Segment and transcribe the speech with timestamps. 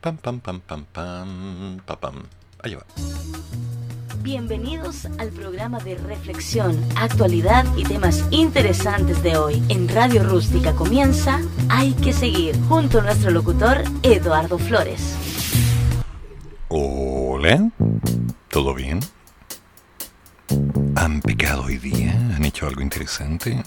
[0.00, 2.14] Pam, pam, pam, pam, pam, pam, pam.
[2.62, 2.84] Ahí va.
[4.22, 9.60] Bienvenidos al programa de reflexión, actualidad y temas interesantes de hoy.
[9.68, 15.16] En Radio Rústica comienza Hay que seguir, junto a nuestro locutor Eduardo Flores.
[16.68, 17.68] Hola,
[18.50, 19.00] ¿todo bien?
[20.94, 22.12] ¿Han pecado hoy día?
[22.36, 23.64] ¿Han hecho algo interesante?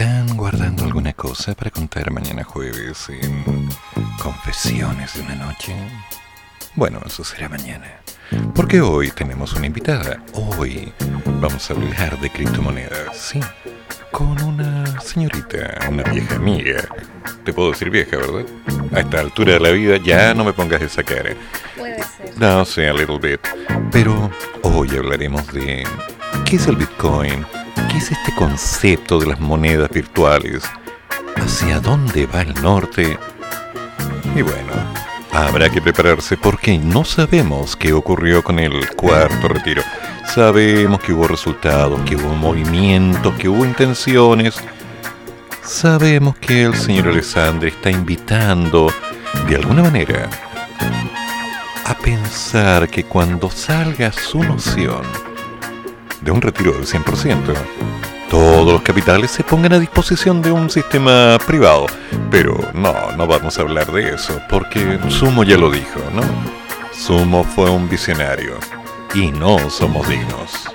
[0.00, 3.68] ¿Están guardando alguna cosa para contar mañana jueves en
[4.22, 5.74] Confesiones de una noche?
[6.74, 8.00] Bueno, eso será mañana.
[8.54, 10.24] Porque hoy tenemos una invitada.
[10.32, 10.90] Hoy
[11.42, 13.40] vamos a hablar de criptomonedas, sí.
[14.10, 16.88] Con una señorita, una vieja amiga.
[17.44, 18.46] Te puedo decir vieja, ¿verdad?
[18.94, 21.34] A esta altura de la vida ya no me pongas esa cara.
[21.76, 22.38] Puede ser.
[22.38, 23.40] No sé, a little bit.
[23.92, 24.30] Pero
[24.62, 25.84] hoy hablaremos de
[26.46, 27.44] qué es el Bitcoin,
[27.88, 30.62] qué es este concepto de las monedas virtuales,
[31.36, 33.18] hacia dónde va el norte.
[34.34, 34.72] Y bueno,
[35.32, 39.82] habrá que prepararse porque no sabemos qué ocurrió con el cuarto retiro.
[40.34, 44.56] Sabemos que hubo resultados, que hubo movimientos, que hubo intenciones.
[45.62, 48.92] Sabemos que el señor Alessandri está invitando,
[49.48, 50.28] de alguna manera,
[51.84, 55.29] a pensar que cuando salga su noción
[56.20, 57.54] de un retiro del 100%,
[58.30, 61.86] todos los capitales se pongan a disposición de un sistema privado.
[62.30, 66.22] Pero no, no vamos a hablar de eso, porque Sumo ya lo dijo, ¿no?
[66.92, 68.58] Sumo fue un visionario
[69.14, 70.68] y no somos dignos.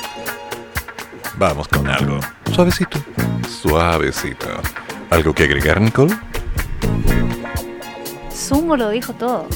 [1.38, 2.20] Vamos con algo.
[2.54, 3.00] Suavecito.
[3.48, 4.48] Suavecito.
[5.10, 6.16] ¿Algo que agregar, Nicole?
[8.34, 9.48] Sumo lo dijo todo.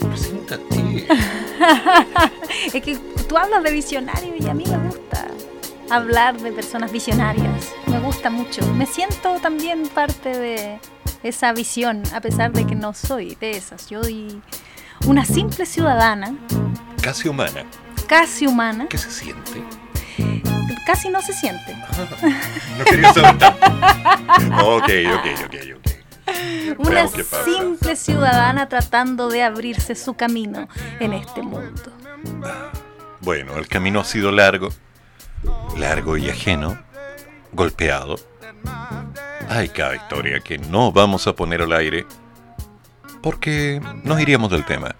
[0.00, 1.06] Preséntate.
[2.72, 2.96] es que
[3.28, 5.26] tú hablas de visionario y a mí me gusta
[5.90, 7.72] hablar de personas visionarias.
[7.86, 8.64] Me gusta mucho.
[8.74, 10.78] Me siento también parte de
[11.22, 13.88] esa visión, a pesar de que no soy de esas.
[13.88, 14.40] Yo soy
[15.06, 16.34] una simple ciudadana,
[17.02, 17.64] Casi humana.
[18.06, 19.62] casi humana, ¿Qué se siente?
[20.86, 21.76] casi no se siente.
[22.78, 23.66] No quería saber tanto.
[24.64, 26.78] Ok, ok, ok, ok.
[26.78, 30.68] Una simple ciudadana tratando de abrirse su camino
[31.00, 31.92] en este mundo.
[33.20, 34.70] Bueno, el camino ha sido largo,
[35.76, 36.78] largo y ajeno,
[37.52, 38.16] golpeado.
[39.48, 42.06] Hay cada historia que no vamos a poner al aire
[43.22, 44.94] porque nos iríamos del tema.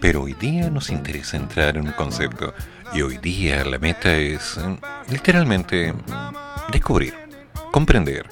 [0.00, 2.54] Pero hoy día nos interesa entrar en un concepto
[2.92, 4.78] y hoy día la meta es eh,
[5.10, 5.94] literalmente
[6.70, 7.14] descubrir,
[7.72, 8.28] comprender.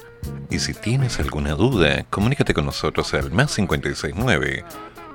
[0.49, 4.63] Y si tienes alguna duda, comunícate con nosotros al más 569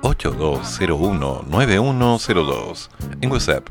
[0.01, 2.89] 8201 9102
[3.21, 3.67] en WhatsApp,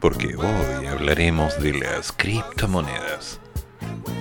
[0.00, 3.40] porque hoy hablaremos de las criptomonedas.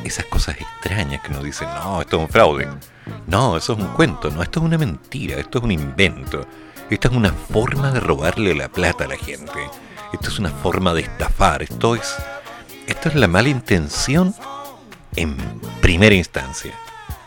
[0.03, 2.67] Esas cosas extrañas que nos dicen, no, esto es un fraude.
[3.27, 6.45] No, eso es un cuento, no, esto es una mentira, esto es un invento.
[6.89, 9.59] Esto es una forma de robarle la plata a la gente.
[10.11, 12.15] Esto es una forma de estafar, esto es
[12.87, 14.35] esto es la mala intención
[15.15, 15.37] en
[15.81, 16.73] primera instancia.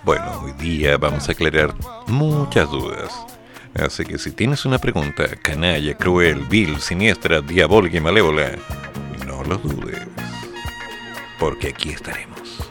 [0.05, 1.75] Bueno, hoy día vamos a aclarar
[2.07, 3.36] muchas dudas.
[3.79, 8.53] Así que si tienes una pregunta canalla, cruel, vil, siniestra, diabólica y malévola,
[9.27, 10.01] no lo dudes.
[11.39, 12.71] Porque aquí estaremos.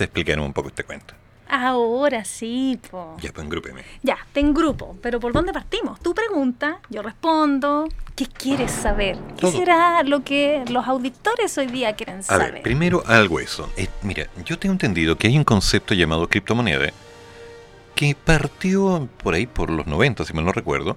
[0.00, 1.14] Explicarme un poco este cuento.
[1.48, 3.16] Ahora sí, po.
[3.20, 3.82] Ya, pues engrúpeme.
[4.02, 4.96] Ya, te engrupo.
[5.02, 6.00] Pero ¿por dónde partimos?
[6.00, 7.86] Tú pregunta, yo respondo.
[8.16, 9.18] ¿Qué quieres saber?
[9.36, 9.52] ¿Qué Todo.
[9.52, 12.52] será lo que los auditores hoy día quieren A saber?
[12.54, 13.70] ver, primero algo eso.
[13.76, 16.92] Eh, mira, yo tengo entendido que hay un concepto llamado criptomoneda
[17.94, 20.96] que partió por ahí por los 90, si mal no recuerdo,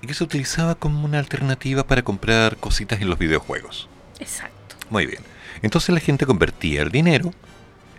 [0.00, 3.88] y que se utilizaba como una alternativa para comprar cositas en los videojuegos.
[4.20, 4.76] Exacto.
[4.90, 5.22] Muy bien.
[5.62, 7.32] Entonces la gente convertía el dinero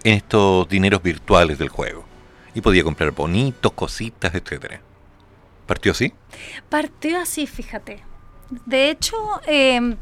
[0.04, 2.06] en estos dineros virtuales del juego.
[2.54, 4.82] Y podía comprar bonitos, cositas, etcétera.
[5.66, 6.14] ¿Partió así?
[6.70, 8.04] Partió así, fíjate.
[8.66, 9.16] De hecho,
[9.48, 9.96] eh,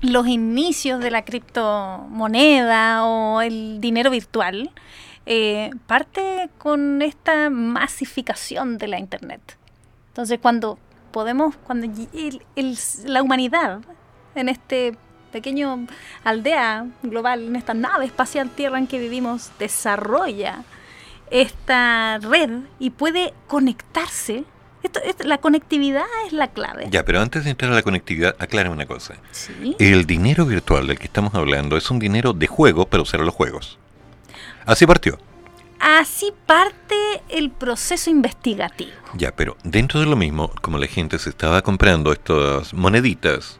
[0.00, 4.70] los inicios de la criptomoneda o el dinero virtual
[5.26, 9.56] eh, parte con esta masificación de la internet.
[10.08, 10.78] Entonces, cuando
[11.12, 11.86] podemos, cuando
[13.04, 13.80] la humanidad
[14.34, 14.96] en este
[15.34, 15.88] pequeño
[16.22, 20.62] aldea global, en esta nave espacial Tierra en que vivimos, desarrolla
[21.28, 24.44] esta red y puede conectarse.
[24.84, 26.86] Esto, la conectividad es la clave.
[26.90, 29.14] Ya, pero antes de entrar a la conectividad, aclárame una cosa.
[29.32, 29.74] Sí.
[29.80, 33.34] El dinero virtual del que estamos hablando es un dinero de juego para usar los
[33.34, 33.78] juegos.
[34.66, 35.18] Así partió.
[35.80, 36.94] Así parte
[37.28, 38.92] el proceso investigativo.
[39.14, 43.58] Ya, pero dentro de lo mismo, como la gente se estaba comprando estas moneditas,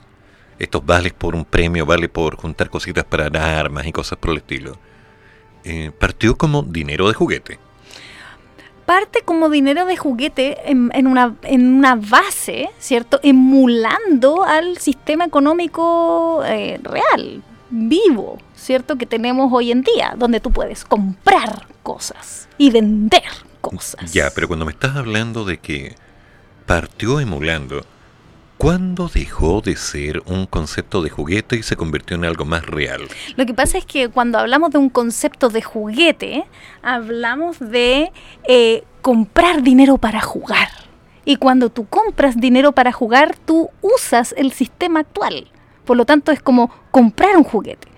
[0.59, 4.39] estos vales por un premio, vale por juntar cositas para armas y cosas por el
[4.39, 4.79] estilo,
[5.65, 7.59] eh, partió como dinero de juguete.
[8.87, 13.19] Parte como dinero de juguete en, en una, en una base, ¿cierto?
[13.23, 18.97] Emulando al sistema económico eh, real, vivo, ¿cierto?
[18.97, 23.23] Que tenemos hoy en día, donde tú puedes comprar cosas y vender
[23.63, 24.13] cosas.
[24.13, 25.95] Ya, pero cuando me estás hablando de que
[26.67, 27.85] partió emulando,
[28.59, 33.03] ¿cuándo dejó de ser un concepto de juguete y se convirtió en algo más real?
[33.37, 36.45] Lo que pasa es que cuando hablamos de un concepto de juguete,
[36.83, 38.13] hablamos de
[38.49, 40.69] eh, comprar dinero para jugar.
[41.25, 45.49] Y cuando tú compras dinero para jugar, tú usas el sistema actual.
[45.85, 47.89] Por lo tanto, es como comprar un juguete.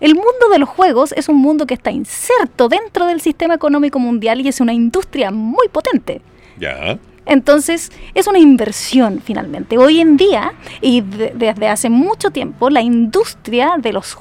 [0.00, 4.00] El mundo de los juegos es un mundo que está inserto dentro del sistema económico
[4.00, 6.20] mundial y es una industria muy potente.
[6.58, 6.98] Ya.
[7.24, 9.78] Entonces, es una inversión finalmente.
[9.78, 14.16] Hoy en día, y de- desde hace mucho tiempo, la industria de los,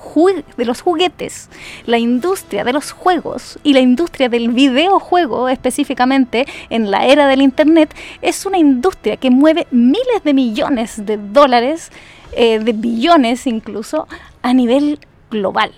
[0.58, 1.50] de los juguetes,
[1.86, 7.42] la industria de los juegos y la industria del videojuego específicamente en la era del
[7.42, 11.92] Internet es una industria que mueve miles de millones de dólares,
[12.34, 14.08] eh, de billones incluso,
[14.44, 15.00] a nivel
[15.32, 15.72] global.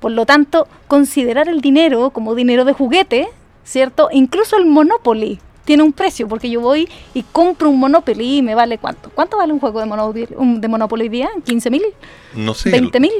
[0.00, 3.28] Por lo tanto, considerar el dinero como dinero de juguete,
[3.64, 4.08] ¿cierto?
[4.12, 8.54] Incluso el Monopoly tiene un precio, porque yo voy y compro un Monopoly y me
[8.54, 9.10] vale cuánto.
[9.10, 10.26] ¿Cuánto vale un juego de Monopoly,
[10.60, 11.28] de Monopoly hoy día?
[11.44, 11.82] ¿15 mil?
[12.34, 12.70] No sé.
[12.72, 13.12] ¿20 mil?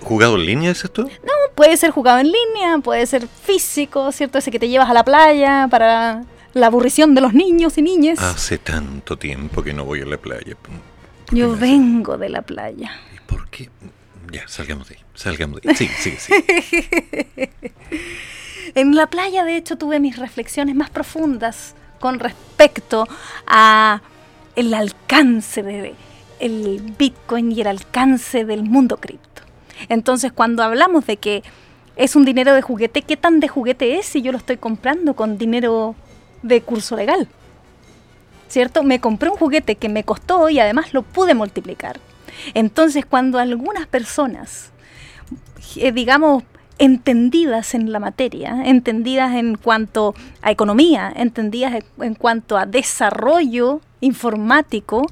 [0.00, 1.08] ¿Jugado en línea es esto?
[1.54, 4.38] Puede ser jugado en línea, puede ser físico, ¿cierto?
[4.38, 8.18] Ese que te llevas a la playa para la aburrición de los niños y niñas.
[8.20, 10.56] Hace tanto tiempo que no voy a la playa.
[11.32, 12.92] Yo hace- vengo de la playa.
[13.14, 13.68] ¿Y por qué?
[14.32, 15.00] Ya, salgamos de ahí.
[15.14, 15.76] Salgamos de ahí.
[15.76, 16.32] Sí, sí, sí.
[18.76, 23.08] En la playa, de hecho, tuve mis reflexiones más profundas con respecto
[23.46, 24.02] a
[24.54, 25.94] el alcance de
[26.40, 29.40] el Bitcoin y el alcance del mundo cripto.
[29.88, 31.42] Entonces, cuando hablamos de que
[31.96, 35.16] es un dinero de juguete, ¿qué tan de juguete es si yo lo estoy comprando
[35.16, 35.94] con dinero
[36.42, 37.28] de curso legal?
[38.48, 38.82] ¿Cierto?
[38.82, 41.98] Me compré un juguete que me costó y además lo pude multiplicar.
[42.52, 44.70] Entonces, cuando algunas personas
[45.76, 46.44] eh, digamos,
[46.78, 55.06] entendidas en la materia, entendidas en cuanto a economía, entendidas en- cuanto a desarrollo informático,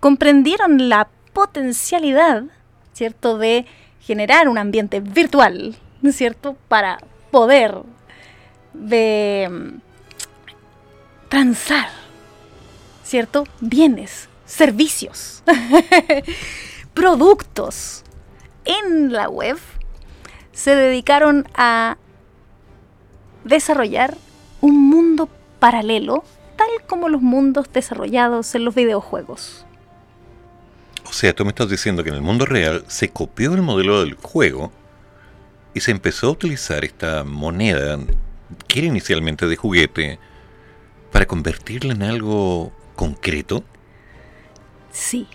[0.00, 2.44] comprendieron la potencialidad,
[2.92, 3.66] ¿cierto?, de
[4.00, 6.98] generar un ambiente virtual, ¿no es cierto?, para
[7.30, 7.78] poder
[8.74, 9.72] de
[11.28, 11.88] transar,
[13.04, 15.42] ¿cierto?, bienes, servicios,
[16.94, 18.04] productos
[18.64, 19.58] en la web
[20.56, 21.98] se dedicaron a
[23.44, 24.16] desarrollar
[24.62, 25.28] un mundo
[25.60, 26.24] paralelo,
[26.56, 29.66] tal como los mundos desarrollados en los videojuegos.
[31.04, 34.00] O sea, tú me estás diciendo que en el mundo real se copió el modelo
[34.00, 34.72] del juego
[35.74, 37.98] y se empezó a utilizar esta moneda,
[38.66, 40.18] que era inicialmente de juguete,
[41.12, 43.62] para convertirla en algo concreto.
[44.90, 45.28] Sí,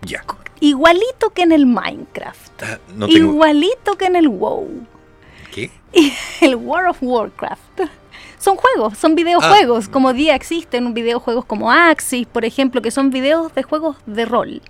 [0.00, 0.24] Ya.
[0.60, 3.32] Igualito que en el Minecraft, Ah, no tengo...
[3.32, 4.68] igualito que en el WoW,
[5.54, 5.70] ¿Qué?
[6.40, 7.80] el World of Warcraft.
[8.38, 9.90] Son juegos, son videojuegos, Ah.
[9.92, 14.62] como día existen videojuegos como Axis, por ejemplo, que son videos de juegos de rol,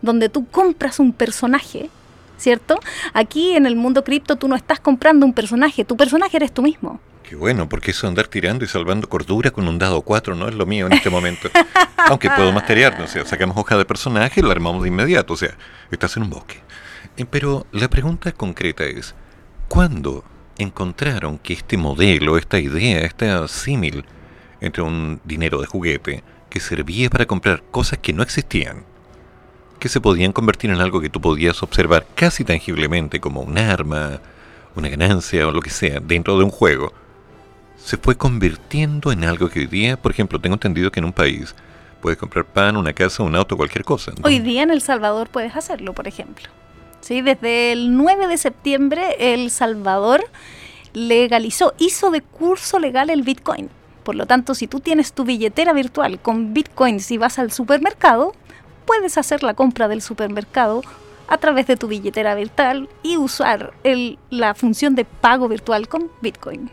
[0.00, 1.90] donde tú compras un personaje,
[2.38, 2.78] ¿cierto?
[3.12, 6.62] Aquí en el mundo cripto tú no estás comprando un personaje, tu personaje eres tú
[6.62, 6.98] mismo.
[7.30, 10.54] Qué bueno, porque eso andar tirando y salvando cordura con un dado 4 no es
[10.56, 11.48] lo mío en este momento.
[11.96, 15.36] Aunque puedo masterear, o sea, sacamos hoja de personaje y lo armamos de inmediato, o
[15.36, 15.56] sea,
[15.92, 16.60] estás en un bosque.
[17.16, 19.14] Eh, Pero la pregunta concreta es,
[19.68, 20.24] ¿cuándo
[20.58, 24.04] encontraron que este modelo, esta idea, este símil
[24.60, 28.82] entre un dinero de juguete que servía para comprar cosas que no existían,
[29.78, 34.20] que se podían convertir en algo que tú podías observar casi tangiblemente como un arma,
[34.74, 36.92] una ganancia o lo que sea dentro de un juego,
[37.82, 41.12] se fue convirtiendo en algo que hoy día, por ejemplo, tengo entendido que en un
[41.12, 41.54] país
[42.00, 44.12] puedes comprar pan, una casa, un auto, cualquier cosa.
[44.12, 44.18] ¿no?
[44.26, 46.48] Hoy día en El Salvador puedes hacerlo, por ejemplo.
[47.00, 47.22] ¿Sí?
[47.22, 50.22] Desde el 9 de septiembre El Salvador
[50.92, 53.70] legalizó, hizo de curso legal el Bitcoin.
[54.04, 58.32] Por lo tanto, si tú tienes tu billetera virtual con Bitcoins y vas al supermercado,
[58.86, 60.82] puedes hacer la compra del supermercado
[61.28, 66.10] a través de tu billetera virtual y usar el- la función de pago virtual con
[66.22, 66.70] Bitcoin.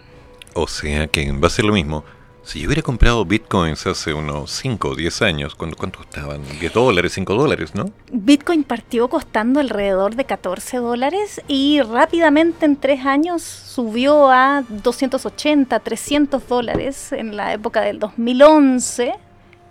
[0.59, 2.03] O sea que va a ser lo mismo.
[2.41, 6.41] Si yo hubiera comprado bitcoins hace unos 5 o 10 años, ¿cuánto, estaban?
[6.59, 7.91] 10 dólares, 5 dólares, ¿no?
[8.11, 15.79] Bitcoin partió costando alrededor de 14 dólares y rápidamente en tres años subió a 280,
[15.79, 19.13] 300 dólares en la época del 2011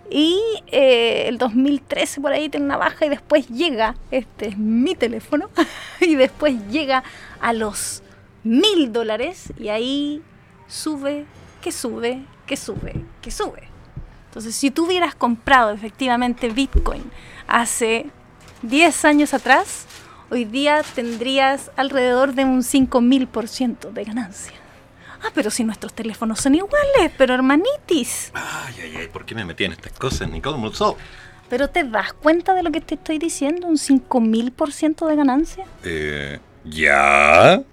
[0.09, 4.95] y eh, el 2013 por ahí tiene una baja y después llega, este es mi
[4.95, 5.49] teléfono,
[5.99, 7.03] y después llega
[7.41, 8.03] a los
[8.45, 10.21] mil dólares y ahí
[10.67, 11.25] sube,
[11.61, 13.63] que sube, que sube, que sube.
[14.27, 17.03] Entonces, si tú hubieras comprado efectivamente Bitcoin
[17.47, 18.07] hace
[18.61, 19.85] 10 años atrás,
[20.29, 24.53] hoy día tendrías alrededor de un 5000% de ganancia.
[25.23, 28.31] Ah, pero si nuestros teléfonos son iguales, pero hermanitis.
[28.33, 30.57] Ay, ay, ay, ¿por qué me metí en estas cosas, Nicole?
[31.49, 33.67] ¿Pero te das cuenta de lo que te estoy diciendo?
[33.67, 35.65] ¿Un 5000% de ganancia?
[35.83, 37.63] Eh, ¿ya?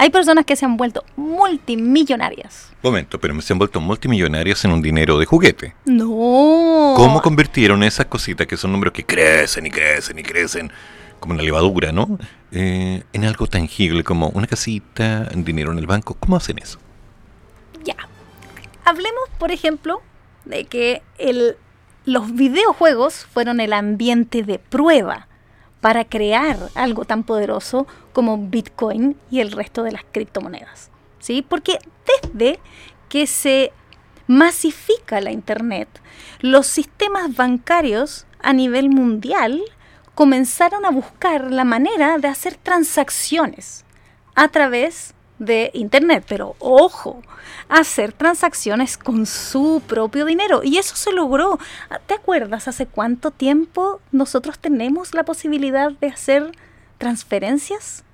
[0.00, 2.72] Hay personas que se han vuelto multimillonarias.
[2.82, 5.74] Momento, pero se han vuelto multimillonarias en un dinero de juguete.
[5.84, 6.94] No.
[6.96, 10.72] ¿Cómo convirtieron esas cositas que son números que crecen y crecen y crecen,
[11.18, 12.18] como una levadura, ¿no?
[12.50, 16.14] Eh, en algo tangible como una casita, dinero en el banco.
[16.18, 16.78] ¿Cómo hacen eso?
[17.84, 17.96] Ya.
[18.86, 20.00] Hablemos, por ejemplo,
[20.46, 21.56] de que el-
[22.06, 25.28] los videojuegos fueron el ambiente de prueba
[25.80, 30.90] para crear algo tan poderoso como Bitcoin y el resto de las criptomonedas.
[31.18, 31.42] ¿Sí?
[31.42, 31.78] Porque
[32.22, 32.58] desde
[33.08, 33.72] que se
[34.26, 35.88] masifica la Internet,
[36.40, 39.60] los sistemas bancarios a nivel mundial
[40.14, 43.84] comenzaron a buscar la manera de hacer transacciones
[44.34, 46.24] a través de Internet.
[46.28, 47.20] Pero ojo,
[47.68, 50.60] hacer transacciones con su propio dinero.
[50.62, 51.58] Y eso se logró.
[52.06, 56.52] ¿Te acuerdas hace cuánto tiempo nosotros tenemos la posibilidad de hacer
[56.98, 58.04] transferencias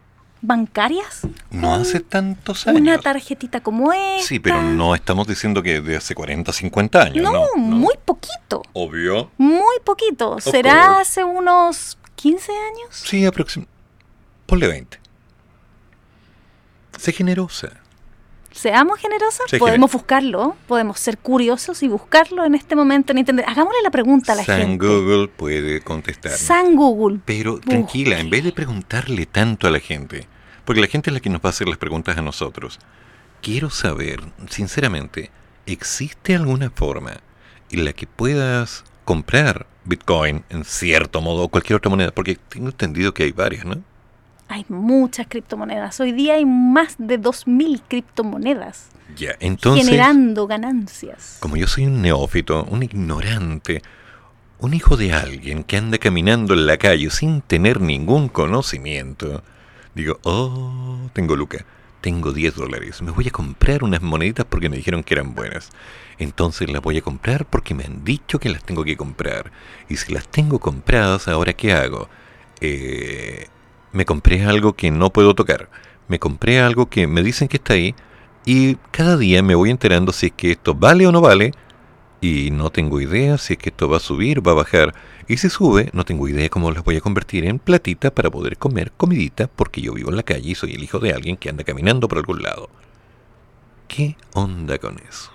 [0.40, 1.22] bancarias.
[1.50, 2.80] No hace tantos años.
[2.80, 4.26] Una tarjetita como esta.
[4.26, 7.22] Sí, pero no estamos diciendo que de hace 40, 50 años.
[7.22, 8.62] No, No, muy poquito.
[8.72, 9.30] Obvio.
[9.38, 10.38] Muy poquito.
[10.40, 11.00] ¿Será course.
[11.00, 12.88] hace unos 15 años?
[12.90, 13.76] Sí, aproximadamente.
[14.46, 15.00] Ponle 20.
[16.98, 17.80] Sé generosa.
[18.52, 23.44] Seamos generosas, podemos buscarlo, podemos ser curiosos y buscarlo en este momento en internet.
[23.46, 24.86] Hagámosle la pregunta a la San gente.
[24.86, 26.32] Google puede contestar.
[26.32, 27.20] San Google.
[27.26, 30.26] Pero tranquila, en vez de preguntarle tanto a la gente,
[30.64, 32.78] porque la gente es la que nos va a hacer las preguntas a nosotros,
[33.42, 35.30] quiero saber, sinceramente,
[35.66, 37.12] ¿existe alguna forma
[37.70, 42.10] en la que puedas comprar Bitcoin en cierto modo o cualquier otra moneda?
[42.10, 43.82] Porque tengo entendido que hay varias, ¿no?
[44.48, 45.98] Hay muchas criptomonedas.
[46.00, 51.38] Hoy día hay más de 2.000 criptomonedas Ya, entonces, generando ganancias.
[51.40, 53.82] como yo soy un neófito, un ignorante,
[54.58, 59.42] un hijo de alguien que anda caminando en la calle sin tener ningún conocimiento,
[59.94, 61.64] digo, oh, tengo Luca,
[62.00, 65.70] tengo 10 dólares, me voy a comprar unas moneditas porque me dijeron que eran buenas.
[66.18, 69.50] Entonces las voy a comprar porque me han dicho que las tengo que comprar.
[69.88, 72.08] Y si las tengo compradas, ¿ahora qué hago?
[72.60, 73.48] Eh,
[73.96, 75.70] me compré algo que no puedo tocar.
[76.06, 77.94] Me compré algo que me dicen que está ahí.
[78.44, 81.52] Y cada día me voy enterando si es que esto vale o no vale.
[82.20, 84.94] Y no tengo idea si es que esto va a subir, va a bajar.
[85.26, 88.58] Y si sube, no tengo idea cómo las voy a convertir en platita para poder
[88.58, 91.48] comer comidita porque yo vivo en la calle y soy el hijo de alguien que
[91.48, 92.68] anda caminando por algún lado.
[93.88, 95.30] ¿Qué onda con eso?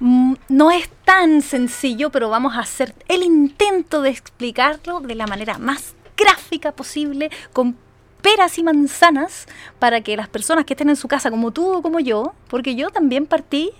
[0.00, 5.26] Mm, No es tan sencillo, pero vamos a hacer el intento de explicarlo de la
[5.26, 7.76] manera más gráfica posible, con
[8.22, 9.46] peras y manzanas,
[9.78, 12.74] para que las personas que estén en su casa, como tú o como yo, porque
[12.74, 13.72] yo también partí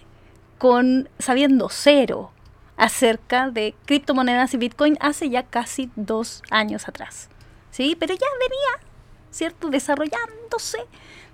[0.58, 2.30] con sabiendo cero
[2.76, 7.28] acerca de criptomonedas y Bitcoin hace ya casi dos años atrás.
[7.70, 7.96] ¿Sí?
[7.98, 8.90] Pero ya venía,
[9.30, 9.68] ¿cierto?
[9.68, 10.78] Desarrollándose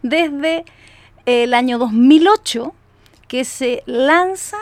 [0.02, 0.64] desde
[1.26, 2.74] el año 2008
[3.28, 4.58] que se lanza,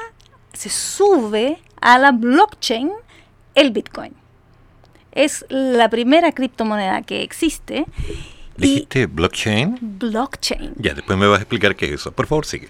[0.53, 2.91] se sube a la blockchain
[3.55, 4.20] el Bitcoin.
[5.13, 7.85] Es la primera criptomoneda que existe.
[8.57, 9.79] ¿Dijiste blockchain?
[9.81, 10.75] blockchain.
[10.77, 12.13] Ya, después me vas a explicar qué es eso.
[12.13, 12.69] Por favor, sigue.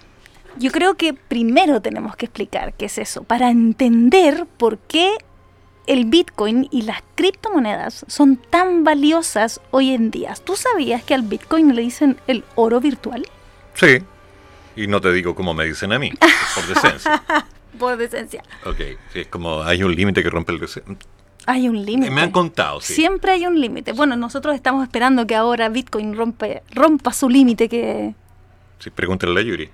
[0.57, 5.15] Yo creo que primero tenemos que explicar qué es eso, para entender por qué
[5.87, 10.33] el Bitcoin y las criptomonedas son tan valiosas hoy en día.
[10.43, 13.27] ¿Tú sabías que al Bitcoin le dicen el oro virtual?
[13.73, 13.99] Sí.
[14.75, 16.11] Y no te digo como me dicen a mí,
[16.55, 17.23] por decencia.
[17.79, 18.43] Por decencia.
[18.65, 18.77] Ok,
[19.13, 20.59] sí, es como hay un límite que rompe el.
[21.47, 22.11] Hay un límite.
[22.11, 22.93] Me han contado, sí.
[22.93, 23.93] Siempre hay un límite.
[23.93, 28.13] Bueno, nosotros estamos esperando que ahora Bitcoin rompe, rompa su límite que
[28.79, 29.69] Sí, pregúntale a la Yuri.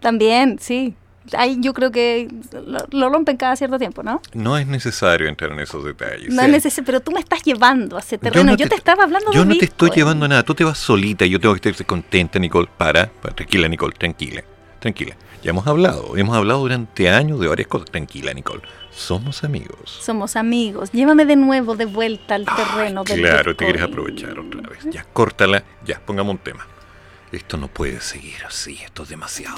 [0.00, 0.94] también, sí.
[1.36, 4.22] Ahí yo creo que lo, lo rompen cada cierto tiempo, ¿no?
[4.32, 6.32] No es necesario entrar en esos detalles.
[6.32, 8.56] No es necesario, pero tú me estás llevando a ese terreno.
[8.56, 10.42] Yo, no te, estaba hablando Yo de no te estoy llevando a nada.
[10.42, 12.68] Tú te vas solita y yo tengo que estar contenta, Nicole.
[12.76, 14.42] Para, para, tranquila, Nicole, tranquila.
[14.80, 15.14] Tranquila.
[15.42, 16.16] Ya hemos hablado.
[16.16, 17.90] Hemos hablado durante años de varias cosas.
[17.90, 18.62] Tranquila, Nicole.
[18.92, 19.98] Somos amigos.
[20.02, 20.90] Somos amigos.
[20.92, 23.70] Llévame de nuevo de vuelta al terreno del Claro, te Bitcoin.
[23.70, 24.84] quieres aprovechar otra vez.
[24.90, 25.62] Ya, córtala.
[25.84, 26.66] Ya, pongamos un tema.
[27.32, 28.78] Esto no puede seguir así.
[28.84, 29.56] Esto es demasiado.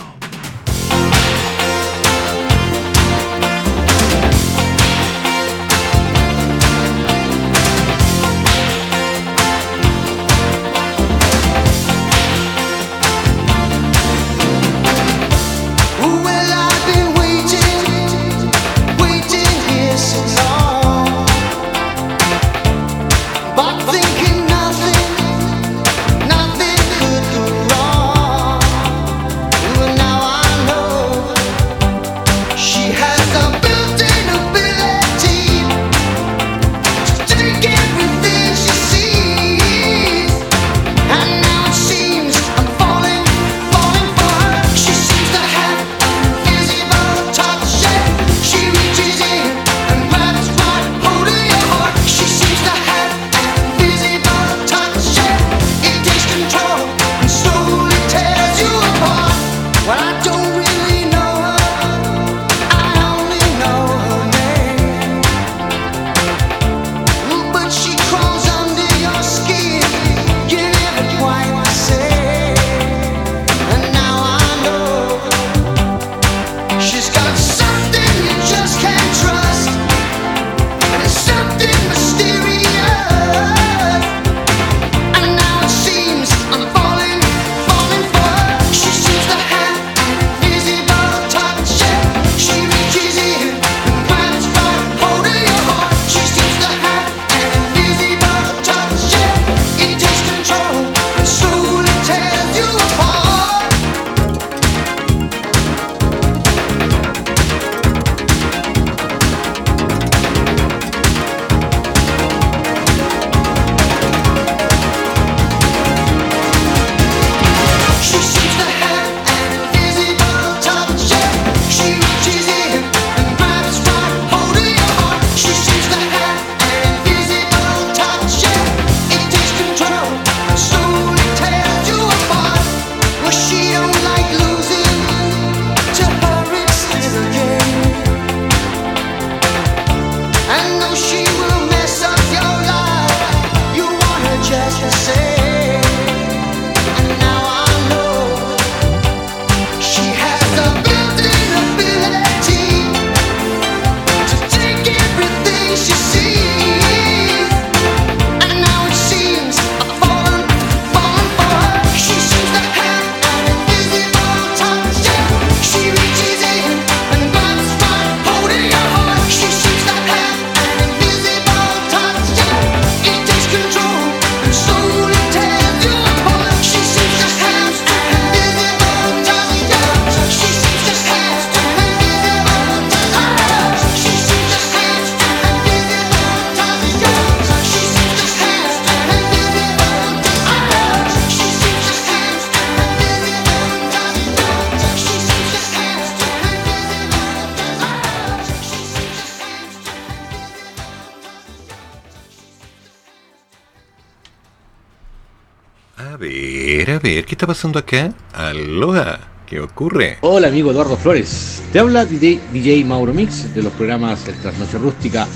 [207.03, 208.12] Ver, ¿qué está pasando acá?
[208.33, 210.19] Aloha, ¿qué ocurre?
[210.21, 214.79] Hola amigo Eduardo Flores, te habla DJ, DJ Mauro Mix de los programas El Trasnoche
[214.79, 215.27] Rústica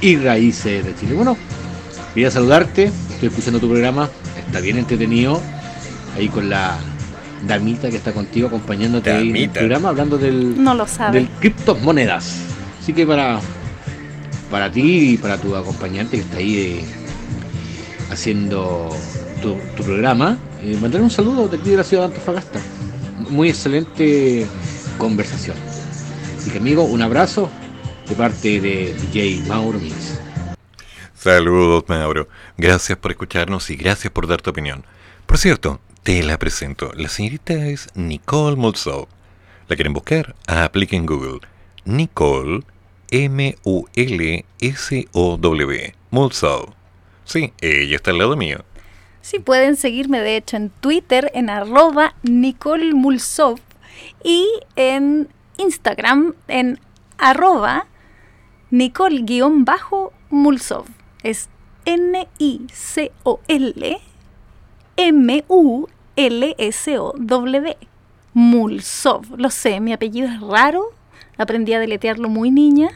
[0.00, 1.14] y Raíces de Chile.
[1.14, 1.36] Bueno,
[2.12, 4.10] quería saludarte, estoy escuchando tu programa,
[4.46, 5.40] está bien entretenido,
[6.16, 6.78] ahí con la
[7.46, 11.20] damita que está contigo acompañándote ahí en el programa hablando del, No lo sabe.
[11.20, 12.40] del criptomonedas.
[12.82, 13.40] Así que para,
[14.50, 16.84] para ti y para tu acompañante que está ahí eh,
[18.10, 18.90] haciendo
[19.42, 22.58] tu, tu programa, eh, mandarle un saludo de aquí de la ciudad de Antofagasta.
[23.28, 24.46] Muy excelente
[24.96, 25.56] conversación.
[26.38, 27.50] Así que amigo, un abrazo
[28.08, 30.18] de parte de DJ Mauro Mix.
[31.14, 32.28] Saludos, Mauro.
[32.56, 34.86] Gracias por escucharnos y gracias por dar tu opinión.
[35.26, 36.92] Por cierto, te la presento.
[36.94, 39.06] La señorita es Nicole Mulsov.
[39.68, 40.34] ¿La quieren buscar?
[40.46, 41.40] Apliquen Google.
[41.84, 42.62] Nicole
[43.10, 43.54] M-U-L-S-O-W.
[46.10, 46.74] Mulsov.
[47.26, 48.64] Sí, ella está al lado mío.
[49.24, 53.58] Sí, pueden seguirme de hecho en Twitter en arroba Nicole Mulsov
[54.22, 56.78] y en Instagram en
[57.16, 57.86] arroba
[58.70, 60.84] Nicole-Mulsov.
[61.22, 61.48] Es
[61.86, 62.28] N-I-C-O-L
[64.98, 65.86] M-U-L-S-O-W.
[68.34, 69.38] Mulsov.
[69.38, 70.90] Lo sé, mi apellido es raro.
[71.38, 72.90] Aprendí a deletearlo muy niña.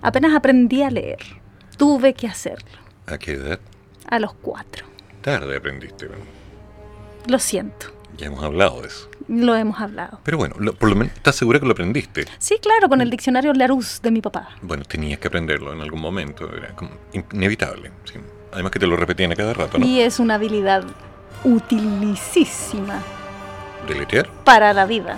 [0.00, 1.20] Apenas aprendí a leer.
[1.76, 2.80] Tuve que hacerlo.
[3.06, 3.60] ¿A qué edad?
[4.08, 4.91] A los cuatro.
[5.22, 6.08] Tarde aprendiste.
[7.28, 7.86] Lo siento.
[8.16, 9.08] Ya hemos hablado de eso.
[9.28, 10.20] Lo hemos hablado.
[10.24, 12.26] Pero bueno, lo- por lo menos, ¿estás segura que lo aprendiste?
[12.38, 14.50] Sí, claro, con el diccionario Larousse de mi papá.
[14.60, 16.52] Bueno, tenías que aprenderlo en algún momento.
[16.54, 16.90] Era como
[17.32, 17.90] inevitable.
[18.04, 18.14] sí.
[18.52, 19.86] Además que te lo repetían a cada rato, ¿no?
[19.86, 20.84] Y es una habilidad
[21.42, 23.00] utilicísima
[23.88, 24.28] ¿Deletear?
[24.44, 25.16] para la vida.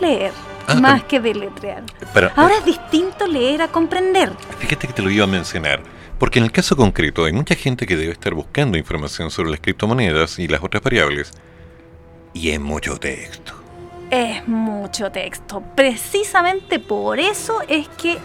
[0.00, 0.32] Leer,
[0.68, 1.82] Ah, más que deletrear.
[2.14, 4.32] Para, Ahora es distinto leer a comprender.
[4.60, 5.82] Fíjate que te lo iba a mencionar,
[6.18, 9.60] porque en el caso concreto hay mucha gente que debe estar buscando información sobre las
[9.60, 11.32] criptomonedas y las otras variables,
[12.32, 13.52] y es mucho texto.
[14.10, 15.62] Es mucho texto.
[15.74, 18.18] Precisamente por eso es que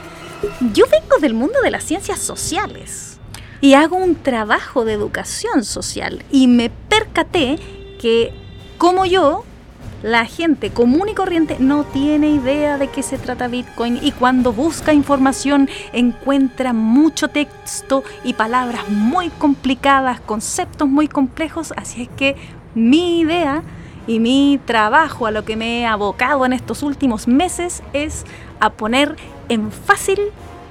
[0.73, 3.19] yo vengo del mundo de las ciencias sociales
[3.62, 7.60] y hago un trabajo de educación social y me percaté
[7.99, 8.34] que
[8.78, 9.43] como yo,
[10.03, 14.53] la gente común y corriente no tiene idea de qué se trata Bitcoin y cuando
[14.53, 22.35] busca información encuentra mucho texto y palabras muy complicadas, conceptos muy complejos, así es que
[22.75, 23.63] mi idea
[24.07, 28.25] y mi trabajo a lo que me he abocado en estos últimos meses es
[28.59, 29.15] a poner
[29.49, 30.19] en fácil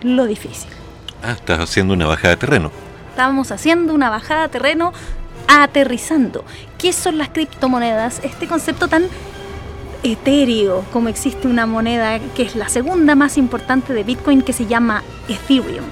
[0.02, 0.70] lo difícil.
[1.22, 2.70] Ah, estás haciendo una bajada de terreno.
[3.10, 4.92] Estábamos haciendo una bajada a terreno
[5.48, 6.44] aterrizando.
[6.78, 8.20] ¿Qué son las criptomonedas?
[8.22, 9.08] Este concepto tan
[10.04, 14.66] etéreo como existe una moneda que es la segunda más importante de Bitcoin que se
[14.66, 15.84] llama Ethereum.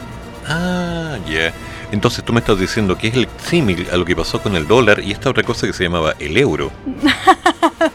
[0.47, 1.53] Ah, ya.
[1.91, 4.69] Entonces tú me estás diciendo que es el símil a lo que pasó con el
[4.69, 6.71] dólar y esta otra cosa que se llamaba el euro.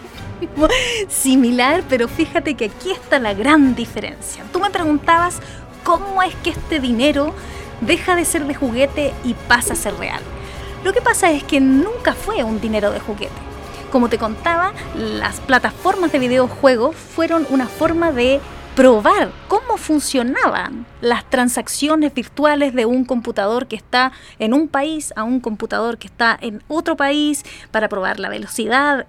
[1.07, 4.43] Similar, pero fíjate que aquí está la gran diferencia.
[4.51, 5.39] Tú me preguntabas
[5.85, 7.33] cómo es que este dinero
[7.79, 10.21] deja de ser de juguete y pasa a ser real.
[10.83, 13.31] Lo que pasa es que nunca fue un dinero de juguete.
[13.91, 18.39] Como te contaba, las plataformas de videojuegos fueron una forma de
[18.75, 25.23] probar cómo funcionaban las transacciones virtuales de un computador que está en un país a
[25.23, 29.05] un computador que está en otro país para probar la velocidad.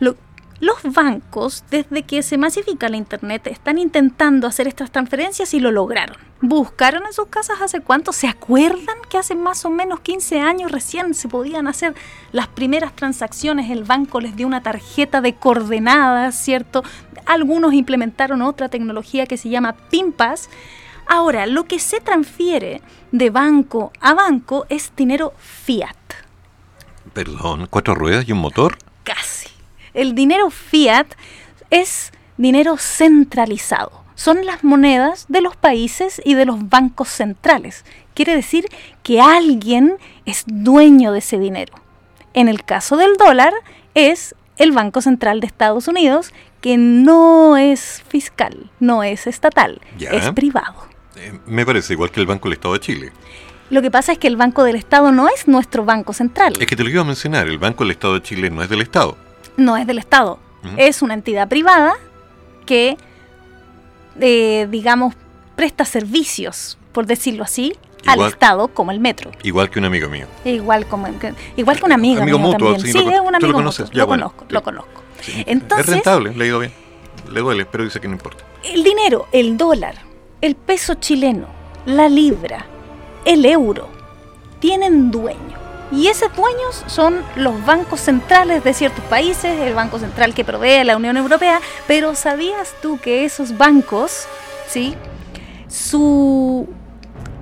[0.00, 0.16] Lo-
[0.64, 5.70] los bancos, desde que se masifica la Internet, están intentando hacer estas transferencias y lo
[5.70, 6.16] lograron.
[6.40, 8.12] Buscaron en sus casas hace cuánto.
[8.12, 11.94] ¿Se acuerdan que hace más o menos 15 años recién se podían hacer
[12.32, 13.70] las primeras transacciones?
[13.70, 16.82] El banco les dio una tarjeta de coordenadas, ¿cierto?
[17.26, 20.48] Algunos implementaron otra tecnología que se llama PIMPAS.
[21.06, 22.80] Ahora, lo que se transfiere
[23.12, 25.96] de banco a banco es dinero fiat.
[27.12, 28.78] Perdón, cuatro ruedas y un motor.
[29.02, 29.43] Casi.
[29.94, 31.06] El dinero fiat
[31.70, 33.92] es dinero centralizado.
[34.16, 37.84] Son las monedas de los países y de los bancos centrales.
[38.14, 38.66] Quiere decir
[39.02, 41.74] que alguien es dueño de ese dinero.
[42.32, 43.52] En el caso del dólar
[43.94, 50.10] es el Banco Central de Estados Unidos, que no es fiscal, no es estatal, Ya.
[50.10, 50.86] es privado.
[51.16, 53.12] Eh, me parece igual que el Banco del Estado de Chile.
[53.70, 56.52] Lo que pasa es que el Banco del Estado no es nuestro banco central.
[56.60, 58.68] Es que te lo iba a mencionar, el Banco del Estado de Chile no es
[58.68, 59.16] del Estado.
[59.56, 60.38] No es del Estado,
[60.76, 61.94] es una entidad privada
[62.66, 62.96] que,
[64.20, 65.14] eh, digamos,
[65.56, 67.74] presta servicios, por decirlo así,
[68.06, 69.30] al Estado, como el metro.
[69.42, 70.26] Igual que un amigo mío.
[70.44, 72.80] Igual como que- igual que una amiga Amigo mía mutuo, también.
[72.92, 74.52] sí, Sí, lo- es un tú lo amigo conoces, mutuo, ya, lo bueno, conozco, sí.
[74.54, 75.02] lo conozco.
[75.20, 75.44] Sí.
[75.46, 76.72] Entonces- es rentable, le ido bien.
[77.30, 78.44] Le duele, pero dice que no importa.
[78.62, 79.94] El dinero, el dólar,
[80.42, 81.46] el peso chileno,
[81.86, 82.66] la libra,
[83.24, 83.88] el euro,
[84.60, 85.58] tienen dueño.
[85.92, 90.78] Y esos dueños son los bancos centrales de ciertos países, el banco central que provee
[90.78, 94.26] a la Unión Europea, pero ¿sabías tú que esos bancos,
[94.66, 94.94] sí,
[95.68, 96.68] su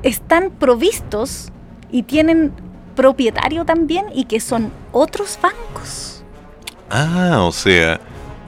[0.02, 1.48] están provistos
[1.90, 2.52] y tienen
[2.96, 6.24] propietario también y que son otros bancos?
[6.90, 8.00] Ah, o sea,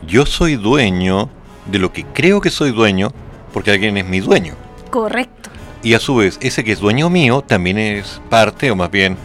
[0.07, 1.31] yo soy dueño
[1.67, 3.11] de lo que creo que soy dueño
[3.53, 4.55] porque alguien es mi dueño.
[4.91, 5.51] Correcto.
[5.83, 9.17] Y a su vez, ese que es dueño mío también es parte, o más bien,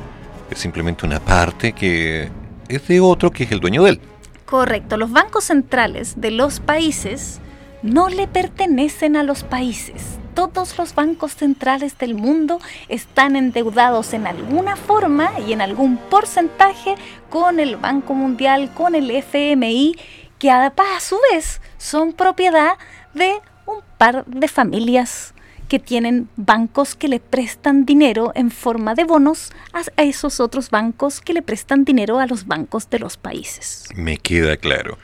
[0.50, 2.30] es simplemente una parte que
[2.68, 4.02] es de otro que es el dueño de él.
[4.46, 4.98] Correcto.
[4.98, 7.40] Los bancos centrales de los países
[7.82, 10.18] no le pertenecen a los países.
[10.34, 16.96] Todos los bancos centrales del mundo están endeudados en alguna forma y en algún porcentaje
[17.30, 19.96] con el Banco Mundial, con el FMI,
[20.38, 22.74] que a su vez son propiedad
[23.14, 25.34] de un par de familias
[25.70, 31.22] que tienen bancos que le prestan dinero en forma de bonos a esos otros bancos
[31.22, 33.86] que le prestan dinero a los bancos de los países.
[33.96, 34.98] Me queda claro.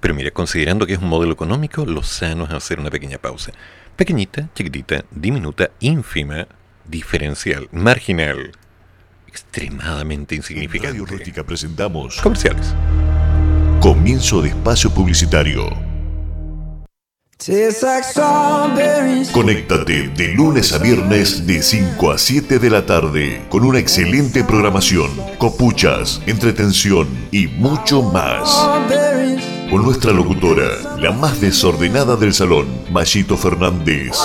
[0.00, 3.52] Pero mira, considerando que es un modelo económico, lo sano es hacer una pequeña pausa.
[3.94, 6.46] Pequeñita, chiquitita, diminuta, ínfima,
[6.86, 8.52] diferencial, marginal,
[9.26, 10.98] extremadamente insignificante.
[10.98, 12.74] Radio Rústica presentamos Comerciales.
[13.80, 15.97] Comienzo de espacio publicitario.
[19.32, 24.42] Conéctate de lunes a viernes de 5 a 7 de la tarde con una excelente
[24.42, 28.68] programación, copuchas, entretención y mucho más.
[29.70, 34.18] Con nuestra locutora, la más desordenada del salón, Mayito Fernández.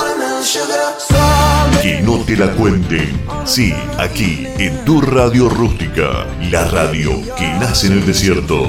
[1.84, 3.22] Que no te la cuenten.
[3.46, 8.68] Sí, aquí, en tu radio rústica, la radio que nace en el desierto.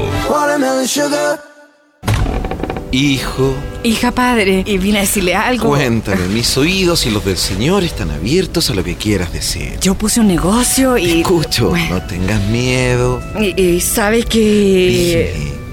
[2.94, 5.66] Hijo, Hija padre, y vine a decirle algo.
[5.70, 9.78] cuéntame, mis oídos y los del Señor están abiertos a lo que quieras decir.
[9.80, 11.22] Yo puse un negocio y.
[11.22, 13.20] Escucho, Bueno, no tengas miedo.
[13.40, 15.33] y, y sabe que.
[15.35, 15.63] Dime.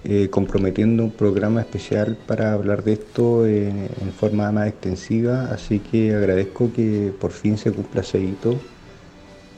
[0.05, 5.79] eh, comprometiendo un programa especial para hablar de esto en, en forma más extensiva, así
[5.79, 8.55] que agradezco que por fin se cumpla ese hito.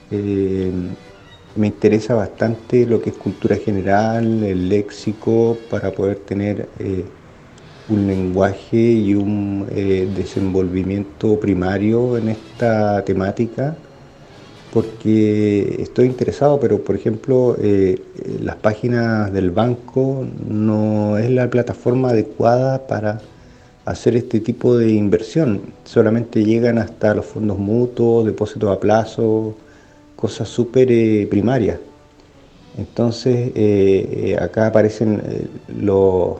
[0.10, 0.72] Eh,
[1.56, 7.06] me interesa bastante lo que es cultura general, el léxico, para poder tener eh,
[7.88, 13.83] un lenguaje y un eh, desenvolvimiento primario en esta temática
[14.74, 18.02] porque estoy interesado, pero por ejemplo, eh,
[18.42, 23.22] las páginas del banco no es la plataforma adecuada para
[23.86, 25.62] hacer este tipo de inversión.
[25.84, 29.56] Solamente llegan hasta los fondos mutuos, depósitos a plazo,
[30.16, 31.78] cosas súper eh, primarias.
[32.78, 35.22] Entonces, eh, acá aparecen
[35.68, 36.38] los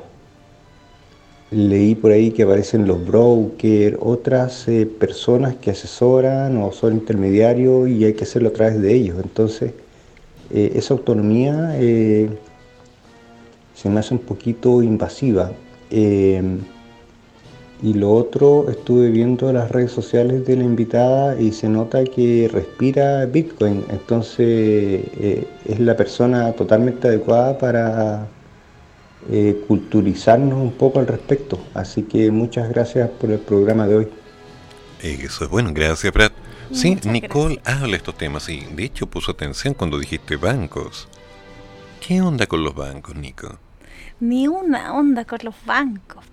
[1.54, 7.90] leí por ahí que aparecen los brokers, otras eh, personas que asesoran o son intermediarios
[7.90, 9.18] y hay que hacerlo a través de ellos.
[9.24, 9.74] Entonces,
[10.54, 12.30] eh, esa autonomía eh,
[13.74, 15.52] se me hace un poquito invasiva.
[15.90, 16.42] Eh,
[17.82, 22.50] y lo otro, estuve viendo las redes sociales de la invitada y se nota que
[22.52, 23.84] respira Bitcoin.
[23.90, 25.02] Entonces,
[25.66, 28.28] es la persona totalmente adecuada para
[29.30, 31.60] eh, culturizarnos un poco al respecto.
[31.74, 34.08] Así que muchas gracias por el programa de hoy.
[35.02, 36.32] Eh, Eso es bueno, gracias, Brad.
[36.72, 41.08] Sí, Muchas Nicole habla estos temas y de hecho puso atención cuando dijiste bancos.
[42.06, 43.60] ¿Qué onda con los bancos, Nico?
[44.20, 46.26] Ni una onda con los bancos.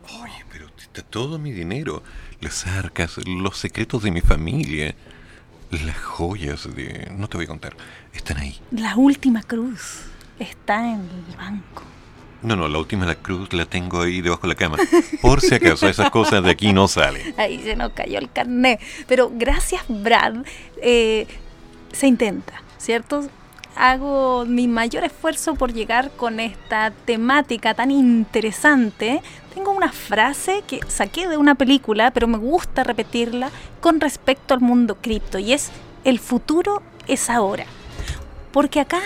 [0.92, 2.02] Está todo mi dinero,
[2.40, 4.96] las arcas, los secretos de mi familia,
[5.70, 7.08] las joyas de...
[7.16, 7.76] No te voy a contar,
[8.12, 8.58] están ahí.
[8.72, 10.00] La última cruz
[10.40, 11.84] está en el banco.
[12.42, 14.78] No, no, la última la cruz la tengo ahí debajo de la cama.
[15.20, 17.34] Por si acaso, esas cosas de aquí no salen.
[17.38, 18.80] Ahí se nos cayó el carnet.
[19.06, 20.36] Pero gracias, Brad.
[20.82, 21.26] eh,
[21.92, 23.28] se intenta, ¿cierto?
[23.76, 29.22] Hago mi mayor esfuerzo por llegar con esta temática tan interesante.
[29.54, 34.60] Tengo una frase que saqué de una película, pero me gusta repetirla con respecto al
[34.60, 35.70] mundo cripto y es
[36.04, 37.64] el futuro es ahora.
[38.52, 39.00] Porque acá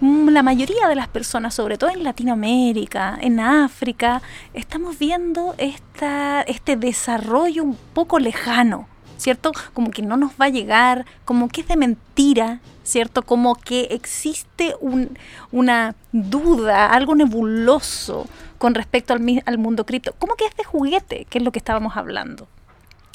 [0.00, 4.20] la mayoría de las personas, sobre todo en Latinoamérica, en África,
[4.52, 9.52] estamos viendo esta, este desarrollo un poco lejano, ¿cierto?
[9.72, 13.22] Como que no nos va a llegar, como que es de mentira, ¿cierto?
[13.22, 15.16] Como que existe un-
[15.50, 18.26] una duda, algo nebuloso
[18.58, 21.58] con respecto al, al mundo cripto, como que es de juguete, que es lo que
[21.58, 22.48] estábamos hablando.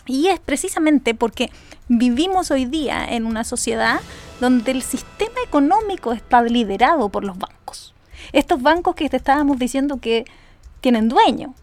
[0.06, 1.52] Y es precisamente porque
[1.88, 4.00] vivimos hoy día en una sociedad
[4.40, 7.94] donde el sistema económico está liderado por los bancos.
[8.34, 10.26] Estos bancos que te estábamos diciendo que
[10.80, 11.54] tienen dueño,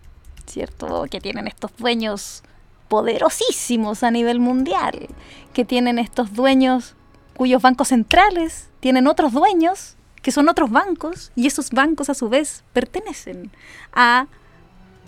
[0.47, 1.07] ¿cierto?
[1.11, 2.43] Que tienen estos dueños
[2.89, 5.09] poderosísimos a nivel mundial,
[5.53, 6.95] que tienen estos dueños
[7.37, 12.29] cuyos bancos centrales tienen otros dueños, que son otros bancos, y esos bancos a su
[12.29, 13.51] vez pertenecen
[13.93, 14.27] a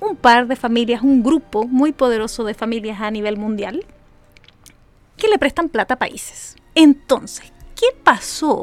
[0.01, 3.85] un par de familias, un grupo muy poderoso de familias a nivel mundial,
[5.17, 6.57] que le prestan plata a países.
[6.75, 8.63] Entonces, ¿qué pasó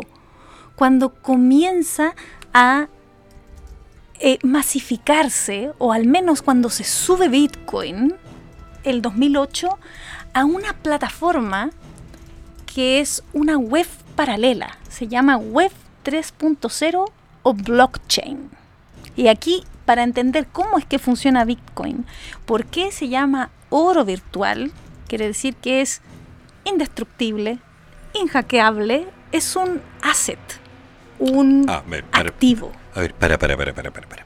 [0.76, 2.16] cuando comienza
[2.54, 2.88] a
[4.20, 8.16] eh, masificarse, o al menos cuando se sube Bitcoin,
[8.84, 9.70] el 2008,
[10.34, 11.70] a una plataforma
[12.66, 14.78] que es una web paralela?
[14.90, 15.72] Se llama Web
[16.04, 17.12] 3.0
[17.44, 18.50] o blockchain.
[19.16, 22.06] Y aquí, para entender cómo es que funciona Bitcoin,
[22.46, 24.74] por qué se llama oro virtual,
[25.08, 26.02] quiere decir que es
[26.66, 27.60] indestructible,
[28.14, 30.38] inhackeable, es un asset,
[31.20, 32.74] un Ah, a ver, para, activo.
[32.96, 34.26] a ver, para, para, para, para, para, para.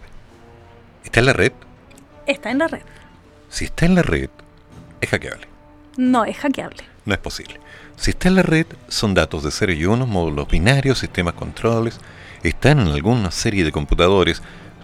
[1.03, 1.51] ¿Está en la red?
[2.25, 2.81] Está en la red.
[3.49, 4.31] Si está en la red,
[4.99, 5.47] es hackeable.
[5.95, 6.83] No es hackeable.
[7.05, 7.59] No es posible.
[7.97, 11.99] Si está en la red, son datos de 0 y 1, módulos binarios, sistemas controles,
[12.41, 14.41] están en alguna serie de computadores.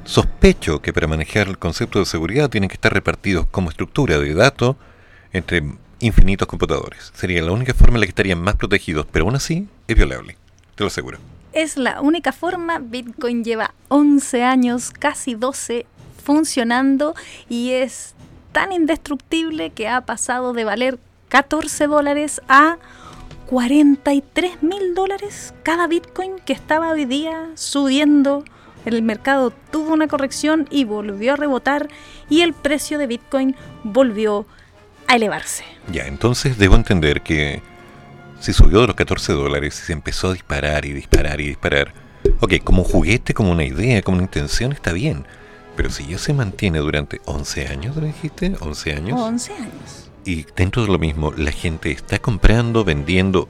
[0.08, 4.34] Sospecho que para manejar el concepto de seguridad tienen que estar repartidos como estructura de
[4.34, 4.78] datos
[5.34, 5.64] entre
[6.00, 7.12] infinitos computadores.
[7.14, 10.38] Sería la única forma en la que estarían más protegidos, pero aún así es violable,
[10.76, 11.20] te lo aseguro.
[11.54, 12.80] Es la única forma.
[12.80, 15.86] Bitcoin lleva 11 años, casi 12,
[16.24, 17.16] funcionando
[17.50, 18.14] y es
[18.52, 21.00] tan indestructible que ha pasado de valer
[21.30, 22.78] 14 dólares a
[23.48, 28.44] 43 mil dólares cada Bitcoin que estaba hoy día subiendo.
[28.88, 31.90] El mercado tuvo una corrección y volvió a rebotar
[32.30, 34.46] y el precio de Bitcoin volvió
[35.08, 35.66] a elevarse.
[35.92, 37.62] Ya, entonces debo entender que
[38.40, 41.94] si subió de los 14 dólares y se empezó a disparar y disparar y disparar,
[42.40, 45.26] ok, como un juguete, como una idea, como una intención, está bien.
[45.76, 48.54] Pero si ya se mantiene durante 11 años, ¿lo dijiste?
[48.54, 49.20] ¿11 años?
[49.20, 50.12] 11 años.
[50.24, 53.50] Y dentro de lo mismo, la gente está comprando, vendiendo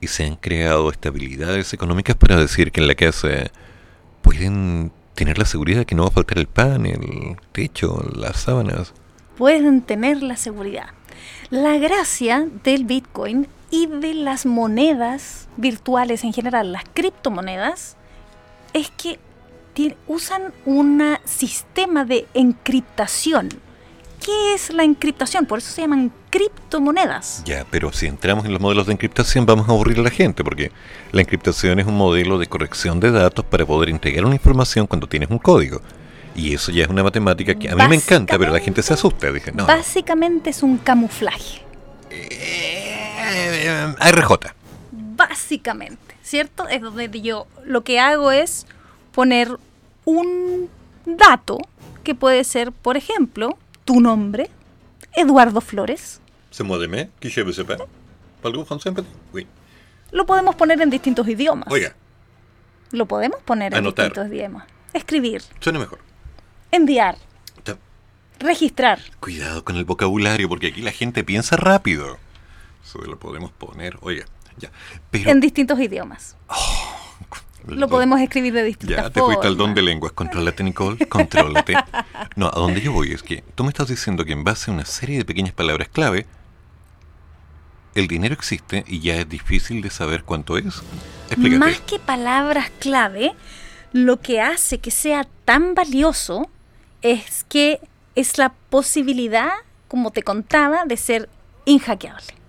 [0.00, 3.50] y se han creado estabilidades económicas para decir que en la casa
[4.30, 8.36] pueden tener la seguridad de que no va a faltar el pan, el techo, las
[8.36, 8.94] sábanas.
[9.36, 10.90] pueden tener la seguridad.
[11.50, 17.96] La gracia del Bitcoin y de las monedas virtuales en general, las criptomonedas,
[18.72, 19.18] es que
[20.06, 23.48] usan un sistema de encriptación.
[24.30, 25.44] ¿Qué es la encriptación?
[25.44, 27.42] Por eso se llaman criptomonedas.
[27.44, 30.44] Ya, pero si entramos en los modelos de encriptación vamos a aburrir a la gente,
[30.44, 30.70] porque
[31.10, 35.08] la encriptación es un modelo de corrección de datos para poder entregar una información cuando
[35.08, 35.80] tienes un código.
[36.36, 38.94] Y eso ya es una matemática que a mí me encanta, pero la gente se
[38.94, 39.32] asusta.
[39.32, 41.62] Dije, no, Básicamente es un camuflaje.
[42.10, 44.32] eh, RJ.
[44.92, 46.68] Básicamente, ¿cierto?
[46.68, 48.66] Es donde yo lo que hago es
[49.10, 49.56] poner
[50.04, 50.68] un
[51.04, 51.58] dato
[52.04, 53.58] que puede ser, por ejemplo,
[53.90, 54.48] tu nombre,
[55.16, 56.20] Eduardo Flores.
[56.52, 57.76] C'est moi demain, qui je sais pas.
[58.40, 59.08] Parlez-vous français, petit?
[59.32, 59.46] Oui.
[60.12, 61.66] Lo podemos poner en distintos idiomas.
[61.70, 61.92] Oiga,
[62.92, 64.64] Lo podemos poner en distintos idiomas.
[64.92, 65.98] Escribir, suena mejor.
[66.72, 67.16] enviar,
[67.64, 67.78] Ta-
[68.38, 69.00] registrar.
[69.18, 72.16] Cuidado con el vocabulario, porque aquí la gente piensa rápido.
[72.84, 74.24] Eso lo podemos poner, oiga,
[74.56, 74.70] ya.
[75.10, 76.36] Pero en distintos idiomas.
[77.66, 79.74] Lo podemos escribir de distintas Ya, te fuiste al don formas.
[79.76, 80.12] de lenguas.
[80.12, 81.06] Contrólate, Nicole.
[81.08, 81.74] Contrólate.
[82.36, 84.74] No, a donde yo voy es que tú me estás diciendo que en base a
[84.74, 86.26] una serie de pequeñas palabras clave,
[87.94, 90.82] el dinero existe y ya es difícil de saber cuánto es.
[91.28, 91.58] Explícate.
[91.58, 93.32] Más que palabras clave,
[93.92, 96.48] lo que hace que sea tan valioso
[97.02, 97.80] es que
[98.14, 99.50] es la posibilidad,
[99.88, 101.28] como te contaba, de ser
[101.64, 102.39] inhackeable.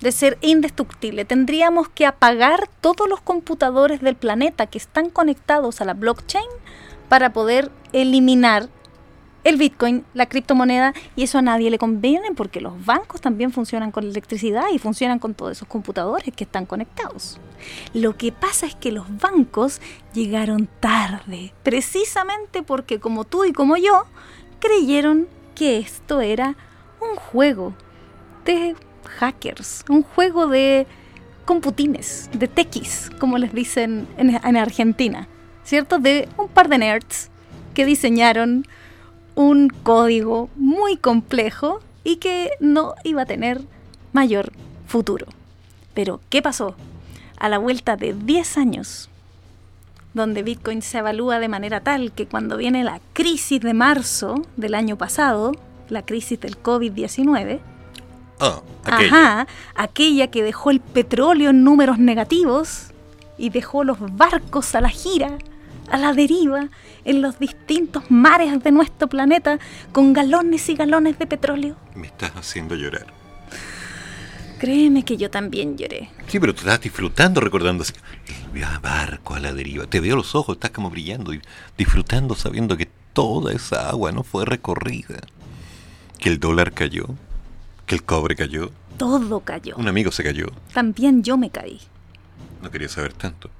[0.00, 1.24] De ser indestructible.
[1.24, 6.48] Tendríamos que apagar todos los computadores del planeta que están conectados a la blockchain
[7.08, 8.68] para poder eliminar
[9.44, 13.92] el Bitcoin, la criptomoneda, y eso a nadie le conviene porque los bancos también funcionan
[13.92, 17.40] con electricidad y funcionan con todos esos computadores que están conectados.
[17.94, 19.80] Lo que pasa es que los bancos
[20.12, 24.04] llegaron tarde, precisamente porque como tú y como yo
[24.60, 26.56] creyeron que esto era
[27.00, 27.74] un juego
[28.44, 28.76] de
[29.18, 30.86] hackers, un juego de
[31.44, 35.28] computines, de tequis, como les dicen en, en Argentina,
[35.64, 35.98] ¿cierto?
[35.98, 37.30] De un par de nerds
[37.74, 38.66] que diseñaron
[39.34, 43.62] un código muy complejo y que no iba a tener
[44.12, 44.52] mayor
[44.86, 45.26] futuro.
[45.94, 46.74] Pero, ¿qué pasó?
[47.38, 49.08] A la vuelta de 10 años,
[50.14, 54.74] donde Bitcoin se evalúa de manera tal que cuando viene la crisis de marzo del
[54.74, 55.52] año pasado,
[55.88, 57.60] la crisis del COVID-19,
[58.40, 59.06] Ah, aquella.
[59.08, 62.88] Ajá, aquella que dejó el petróleo en números negativos
[63.36, 65.38] y dejó los barcos a la gira,
[65.90, 66.68] a la deriva,
[67.04, 69.58] en los distintos mares de nuestro planeta,
[69.92, 71.76] con galones y galones de petróleo.
[71.94, 73.06] Me estás haciendo llorar.
[74.58, 76.10] Créeme que yo también lloré.
[76.26, 77.92] Sí, pero tú estás disfrutando recordando así,
[78.54, 79.86] el barco a la deriva.
[79.86, 81.40] Te veo los ojos, estás como brillando y
[81.76, 85.20] disfrutando sabiendo que toda esa agua no fue recorrida.
[86.18, 87.06] Que el dólar cayó,
[87.88, 89.74] que el cobre cayó, Todo cayó.
[89.76, 90.46] un amigo se cayó.
[90.72, 91.80] También yo me caí.
[92.62, 93.50] No quería saber tanto.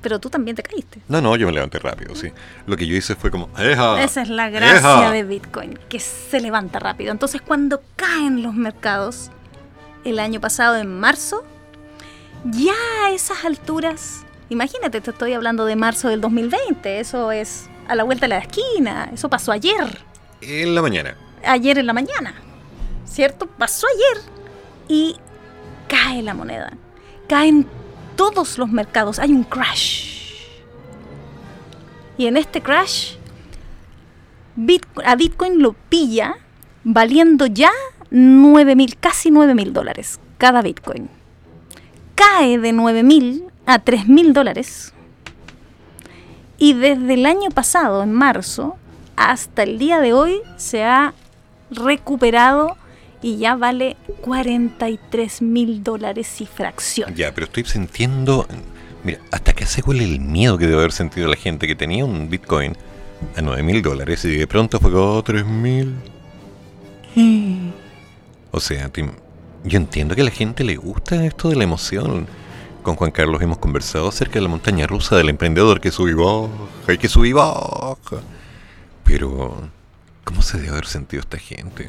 [0.00, 1.00] Pero tú también te caíste.
[1.08, 2.28] No, no, yo me levanté rápido, sí.
[2.66, 4.00] Lo que yo hice fue como, ¡eja!
[4.02, 5.10] Esa es la gracia ¡Eja!
[5.10, 7.10] de Bitcoin, que se levanta rápido.
[7.10, 9.30] Entonces, cuando caen los mercados,
[10.04, 11.42] el año pasado, en marzo,
[12.44, 12.74] ya
[13.06, 18.04] a esas alturas, imagínate, te estoy hablando de marzo del 2020, eso es a la
[18.04, 19.98] vuelta de la esquina, eso pasó ayer,
[20.40, 21.16] En la mañana.
[21.44, 22.34] ayer en la mañana,
[23.08, 23.46] ¿cierto?
[23.46, 24.30] Pasó ayer
[24.88, 25.16] y
[25.88, 26.72] cae la moneda,
[27.28, 27.66] caen
[28.16, 30.32] todos los mercados, hay un crash.
[32.16, 33.14] Y en este crash,
[34.56, 36.34] Bitco- a Bitcoin lo pilla
[36.82, 37.70] valiendo ya
[38.10, 41.08] 9 mil, casi 9 mil dólares cada Bitcoin.
[42.14, 44.92] Cae de 9 mil a 3 mil dólares.
[46.58, 48.76] Y desde el año pasado, en marzo,
[49.14, 51.14] hasta el día de hoy, se ha
[51.70, 52.76] recuperado
[53.22, 57.14] y ya vale 43 mil dólares y fracción.
[57.14, 58.46] Ya, pero estoy sintiendo.
[59.04, 62.04] Mira, hasta que se huele el miedo que debe haber sentido la gente que tenía
[62.04, 62.76] un Bitcoin
[63.36, 65.94] a 9 mil dólares y de pronto fue a 3 mil.
[68.50, 69.10] O sea, Tim,
[69.64, 72.26] yo entiendo que a la gente le gusta esto de la emoción.
[72.82, 76.14] Con Juan Carlos hemos conversado acerca de la montaña rusa del emprendedor que sube y
[76.14, 77.96] baja, y que sube y baja.
[79.04, 79.68] Pero,
[80.24, 81.88] ¿cómo se debe haber sentido esta gente?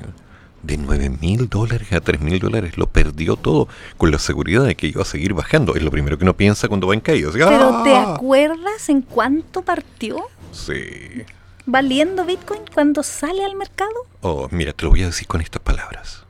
[0.63, 4.75] De 9 mil dólares a 3 mil dólares lo perdió todo con la seguridad de
[4.75, 5.75] que iba a seguir bajando.
[5.75, 7.29] Es lo primero que uno piensa cuando va en caída.
[7.29, 8.13] Así, Pero ¿te ¡ah!
[8.15, 10.17] acuerdas en cuánto partió
[10.51, 11.23] Sí.
[11.65, 13.91] valiendo Bitcoin cuando sale al mercado?
[14.21, 16.23] Oh, mira, te lo voy a decir con estas palabras.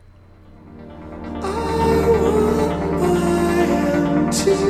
[4.46, 4.69] Look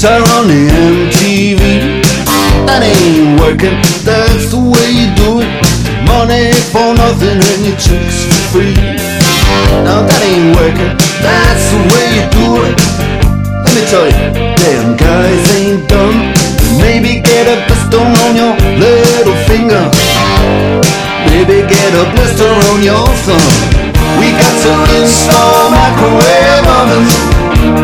[0.00, 0.68] the guitar on the
[1.12, 2.00] MTV.
[2.64, 5.50] That ain't working, that's the way you do it.
[6.08, 8.74] Money for nothing and your chicks for free.
[9.84, 12.76] Now that ain't working, that's the way you do it.
[13.60, 14.16] Let me tell you,
[14.56, 16.32] damn guys ain't dumb.
[16.80, 19.84] Maybe get a blister on your little finger.
[21.28, 23.80] Maybe get a blister on your thumb.
[24.16, 27.14] We got to install microwave ovens,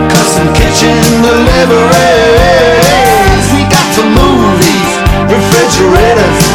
[0.08, 1.25] custom kitchen
[1.56, 3.46] never ends.
[3.54, 4.92] We got the movies,
[5.32, 6.45] refrigerators.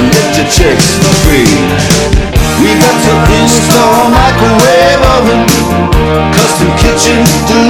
[0.00, 1.48] Nothing, get your chicks for free.
[2.60, 5.46] We got to install microwave oven,
[6.32, 7.69] custom kitchen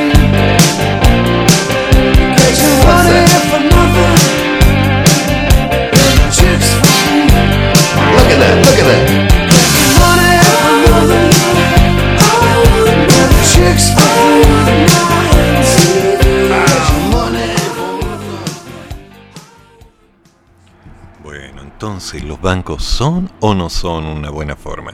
[21.23, 24.93] Bueno, entonces, ¿los bancos son o no son una buena forma?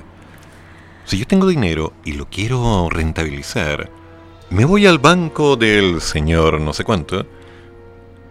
[1.05, 3.89] Si yo tengo dinero y lo quiero rentabilizar,
[4.49, 7.25] me voy al banco del señor no sé cuánto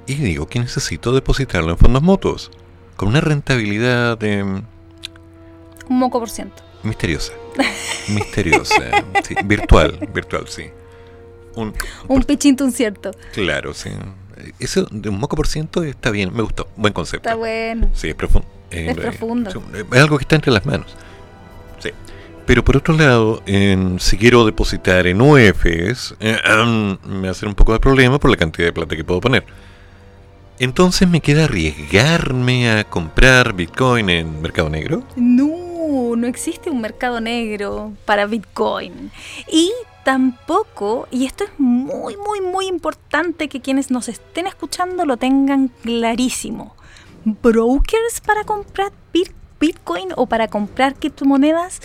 [0.07, 2.51] y digo que necesito depositarlo en fondos mutuos
[2.97, 4.63] con una rentabilidad de Un
[5.89, 6.66] moco por ciento.
[6.87, 7.33] Misteriosa.
[8.09, 8.75] Misteriosa,
[9.27, 10.65] sí, virtual, virtual, sí.
[11.55, 11.73] Un,
[12.09, 13.11] Un pichito incierto.
[13.33, 13.91] claro, sí.
[14.59, 17.29] Eso de un moco por ciento está bien, me gustó, buen concepto.
[17.29, 17.89] Está bueno.
[17.95, 18.47] Sí, es profundo.
[18.71, 19.51] Es profundo.
[19.93, 20.95] Es algo que está entre las manos.
[21.79, 21.91] Sí.
[22.45, 27.55] Pero por otro lado, en- si quiero depositar en UEFs, eh, am, me hace un
[27.55, 29.45] poco de problema por la cantidad de plata que puedo poner.
[30.59, 35.03] Entonces me queda arriesgarme a comprar Bitcoin en Mercado Negro.
[35.17, 35.49] No,
[35.87, 39.11] no existe un mercado negro para Bitcoin.
[39.51, 39.73] Y
[40.05, 45.69] tampoco, y esto es muy, muy, muy importante que quienes nos estén escuchando lo tengan
[45.83, 46.75] clarísimo.
[47.25, 51.81] Brokers para comprar bit- Bitcoin o para comprar criptomonedas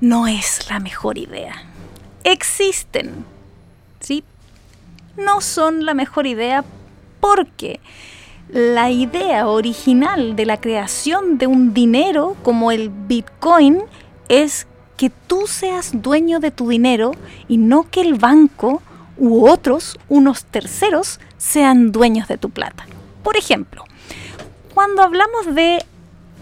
[0.00, 1.54] no es la mejor idea.
[2.24, 3.24] Existen,
[4.00, 4.24] ¿sí?
[5.16, 6.64] No son la mejor idea
[7.20, 7.80] porque
[8.52, 13.78] la idea original de la creación de un dinero como el Bitcoin
[14.28, 14.66] es
[14.98, 17.12] que tú seas dueño de tu dinero
[17.48, 18.82] y no que el banco
[19.16, 22.84] u otros, unos terceros, sean dueños de tu plata.
[23.22, 23.84] Por ejemplo,
[24.74, 25.82] cuando hablamos de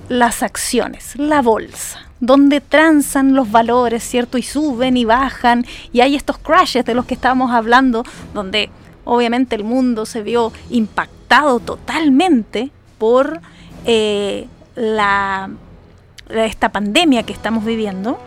[0.08, 4.36] las acciones, la bolsa, donde transan los valores, ¿cierto?
[4.36, 8.04] Y suben y bajan, y hay estos crashes de los que estábamos hablando,
[8.34, 8.68] donde
[9.04, 13.40] obviamente el mundo se vio impactado totalmente por
[13.84, 15.48] eh, la,
[16.28, 18.18] la- esta pandemia que estamos viviendo.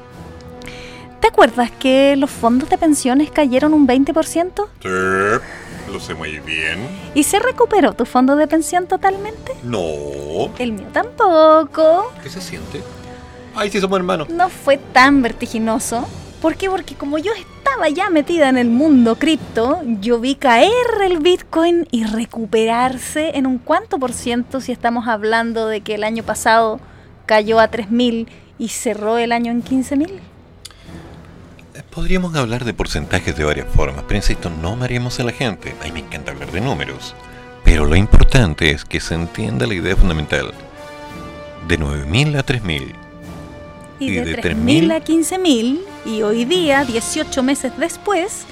[1.20, 4.66] ¿Te acuerdas que los fondos de pensiones cayeron un 20%?
[4.82, 6.80] Sí, lo sé muy bien.
[7.14, 9.54] ¿Y se recuperó tu fondo de pensión totalmente?
[9.64, 9.80] No.
[10.60, 12.12] El mío tampoco.
[12.22, 12.82] ¿Qué se siente?
[13.56, 14.30] Ay, sí somos hermanos.
[14.30, 16.06] no fue tan vertiginoso.
[16.44, 16.70] ¿Por qué?
[16.70, 21.88] Porque como yo estaba ya metida en el mundo cripto, yo vi caer el Bitcoin
[21.90, 26.82] y recuperarse en un cuánto por ciento si estamos hablando de que el año pasado
[27.26, 28.28] cayó a 3.000
[28.60, 30.20] y cerró el año en 15.000.
[31.96, 35.74] Podríamos hablar de porcentajes de varias formas, pero insisto, no mareemos a la gente.
[35.80, 37.16] A mí me encanta hablar de números.
[37.64, 40.54] Pero lo importante es que se entienda la idea fundamental.
[41.70, 43.03] De 9.000 a 3.000.
[44.00, 48.46] Y, Y de, de 3.000 a 15.000 y hoy día, 18 meses después,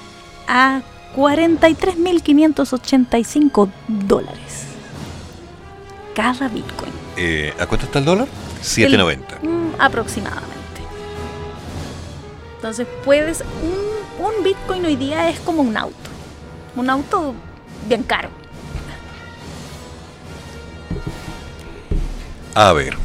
[0.48, 0.82] a
[1.16, 4.66] 43.585 dólares.
[6.14, 6.92] Cada Bitcoin.
[7.16, 8.28] Eh, ¿A cuánto está el dólar?
[8.62, 9.40] 7.90.
[9.42, 10.52] Mm, aproximadamente.
[12.56, 15.96] Entonces puedes, un, un Bitcoin hoy día es como un auto.
[16.76, 17.34] Un auto
[17.88, 18.28] bien caro.
[22.54, 22.96] A ver,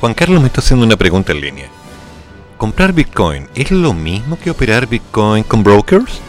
[0.00, 1.68] Juan Carlos me está haciendo una pregunta en línea.
[2.62, 6.20] ¿Comprar Bitcoin es lo mismo que operar Bitcoin con brokers?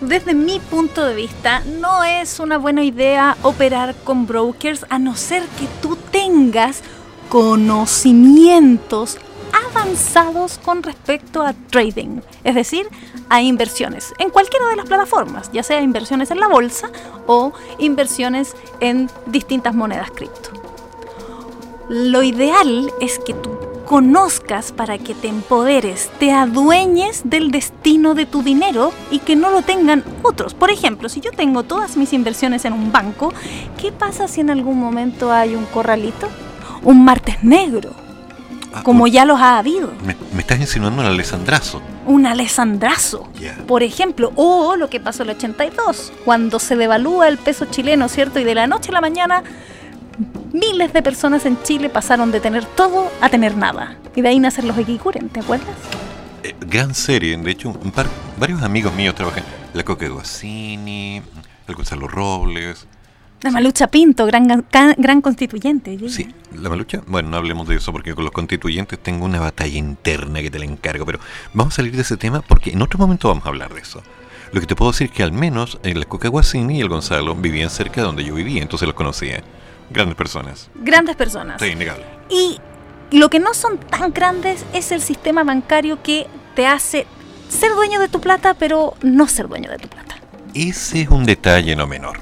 [0.00, 5.16] Desde mi punto de vista, no es una buena idea operar con brokers a no
[5.16, 6.82] ser que tú tengas
[7.28, 9.18] conocimientos
[9.70, 12.88] avanzados con respecto a trading, es decir,
[13.28, 16.90] a inversiones en cualquiera de las plataformas, ya sea inversiones en la bolsa
[17.26, 20.52] o inversiones en distintas monedas cripto.
[21.90, 28.26] Lo ideal es que tú conozcas para que te empoderes, te adueñes del destino de
[28.26, 30.52] tu dinero y que no lo tengan otros.
[30.52, 33.32] Por ejemplo, si yo tengo todas mis inversiones en un banco,
[33.80, 36.28] ¿qué pasa si en algún momento hay un corralito?
[36.82, 37.94] Un martes negro,
[38.82, 39.90] como ya los ha habido.
[40.04, 41.80] Me, me estás insinuando un alessandrazo.
[42.04, 43.26] Un alessandrazo,
[43.66, 48.08] por ejemplo, o lo que pasó en el 82, cuando se devalúa el peso chileno,
[48.08, 48.38] ¿cierto?
[48.38, 49.44] Y de la noche a la mañana
[50.52, 53.96] miles de personas en Chile pasaron de tener todo a tener nada.
[54.14, 55.76] Y de ahí nacen los Equikuren, ¿te acuerdas?
[56.42, 58.06] Eh, gran serie, de hecho, un par,
[58.38, 59.44] varios amigos míos trabajan.
[59.74, 61.22] La Coque Guasini,
[61.66, 62.86] el Gonzalo Robles.
[63.40, 65.92] La Malucha Pinto, gran, gran, gran constituyente.
[65.92, 66.10] diría.
[66.10, 66.28] Sí,
[66.60, 67.02] la malucha.
[67.06, 70.58] Bueno, no hablemos de eso porque con los constituyentes tengo una batalla interna que te
[70.58, 71.20] la encargo, pero
[71.54, 74.02] vamos a salir de ese tema porque en otro momento vamos a hablar de eso.
[74.52, 77.36] Lo que te puedo decir es que al menos el Coca Guasini y el Gonzalo
[77.36, 79.44] vivían cerca de donde yo vivía, entonces los conocía.
[79.90, 80.70] Grandes personas.
[80.74, 81.60] Grandes personas.
[81.60, 82.04] Sí, innegable.
[82.28, 82.58] Y
[83.10, 87.06] lo que no son tan grandes es el sistema bancario que te hace
[87.48, 90.16] ser dueño de tu plata, pero no ser dueño de tu plata.
[90.54, 92.20] Ese es un detalle no menor.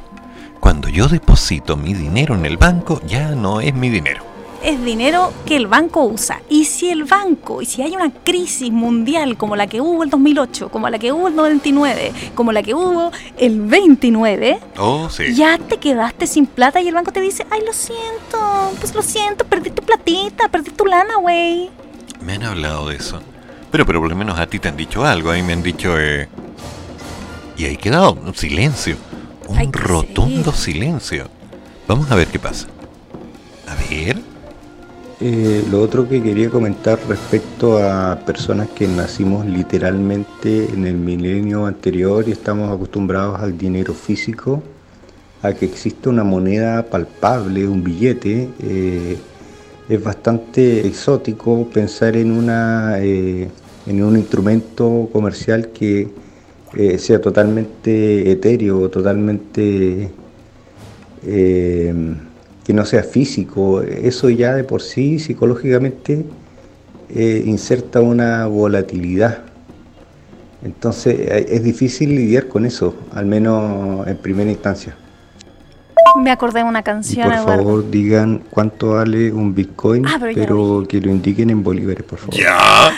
[0.60, 4.25] Cuando yo deposito mi dinero en el banco, ya no es mi dinero.
[4.66, 6.42] Es dinero que el banco usa.
[6.50, 10.10] Y si el banco, y si hay una crisis mundial como la que hubo el
[10.10, 15.34] 2008, como la que hubo el 99, como la que hubo el 29, Oh, sí.
[15.36, 19.02] ya te quedaste sin plata y el banco te dice, ay, lo siento, pues lo
[19.02, 21.70] siento, perdí tu platita, perdí tu lana, güey.
[22.20, 23.20] Me han hablado de eso.
[23.70, 25.30] Pero, pero por lo menos a ti te han dicho algo.
[25.30, 25.94] Ahí me han dicho.
[25.96, 26.28] Eh,
[27.56, 28.96] y ahí quedado un silencio.
[29.46, 31.28] Un rotundo silencio.
[31.86, 32.66] Vamos a ver qué pasa.
[33.68, 34.20] A ver.
[35.18, 41.64] Eh, lo otro que quería comentar respecto a personas que nacimos literalmente en el milenio
[41.64, 44.62] anterior y estamos acostumbrados al dinero físico,
[45.42, 49.16] a que existe una moneda palpable, un billete, eh,
[49.88, 53.48] es bastante exótico pensar en, una, eh,
[53.86, 56.10] en un instrumento comercial que
[56.98, 60.10] sea totalmente etéreo, totalmente
[62.66, 63.80] que no sea físico.
[63.80, 66.24] Eso ya de por sí psicológicamente
[67.14, 69.38] eh, inserta una volatilidad.
[70.64, 74.96] Entonces eh, es difícil lidiar con eso, al menos en primera instancia.
[76.20, 77.62] Me acordé de una Y canción, por Eduardo.
[77.64, 82.18] favor digan cuánto vale un Bitcoin, Ah, pero ya que lo indiquen en bolívares, por
[82.18, 82.34] favor.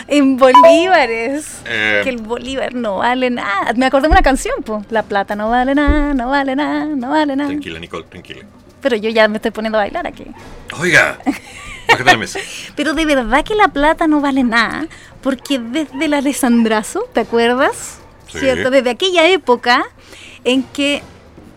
[0.07, 1.61] En bolívares.
[1.69, 2.01] Eh.
[2.03, 3.73] Que el bolívar no vale nada.
[3.75, 4.83] Me acordé de una canción, pues.
[4.89, 7.49] La plata no vale nada, no vale nada, no vale nada.
[7.49, 8.45] Tranquila, Nicole, tranquila.
[8.81, 10.25] Pero yo ya me estoy poniendo a bailar aquí.
[10.79, 11.19] Oiga,
[11.87, 12.39] bájate la mesa.
[12.75, 14.87] Pero de verdad que la plata no vale nada,
[15.21, 17.99] porque desde el Alessandrazo, ¿te acuerdas?
[18.27, 18.39] Sí.
[18.39, 18.69] ¿Cierto?
[18.69, 19.83] Desde aquella época
[20.43, 21.01] en que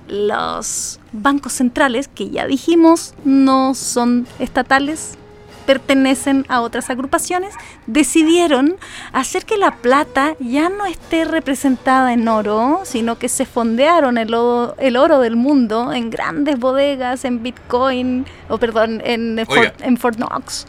[0.08, 5.16] los bancos centrales, que ya dijimos no son estatales,
[5.62, 7.54] pertenecen a otras agrupaciones,
[7.86, 8.76] decidieron
[9.12, 14.34] hacer que la plata ya no esté representada en oro, sino que se fondearon el
[14.34, 19.40] oro, el oro del mundo en grandes bodegas, en Bitcoin, o perdón, en.
[19.46, 20.66] Fort, en Fort Knox.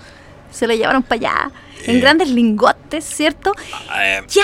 [0.51, 1.51] Se lo llevaron para allá,
[1.85, 1.99] en Eh.
[1.99, 3.51] grandes lingotes, ¿cierto?
[3.97, 4.43] Eh, Ya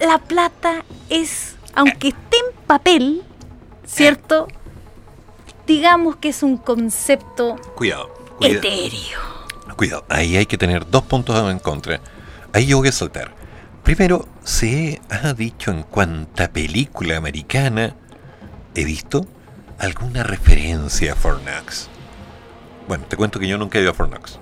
[0.00, 3.22] la plata es, aunque esté en papel,
[3.84, 4.48] ¿cierto?
[5.66, 8.08] Digamos que es un concepto Cuidado,
[8.38, 8.58] cuidado.
[8.58, 9.35] etéreo.
[9.76, 12.00] Cuidado, ahí hay que tener dos puntos en contra.
[12.52, 13.34] Ahí yo voy a saltar.
[13.82, 17.94] Primero, se ha dicho en cuánta película americana
[18.74, 19.26] he visto
[19.78, 21.88] alguna referencia a Fornax.
[22.88, 24.38] Bueno, te cuento que yo nunca he ido a Fornax.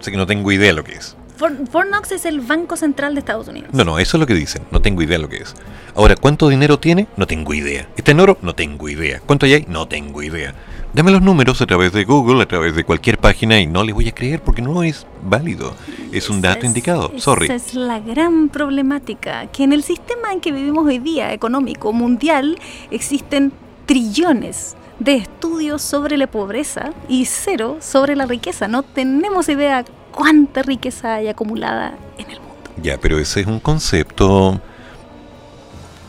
[0.00, 1.16] Así que no tengo idea lo que es.
[1.38, 3.70] Knox es el Banco Central de Estados Unidos.
[3.72, 4.62] No, no, eso es lo que dicen.
[4.70, 5.54] No tengo idea lo que es.
[5.94, 7.06] Ahora, ¿cuánto dinero tiene?
[7.16, 7.88] No tengo idea.
[7.96, 8.38] ¿Está en oro?
[8.42, 9.20] No tengo idea.
[9.24, 9.64] ¿Cuánto hay?
[9.68, 10.54] No tengo idea.
[10.98, 13.94] Dame los números a través de Google, a través de cualquier página y no les
[13.94, 15.72] voy a creer porque no es válido.
[16.10, 17.12] Es un dato indicado.
[17.18, 17.44] Sorry.
[17.44, 21.92] Esa es la gran problemática, que en el sistema en que vivimos hoy día, económico,
[21.92, 22.58] mundial,
[22.90, 23.52] existen
[23.86, 28.66] trillones de estudios sobre la pobreza y cero sobre la riqueza.
[28.66, 32.72] No tenemos idea cuánta riqueza hay acumulada en el mundo.
[32.82, 34.60] Ya, pero ese es un concepto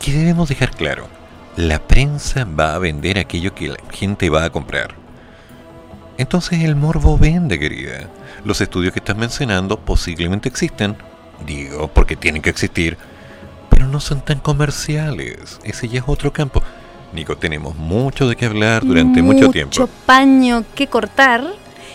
[0.04, 1.19] que debemos dejar claro.
[1.56, 4.94] La prensa va a vender aquello que la gente va a comprar.
[6.16, 8.08] Entonces el morbo vende, querida.
[8.44, 10.96] Los estudios que estás mencionando posiblemente existen,
[11.46, 12.98] digo, porque tienen que existir,
[13.68, 15.58] pero no son tan comerciales.
[15.64, 16.62] Ese ya es otro campo.
[17.12, 19.88] Nico, tenemos mucho de qué hablar durante mucho tiempo.
[20.06, 21.42] paño que cortar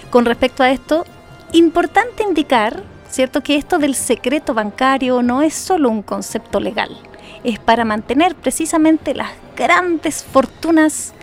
[0.09, 1.05] con respecto a esto.
[1.53, 6.97] Importante indicar, ¿cierto?, que esto del secreto bancario no es solo un concepto legal.
[7.45, 11.13] Es para mantener precisamente las grandes fortunas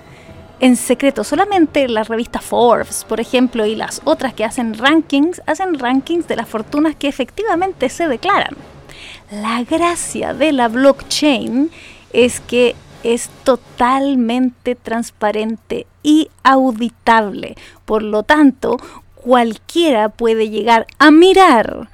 [0.60, 1.24] en secreto.
[1.24, 6.36] Solamente la revista Forbes, por ejemplo, y las otras que hacen rankings, hacen rankings de
[6.36, 8.56] las fortunas que efectivamente se declaran.
[9.32, 11.72] La gracia de la blockchain
[12.12, 17.56] es que es totalmente transparente y auditable.
[17.84, 18.76] Por lo tanto,
[19.16, 21.88] cualquiera puede llegar a mirar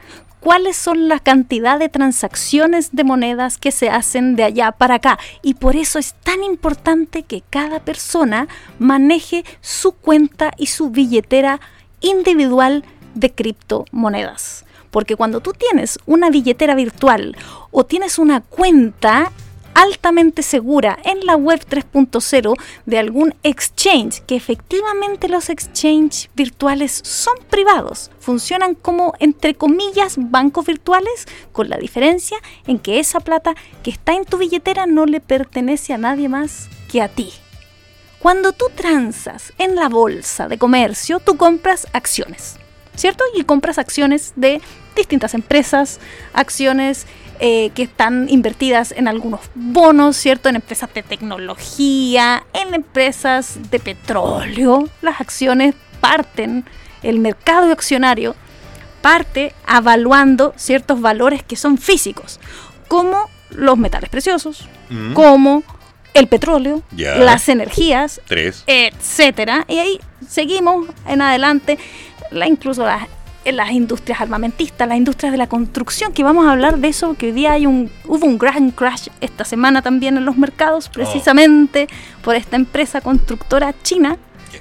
[0.49, 5.18] cuáles son la cantidad de transacciones de monedas que se hacen de allá para acá.
[5.42, 11.61] Y por eso es tan importante que cada persona maneje su cuenta y su billetera
[12.01, 12.82] individual
[13.14, 14.64] de criptomonedas.
[14.90, 17.36] Porque cuando tú tienes una billetera virtual
[17.70, 19.30] o tienes una cuenta
[19.78, 22.54] altamente segura en la web 3.0
[22.84, 30.66] de algún exchange, que efectivamente los exchange virtuales son privados, funcionan como entre comillas bancos
[30.66, 33.54] virtuales, con la diferencia en que esa plata
[33.84, 37.32] que está en tu billetera no le pertenece a nadie más que a ti.
[38.18, 42.56] Cuando tú transas en la bolsa de comercio, tú compras acciones,
[42.99, 43.24] ¿cierto?
[43.34, 44.61] Y compras acciones de
[44.96, 46.01] distintas empresas,
[46.32, 47.07] acciones
[47.40, 50.49] eh, que están invertidas en algunos bonos, ¿cierto?
[50.49, 54.88] En empresas de tecnología, en empresas de petróleo.
[55.03, 56.64] Las acciones parten,
[57.03, 58.34] el mercado accionario
[59.01, 62.40] parte evaluando ciertos valores que son físicos,
[62.88, 65.12] como los metales preciosos, Mm.
[65.12, 65.62] como
[66.18, 67.16] el petróleo, Ya.
[67.16, 68.64] las energías, Tres.
[68.66, 69.64] etcétera.
[69.68, 71.78] Y ahí seguimos en adelante,
[72.30, 73.06] la, incluso las
[73.44, 77.26] las industrias armamentistas, las industrias de la construcción, que vamos a hablar de eso, que
[77.26, 81.88] hoy día hay un, hubo un gran crash esta semana también en los mercados, precisamente
[82.22, 84.18] por esta empresa constructora china,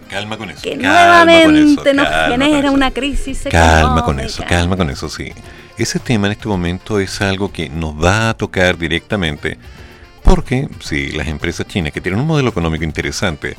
[0.09, 0.61] Calma con eso.
[0.61, 5.09] que calma con eso, nuevamente nos genera una crisis Calma con eso, calma con eso,
[5.09, 5.33] sí.
[5.77, 9.57] Ese tema en este momento es algo que nos va a tocar directamente
[10.27, 13.55] porque si las empresas chinas que tienen un modelo económico interesante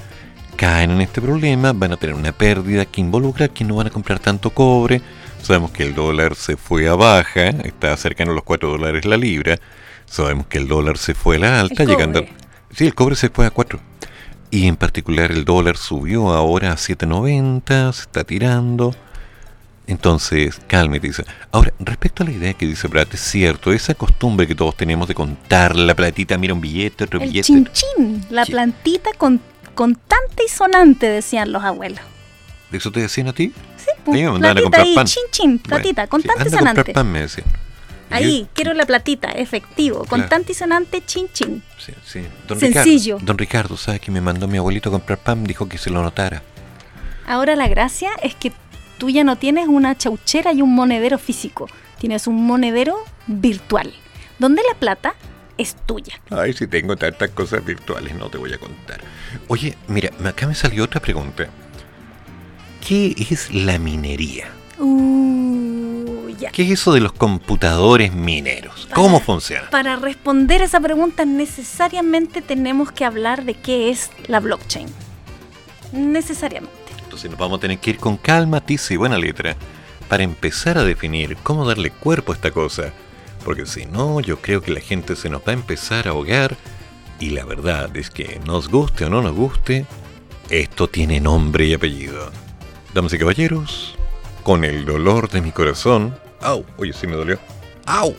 [0.56, 3.90] caen en este problema, van a tener una pérdida que involucra que no van a
[3.90, 5.00] comprar tanto cobre.
[5.42, 9.16] Sabemos que el dólar se fue a baja, está cercano a los 4 dólares la
[9.16, 9.58] libra.
[10.04, 12.20] Sabemos que el dólar se fue a la alta, El llegando...
[12.20, 12.34] cobre.
[12.74, 13.80] Sí, el cobre se fue a 4.
[14.50, 18.94] Y en particular el dólar subió ahora a 7.90, se está tirando.
[19.88, 21.24] Entonces, cálmate, dice.
[21.50, 25.08] Ahora, respecto a la idea que dice Brad, es cierto, esa costumbre que todos tenemos
[25.08, 27.46] de contar la platita, mira un billete, otro El billete.
[27.46, 29.40] chin chin, la plantita con,
[29.74, 32.00] contante y sonante, decían los abuelos.
[32.70, 33.50] ¿Eso te decían a ti?
[33.78, 35.06] Sí, mí me mandaban a comprar ahí, pan.
[35.06, 36.92] chin chin, Bueno, platita, sí, contante y anda a comprar sonante.
[36.92, 37.46] pan, me decían.
[38.10, 40.08] Ahí, quiero la platita, efectivo, Claro.
[40.22, 41.62] contante y sonante, chin chin.
[41.78, 42.20] Sí, sí.
[42.46, 43.14] Don Sencillo.
[43.16, 45.44] Ricardo, don Ricardo, ¿sabe que me mandó mi abuelito a comprar pan?
[45.44, 46.42] Dijo que se lo notara.
[47.26, 48.52] Ahora la gracia es que
[48.98, 51.68] tú ya no tienes una chauchera y un monedero físico,
[51.98, 52.96] tienes un monedero
[53.26, 53.92] virtual,
[54.38, 55.14] donde la plata
[55.56, 56.20] es tuya.
[56.30, 59.00] Ay, si tengo tantas cosas virtuales, no te voy a contar.
[59.48, 61.48] Oye, mira, acá me salió otra pregunta.
[62.86, 64.48] ¿Qué es la minería?
[64.78, 66.50] Uh, ya.
[66.50, 68.88] ¿Qué es eso de los computadores mineros?
[68.94, 69.68] ¿Cómo funciona?
[69.70, 74.86] Para responder esa pregunta necesariamente tenemos que hablar de qué es la blockchain.
[75.92, 76.77] Necesariamente.
[77.18, 79.56] Entonces nos vamos a tener que ir con calma, tiza y buena letra
[80.08, 82.92] para empezar a definir cómo darle cuerpo a esta cosa.
[83.44, 86.56] Porque si no, yo creo que la gente se nos va a empezar a ahogar.
[87.18, 89.84] Y la verdad es que nos guste o no nos guste,
[90.48, 92.30] esto tiene nombre y apellido.
[92.94, 93.96] Damas y caballeros,
[94.44, 96.16] con el dolor de mi corazón...
[96.40, 96.64] ¡Au!
[96.76, 97.36] Oye, sí me dolió.
[97.84, 98.14] ¡Au!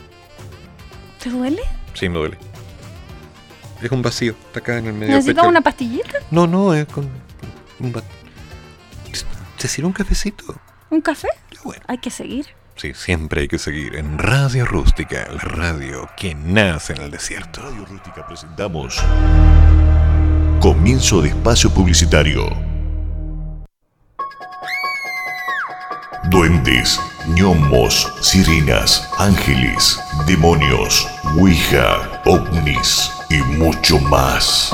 [1.23, 1.61] ¿Te duele?
[1.93, 2.37] Sí me duele.
[3.81, 5.15] Es un vacío, está acá en el medio.
[5.15, 6.17] ¿Necesitas una pastillita?
[6.31, 7.07] No, no, es con...
[7.79, 8.03] un va-
[9.59, 10.55] ¿Te sirve un cafecito?
[10.89, 11.27] ¿Un café?
[11.87, 12.45] Hay que seguir.
[12.77, 17.61] Sí, siempre hay que seguir en Radio Rústica, la radio que nace en el desierto.
[17.63, 19.03] Radio Rústica presentamos
[20.61, 22.47] Comienzo de espacio publicitario.
[26.29, 26.97] Duendes,
[27.27, 31.05] gnomos, sirenas, ángeles, demonios,
[31.37, 34.73] ouija, ovnis y mucho más.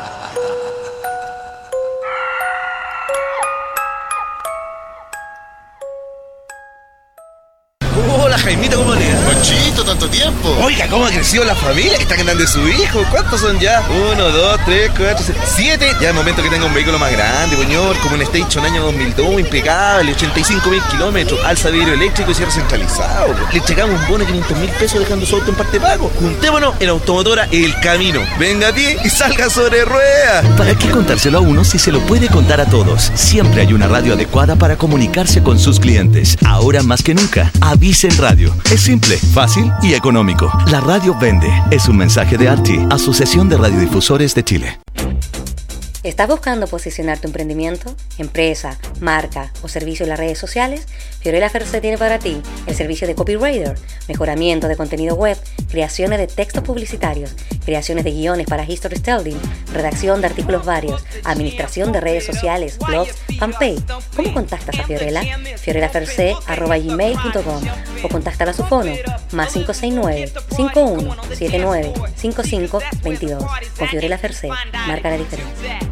[8.51, 8.90] Hola Jaimito, ¿cómo le va?
[8.90, 8.90] Conchito,
[10.01, 10.49] tanto tiempo.
[10.63, 11.97] Oiga, ¿cómo ha crecido la familia?
[11.97, 13.03] Está grande su hijo.
[13.11, 13.83] ¿Cuántos son ya?
[14.11, 15.91] Uno, dos, tres, cuatro, seis, siete.
[16.01, 17.95] Ya es momento que tenga un vehículo más grande, señor.
[17.99, 23.35] Como un Station año 2002, impecable, 85 mil kilómetros, alza vidrio eléctrico y cierre centralizado.
[23.51, 26.11] Le entregamos un bono de 500 mil pesos dejando su auto en parte pago.
[26.19, 28.21] Juntémonos en Automotora El Camino.
[28.39, 30.45] Venga a ti y salga sobre ruedas.
[30.57, 33.11] ¿Para qué contárselo a uno si se lo puede contar a todos?
[33.13, 36.37] Siempre hay una radio adecuada para comunicarse con sus clientes.
[36.45, 38.55] Ahora más que nunca, avisen radio.
[38.71, 40.51] Es simple, fácil y económico.
[40.71, 41.49] La radio vende.
[41.71, 44.80] Es un mensaje de ARTI, Asociación de Radiodifusores de Chile.
[46.03, 50.87] ¿Estás buscando posicionar tu emprendimiento, empresa, marca o servicio en las redes sociales?
[51.19, 53.77] Fiorella Ferce tiene para ti el servicio de copywriter,
[54.07, 55.37] mejoramiento de contenido web,
[55.69, 57.35] creaciones de textos publicitarios,
[57.65, 59.39] creaciones de guiones para history telling,
[59.73, 63.83] redacción de artículos varios, administración de redes sociales, blogs, fanpage.
[64.15, 65.21] ¿Cómo contactas a Fiorella?
[65.57, 67.63] fiorellaferce.gmail.com
[68.03, 68.91] o contáctala a su fono
[69.33, 73.45] más 569 5179 5522
[73.77, 74.49] Con Fiorella Ferce,
[74.87, 75.91] marca la diferencia.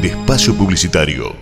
[0.00, 1.34] De espacio publicitario.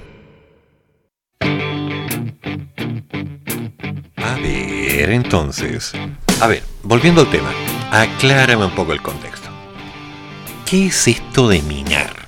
[4.17, 5.93] A ver, entonces.
[6.41, 7.51] A ver, volviendo al tema.
[7.91, 9.49] Aclárame un poco el contexto.
[10.65, 12.27] ¿Qué es esto de minar?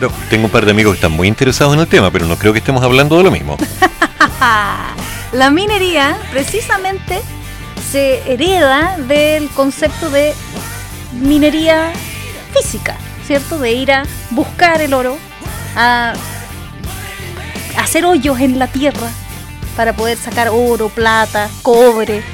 [0.00, 2.36] No, tengo un par de amigos que están muy interesados en el tema, pero no
[2.36, 3.58] creo que estemos hablando de lo mismo.
[5.32, 7.20] La minería precisamente
[7.90, 10.32] se hereda del concepto de
[11.12, 11.92] minería
[12.54, 12.96] física,
[13.30, 13.60] ¿cierto?
[13.60, 15.16] De ir a buscar el oro,
[15.76, 16.14] a
[17.78, 19.08] hacer hoyos en la tierra
[19.76, 22.24] para poder sacar oro, plata, cobre,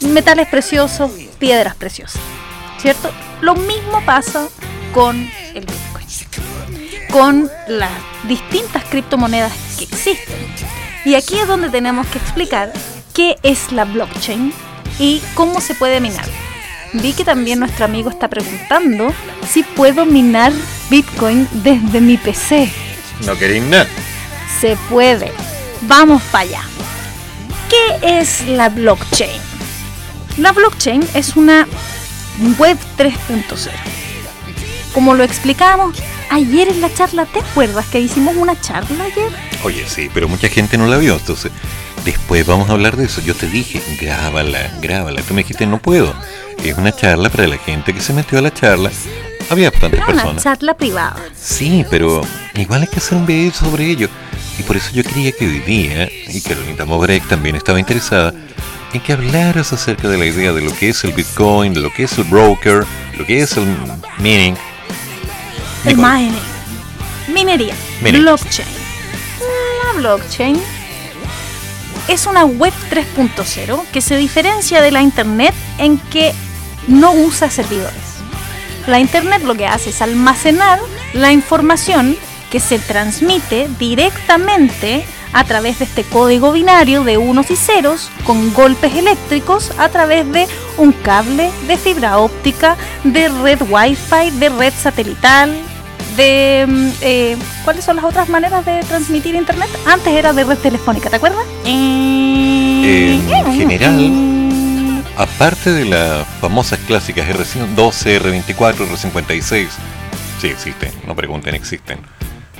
[0.00, 2.20] metales preciosos, piedras preciosas,
[2.76, 3.10] ¿cierto?
[3.40, 4.48] Lo mismo pasa
[4.92, 5.16] con
[5.54, 6.06] el Bitcoin,
[7.10, 7.92] con las
[8.24, 10.36] distintas criptomonedas que existen.
[11.06, 12.74] Y aquí es donde tenemos que explicar
[13.14, 14.52] qué es la blockchain
[14.98, 16.26] y cómo se puede minar.
[16.92, 19.12] Vi que también nuestro amigo está preguntando
[19.48, 20.52] si puedo minar
[20.90, 22.70] Bitcoin desde mi PC.
[23.26, 23.86] No queréis nada.
[24.60, 25.32] Se puede.
[25.82, 26.62] Vamos para allá.
[27.68, 29.40] ¿Qué es la blockchain?
[30.38, 31.66] La blockchain es una
[32.58, 33.70] web 3.0.
[34.92, 35.96] Como lo explicamos
[36.30, 39.30] ayer en la charla, ¿te acuerdas que hicimos una charla ayer?
[39.62, 41.52] Oye, sí, pero mucha gente no la vio, entonces
[42.04, 43.20] después vamos a hablar de eso.
[43.20, 45.22] Yo te dije, grábala, grábala.
[45.22, 46.14] Tú me dijiste, no puedo.
[46.64, 48.90] Es una charla para la gente que se metió a la charla.
[49.48, 50.42] Había bastantes Era una personas.
[50.44, 51.16] charla privada.
[51.36, 52.20] Sí, pero
[52.54, 54.08] igual hay que hacer un video sobre ello.
[54.58, 58.34] Y por eso yo quería que hoy día, y Carolina Mobrek también estaba interesada,
[58.92, 62.04] en que hablaras acerca de la idea de lo que es el Bitcoin, lo que
[62.04, 62.84] es el broker,
[63.16, 63.66] lo que es el
[64.18, 64.54] mining.
[65.86, 66.34] El mining.
[67.32, 67.74] Minería.
[68.02, 68.22] Mining.
[68.22, 68.68] Blockchain.
[69.84, 70.60] La blockchain
[72.08, 76.34] es una web 3.0 que se diferencia de la internet en que
[76.88, 78.20] no usa servidores.
[78.86, 80.78] La internet lo que hace es almacenar
[81.12, 82.16] la información
[82.50, 88.52] que se transmite directamente a través de este código binario de unos y ceros con
[88.52, 94.72] golpes eléctricos a través de un cable de fibra óptica, de red wifi, de red
[94.76, 95.54] satelital,
[96.16, 96.66] de...
[96.68, 99.68] mm, eh, ¿Cuáles son las otras maneras de transmitir internet?
[99.86, 101.44] Antes era de red telefónica, ¿te acuerdas?
[101.64, 104.49] En general,
[105.20, 109.68] aparte de las famosas clásicas R12, R24, R56,
[110.40, 111.98] sí existen, no pregunten, existen.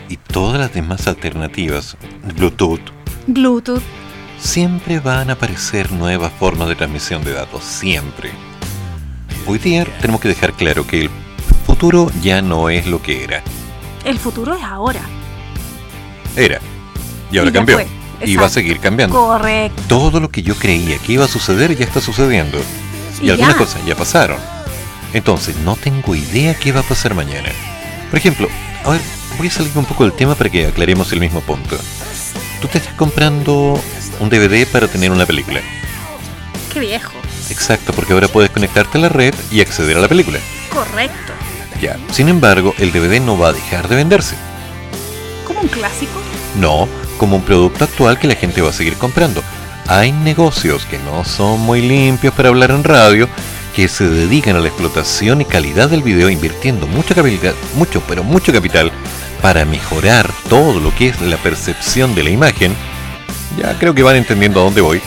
[0.09, 1.97] Y todas las demás alternativas,
[2.37, 2.81] Bluetooth,
[3.27, 3.83] Bluetooth.
[4.39, 8.31] siempre van a aparecer nuevas formas de transmisión de datos, siempre.
[9.47, 11.11] Hoy día tenemos que dejar claro que el
[11.67, 13.43] futuro ya no es lo que era.
[14.05, 15.01] El futuro es ahora.
[16.37, 16.61] Era.
[17.33, 17.77] Y ahora Y cambió.
[17.77, 17.87] fue,
[18.25, 18.49] Y va a exacto.
[18.55, 19.17] seguir cambiando.
[19.17, 19.83] Correcto.
[19.89, 22.59] Todo lo que yo creía que iba a suceder ya está sucediendo.
[23.21, 23.59] Y, Y algunas ya.
[23.59, 24.39] cosas ya pasaron.
[25.13, 27.51] Entonces, no tengo idea qué va a pasar mañana.
[28.11, 28.49] Por ejemplo,
[28.85, 29.01] a ver,
[29.39, 31.77] voy a salir un poco del tema para que aclaremos el mismo punto.
[32.61, 33.81] Tú te estás comprando
[34.21, 35.61] un DVD para tener una película.
[36.73, 37.13] Qué viejo.
[37.49, 40.39] Exacto, porque ahora puedes conectarte a la red y acceder a la película.
[40.69, 41.33] Correcto.
[41.81, 41.97] Ya.
[42.13, 44.37] Sin embargo, el DVD no va a dejar de venderse.
[45.47, 46.13] Como un clásico.
[46.57, 46.87] No,
[47.21, 49.43] como un producto actual que la gente va a seguir comprando.
[49.89, 53.29] Hay negocios que no son muy limpios para hablar en radio,
[53.77, 58.25] que se dedican a la explotación y calidad del video invirtiendo mucho capital, mucho, pero
[58.25, 58.91] mucho capital
[59.43, 62.75] para mejorar todo lo que es la percepción de la imagen.
[63.59, 65.03] Ya creo que van entendiendo a dónde voy.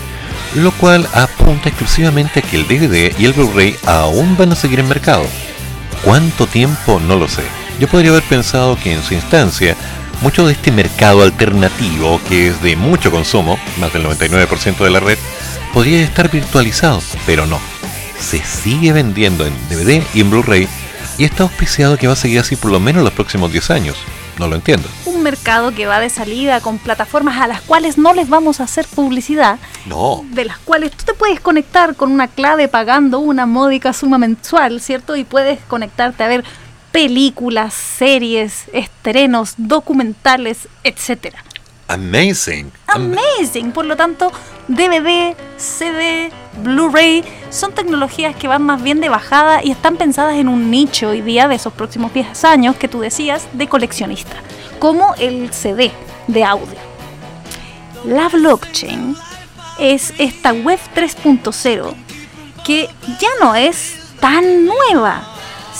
[0.53, 4.79] Lo cual apunta exclusivamente a que el DVD y el Blu-ray aún van a seguir
[4.79, 5.25] en mercado.
[6.03, 7.01] ¿Cuánto tiempo?
[7.07, 7.41] No lo sé.
[7.79, 9.75] Yo podría haber pensado que en su instancia,
[10.23, 14.99] mucho de este mercado alternativo, que es de mucho consumo, más del 99% de la
[15.01, 15.17] red,
[15.73, 17.59] podría estar virtualizado, pero no.
[18.19, 20.67] Se sigue vendiendo en DVD y en Blu-ray
[21.17, 23.97] y está auspiciado que va a seguir así por lo menos los próximos 10 años.
[24.39, 24.87] No lo entiendo.
[25.05, 28.63] Un mercado que va de salida con plataformas a las cuales no les vamos a
[28.63, 30.23] hacer publicidad, No.
[30.31, 34.81] de las cuales tú te puedes conectar con una clave pagando una módica suma mensual,
[34.81, 35.15] ¿cierto?
[35.17, 36.43] Y puedes conectarte a ver
[36.93, 41.43] películas, series, estrenos, documentales, etcétera.
[41.87, 42.71] Amazing.
[42.87, 43.71] Amazing.
[43.71, 44.31] Por lo tanto,
[44.67, 46.31] DVD, CD,
[46.63, 51.09] Blu-ray son tecnologías que van más bien de bajada y están pensadas en un nicho
[51.09, 54.35] hoy día de esos próximos 10 años que tú decías de coleccionista,
[54.79, 55.91] como el CD
[56.27, 56.77] de audio.
[58.05, 59.17] La blockchain
[59.79, 61.95] es esta web 3.0
[62.63, 62.87] que
[63.19, 65.32] ya no es tan nueva.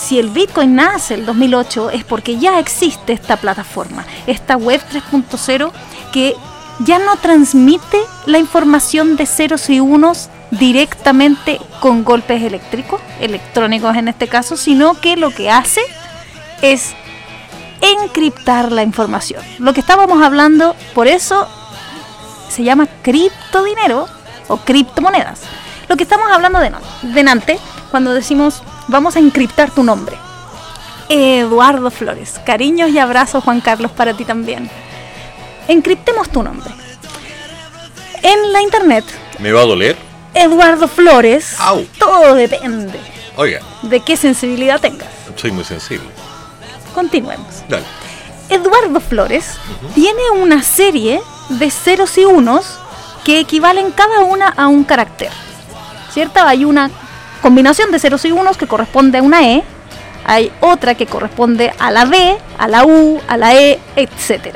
[0.04, 5.72] Si el Bitcoin nace el 2008 es porque ya existe esta plataforma, esta web 3.0
[6.12, 6.34] que
[6.80, 7.96] ya no transmite
[8.26, 15.00] la información de ceros y unos directamente con golpes eléctricos, electrónicos en este caso, sino
[15.00, 15.80] que lo que hace
[16.60, 16.94] es
[17.80, 19.42] encriptar la información.
[19.58, 21.48] Lo que estábamos hablando, por eso
[22.50, 24.06] se llama criptodinero
[24.48, 25.40] o criptomonedas.
[25.88, 26.72] Lo que estamos hablando de
[27.14, 27.58] delante
[27.90, 30.16] cuando decimos vamos a encriptar tu nombre.
[31.08, 34.70] Eduardo Flores, cariños y abrazos Juan Carlos para ti también.
[35.68, 36.70] Encriptemos tu nombre.
[38.22, 39.04] En la internet,
[39.38, 39.96] ¿Me va a doler?
[40.32, 41.84] Eduardo Flores, Au.
[41.98, 42.98] todo depende
[43.36, 45.08] Oiga, de qué sensibilidad tengas.
[45.36, 46.08] soy muy sensible.
[46.94, 47.62] Continuemos.
[47.68, 47.84] Dale.
[48.48, 49.58] Eduardo Flores
[49.94, 52.78] tiene una serie de ceros y unos
[53.24, 55.30] que equivalen cada una a un carácter.
[56.12, 56.40] ¿Cierto?
[56.40, 56.90] Hay una
[57.44, 59.62] combinación de ceros y unos que corresponde a una E,
[60.24, 64.54] hay otra que corresponde a la B, a la U, a la E, etc.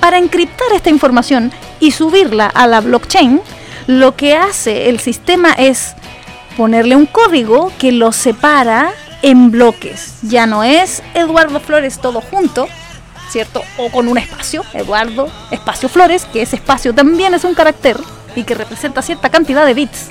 [0.00, 3.40] Para encriptar esta información y subirla a la blockchain,
[3.86, 5.94] lo que hace el sistema es
[6.56, 8.90] ponerle un código que lo separa
[9.22, 10.14] en bloques.
[10.22, 12.66] Ya no es Eduardo Flores todo junto,
[13.28, 13.62] ¿cierto?
[13.78, 17.96] O con un espacio, Eduardo, espacio Flores, que ese espacio también es un carácter
[18.34, 20.10] y que representa cierta cantidad de bits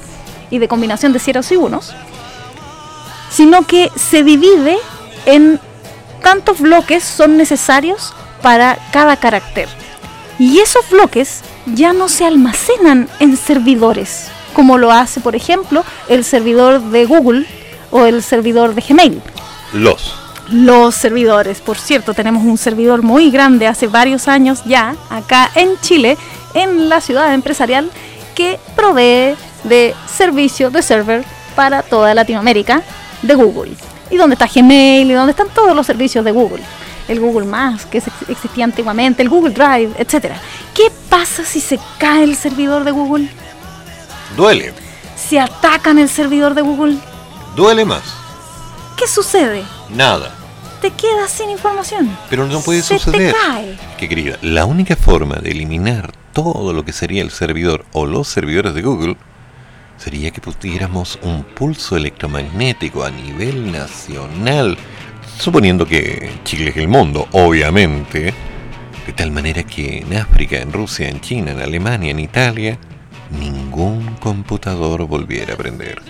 [0.49, 1.93] y de combinación de ceros y unos,
[3.31, 4.77] sino que se divide
[5.25, 5.59] en
[6.21, 9.67] cuántos bloques son necesarios para cada carácter.
[10.37, 16.23] Y esos bloques ya no se almacenan en servidores, como lo hace, por ejemplo, el
[16.23, 17.45] servidor de Google
[17.91, 19.21] o el servidor de Gmail.
[19.73, 20.15] Los.
[20.49, 25.79] Los servidores, por cierto, tenemos un servidor muy grande hace varios años ya, acá en
[25.81, 26.17] Chile,
[26.55, 27.91] en la ciudad empresarial,
[28.33, 31.23] que provee de servicio de server
[31.55, 32.81] para toda Latinoamérica
[33.21, 33.73] de Google.
[34.11, 36.63] Y donde está Gmail y donde están todos los servicios de Google.
[37.07, 40.33] El Google Más, que ex- existía antiguamente, el Google Drive, etc.
[40.73, 43.29] ¿Qué pasa si se cae el servidor de Google?
[44.37, 44.73] Duele.
[45.15, 46.97] Si atacan el servidor de Google,
[47.55, 48.03] Duele más.
[48.95, 49.63] ¿qué sucede?
[49.89, 50.31] Nada.
[50.81, 52.15] Te quedas sin información.
[52.29, 53.33] Pero no puede Se suceder.
[53.33, 53.77] te cae.
[53.97, 58.27] Que querida, la única forma de eliminar todo lo que sería el servidor o los
[58.27, 59.17] servidores de Google
[59.99, 64.77] sería que pusiéramos un pulso electromagnético a nivel nacional,
[65.37, 68.33] suponiendo que Chile es el mundo, obviamente,
[69.05, 72.77] de tal manera que en África, en Rusia, en China, en Alemania, en Italia,
[73.37, 76.01] ningún computador volviera a prender.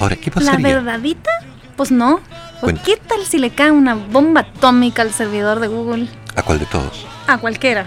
[0.00, 0.66] Ahora, ¿qué ¿La pasaría?
[0.66, 1.30] verdadita?
[1.76, 2.20] Pues no.
[2.60, 2.82] Cuenta.
[2.82, 6.08] ¿Qué tal si le cae una bomba atómica al servidor de Google?
[6.34, 7.06] ¿A cuál de todos?
[7.28, 7.86] A cualquiera.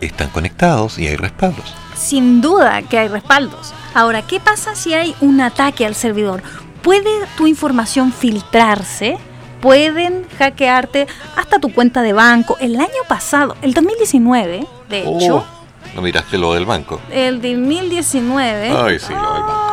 [0.00, 1.74] Están conectados y hay respaldos.
[1.96, 3.72] Sin duda que hay respaldos.
[3.94, 6.42] Ahora, ¿qué pasa si hay un ataque al servidor?
[6.82, 9.18] ¿Puede tu información filtrarse?
[9.60, 11.06] ¿Pueden hackearte
[11.36, 12.56] hasta tu cuenta de banco?
[12.60, 15.44] El año pasado, el 2019, de hecho, Oh,
[15.94, 16.98] no miraste lo del banco.
[17.12, 19.66] el 2019, Ay, sí, lo del banco.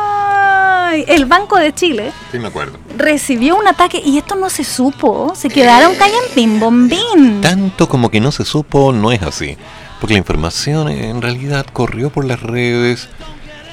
[0.90, 2.78] ay, el Banco de Chile Sí, me acuerdo.
[2.98, 5.32] recibió un ataque y esto no se supo.
[5.34, 7.40] Se quedaron callantín, bombín.
[7.40, 9.56] Tanto como que no se supo, no es así.
[10.00, 13.08] Porque la información en realidad corrió por las redes.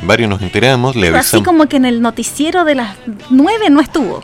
[0.02, 1.45] Varios nos enteramos, le Así avisamos.
[1.45, 2.95] como que en el noticiero de las
[3.30, 4.23] 9 no estuvo.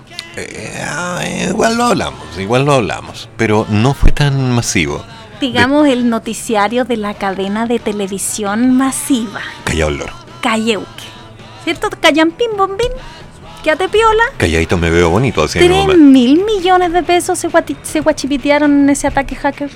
[0.85, 3.29] Ah, igual lo hablamos, igual lo hablamos.
[3.37, 5.03] Pero no fue tan masivo.
[5.39, 10.13] Digamos el noticiario de la cadena de televisión masiva, Callado el loro.
[10.41, 11.03] Cayeuque.
[11.63, 11.89] ¿Cierto?
[12.01, 12.89] Callampín bombín.
[13.63, 14.23] Quédate piola.
[14.37, 16.03] Calladito me veo bonito así en 3 el momento.
[16.03, 17.47] mil millones de pesos se,
[17.83, 19.69] se guachipitearon en ese ataque hacker.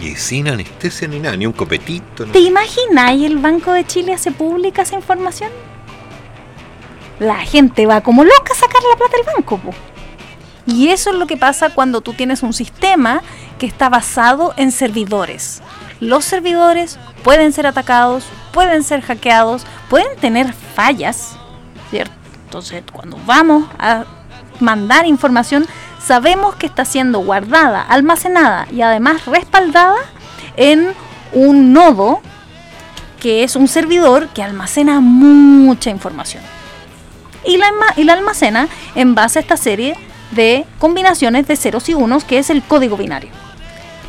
[0.00, 2.24] Y sin anestesia ni nada, ni un copetito.
[2.26, 5.50] ¿Te imagináis el Banco de Chile hace pública esa información?
[7.20, 9.58] La gente va como loca a sacar la plata del banco.
[9.58, 9.70] po.
[10.66, 13.22] Y eso es lo que pasa cuando tú tienes un sistema
[13.58, 15.62] que está basado en servidores.
[16.00, 21.36] Los servidores pueden ser atacados, pueden ser hackeados, pueden tener fallas,
[21.90, 22.14] ¿cierto?
[22.46, 24.04] Entonces, cuando vamos a
[24.60, 25.66] mandar información,
[26.04, 29.96] sabemos que está siendo guardada, almacenada y además respaldada
[30.56, 30.92] en
[31.32, 32.20] un nodo
[33.20, 36.42] que es un servidor que almacena mucha información.
[37.44, 39.96] Y la, y la almacena en base a esta serie
[40.32, 43.30] de combinaciones de ceros y unos, que es el código binario.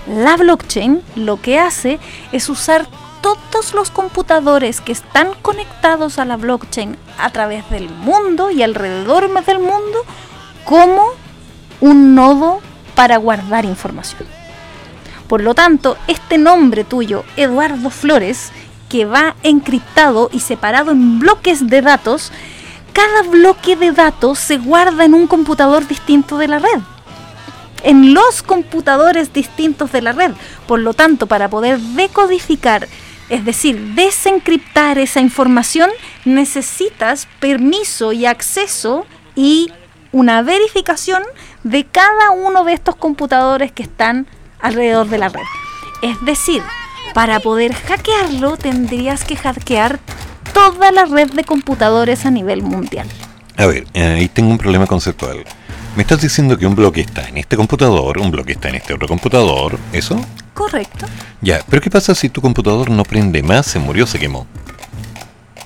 [0.08, 2.00] La blockchain lo que hace
[2.32, 2.88] es usar
[3.22, 9.32] todos los computadores que están conectados a la blockchain a través del mundo y alrededor
[9.46, 10.06] del mundo
[10.64, 11.06] como
[11.82, 12.62] un nodo
[12.96, 14.28] para guardar información.
[15.28, 18.52] Por lo tanto, este nombre tuyo, Eduardo Flores,
[18.90, 22.32] que va encriptado y separado en bloques de datos,
[22.94, 26.80] cada bloque de datos se guarda en un computador distinto de la red.
[27.84, 30.32] En los computadores distintos de la red.
[30.68, 32.88] Por lo tanto, para poder decodificar,
[33.30, 35.90] es decir, desencriptar esa información,
[36.24, 39.72] necesitas permiso y acceso y
[40.12, 41.22] una verificación
[41.66, 44.28] de cada uno de estos computadores que están
[44.62, 45.42] alrededor de la red.
[46.04, 46.62] Es decir,
[47.16, 50.00] para poder hackearlo tendrías que hackear
[50.54, 53.08] toda la red de computadores a nivel mundial.
[53.58, 55.44] A ver, eh, ahí tengo un problema conceptual.
[55.96, 58.94] Me estás diciendo que un bloque está en este computador, un bloque está en este
[58.94, 60.24] otro computador, ¿eso?
[60.54, 61.08] Correcto.
[61.42, 64.46] Ya, pero ¿qué pasa si tu computador no prende más, se murió, se quemó?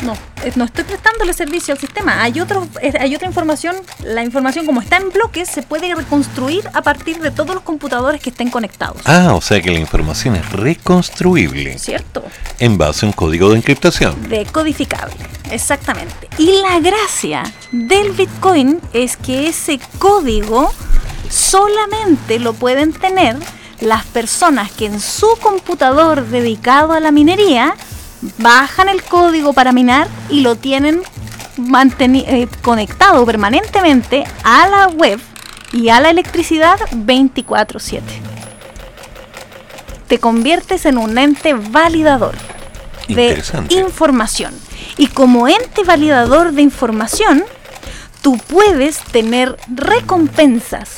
[0.01, 0.13] No,
[0.43, 2.21] eh, no estoy prestándole servicio al sistema.
[2.21, 3.75] Hay otro, eh, hay otra información.
[4.03, 8.21] La información como está en bloques se puede reconstruir a partir de todos los computadores
[8.21, 9.01] que estén conectados.
[9.05, 11.77] Ah, o sea que la información es reconstruible.
[11.77, 12.23] ¿Cierto?
[12.59, 14.29] En base a un código de encriptación.
[14.29, 15.15] Decodificable,
[15.51, 16.29] exactamente.
[16.37, 20.73] Y la gracia del Bitcoin es que ese código
[21.29, 23.35] solamente lo pueden tener
[23.81, 27.75] las personas que en su computador dedicado a la minería
[28.37, 31.01] bajan el código para minar y lo tienen
[31.99, 35.19] eh, conectado permanentemente a la web
[35.71, 38.01] y a la electricidad 24/7.
[40.07, 42.35] Te conviertes en un ente validador
[43.07, 44.53] de información.
[44.97, 47.43] Y como ente validador de información,
[48.21, 50.97] tú puedes tener recompensas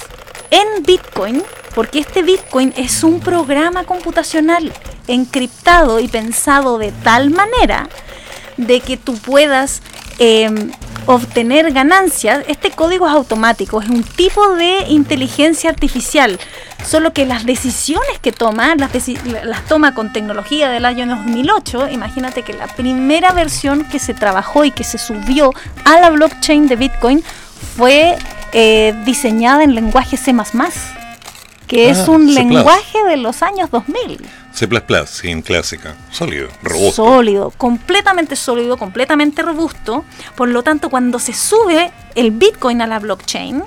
[0.49, 1.43] en Bitcoin,
[1.75, 4.71] porque este Bitcoin es un programa computacional
[5.07, 7.87] encriptado y pensado de tal manera
[8.57, 9.81] de que tú puedas
[10.19, 10.49] eh,
[11.05, 12.43] obtener ganancias.
[12.47, 16.39] Este código es automático, es un tipo de inteligencia artificial,
[16.85, 21.89] solo que las decisiones que toma, las, deci- las toma con tecnología del año 2008.
[21.89, 25.51] Imagínate que la primera versión que se trabajó y que se subió
[25.85, 27.23] a la blockchain de Bitcoin
[27.77, 28.17] fue
[28.53, 30.33] eh, diseñada en lenguaje C++,
[31.71, 34.19] que es Ah, un lenguaje de los años 2000.
[34.51, 34.67] C++,
[35.05, 37.05] sin clásica, sólido, robusto.
[37.05, 40.03] Sólido, completamente sólido, completamente robusto.
[40.35, 43.63] Por lo tanto, cuando se sube el Bitcoin a la blockchain,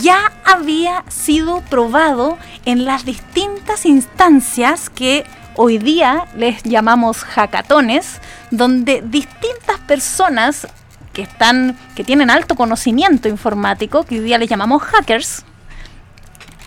[0.00, 5.24] ya había sido probado en las distintas instancias que
[5.56, 8.20] hoy día les llamamos hackatones,
[8.52, 10.68] donde distintas personas
[11.12, 15.44] que están que tienen alto conocimiento informático, que hoy día les llamamos hackers,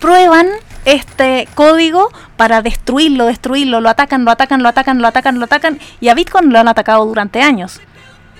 [0.02, 0.48] prueban
[0.84, 5.78] este código para destruirlo, destruirlo, lo atacan, lo atacan, lo atacan, lo atacan, lo atacan,
[6.00, 7.80] y a Bitcoin lo han atacado durante años.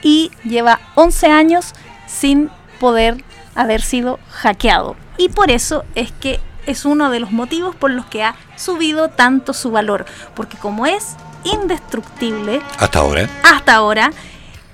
[0.03, 1.73] Y lleva 11 años
[2.09, 3.23] sin poder
[3.55, 4.97] haber sido hackeado.
[5.17, 9.09] Y por eso es que es uno de los motivos por los que ha subido
[9.09, 10.05] tanto su valor.
[10.35, 11.15] Porque como es
[11.45, 13.29] indestructible, Hasta ahora.
[13.45, 14.11] hasta ahora,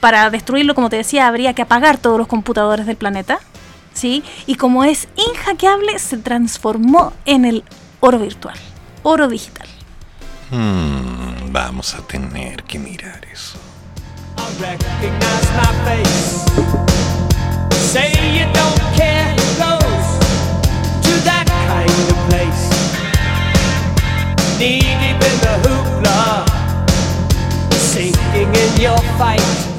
[0.00, 3.40] para destruirlo, como te decía, habría que apagar todos los computadores del planeta.
[3.98, 4.22] ¿Sí?
[4.46, 7.64] Y como es inhackeable, se transformó en el
[8.00, 8.56] oro virtual,
[9.02, 9.68] oro digital.
[10.50, 13.58] Hmm, vamos a tener que mirar eso.
[14.60, 16.44] recognize my face.
[17.92, 20.06] Say you don't care who goes
[21.06, 22.64] to that kind of place.
[24.58, 26.46] Knee deep in the hoopla,
[27.72, 29.77] sinking in your fight.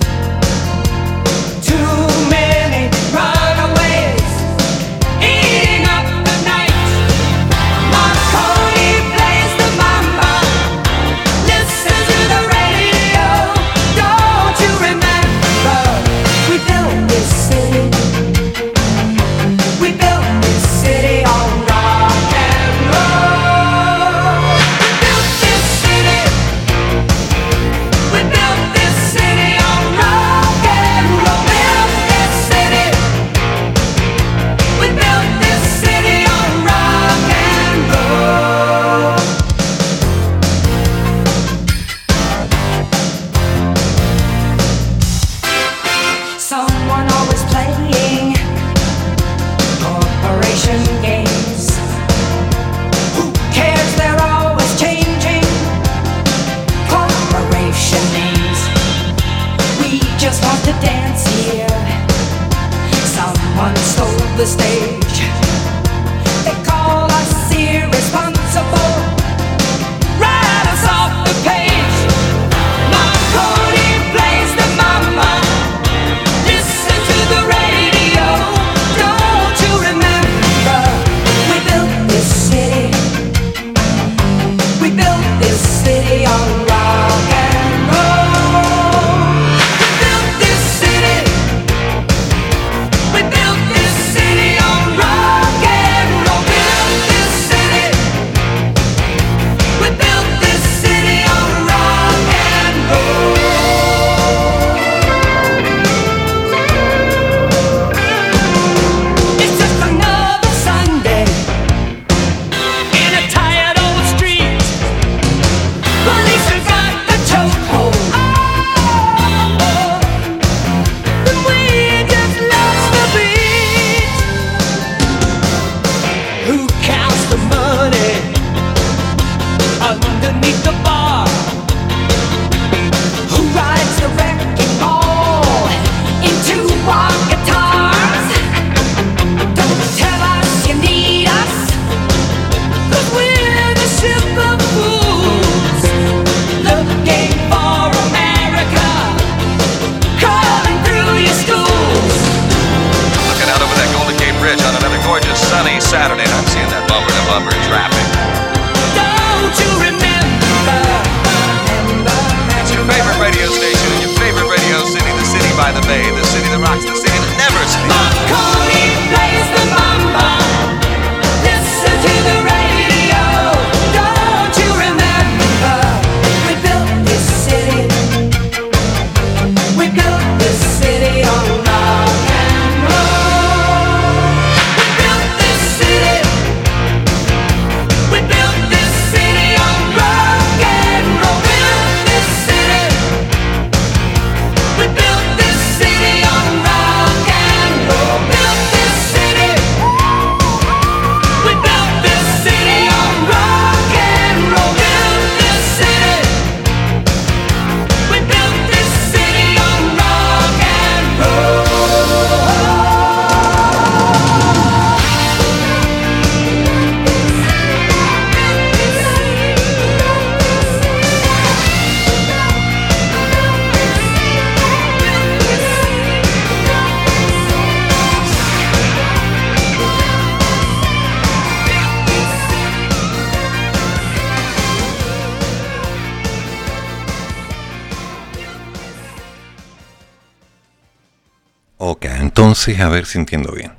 [241.81, 243.71] Entonces, a ver si entiendo bien.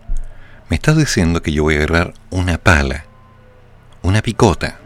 [0.69, 3.05] Me estás diciendo que yo voy a agarrar una pala,
[4.03, 4.79] una picota,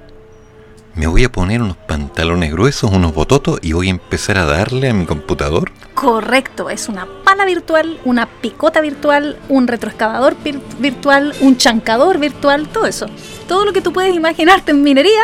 [0.95, 4.89] me voy a poner unos pantalones gruesos, unos bototos y voy a empezar a darle
[4.91, 5.73] a mi computador.
[5.95, 12.69] Correcto, es una pala virtual, una picota virtual, un retroexcavador vir- virtual, un chancador virtual,
[12.69, 13.07] todo eso.
[13.49, 15.23] Todo lo que tú puedes imaginarte en minería,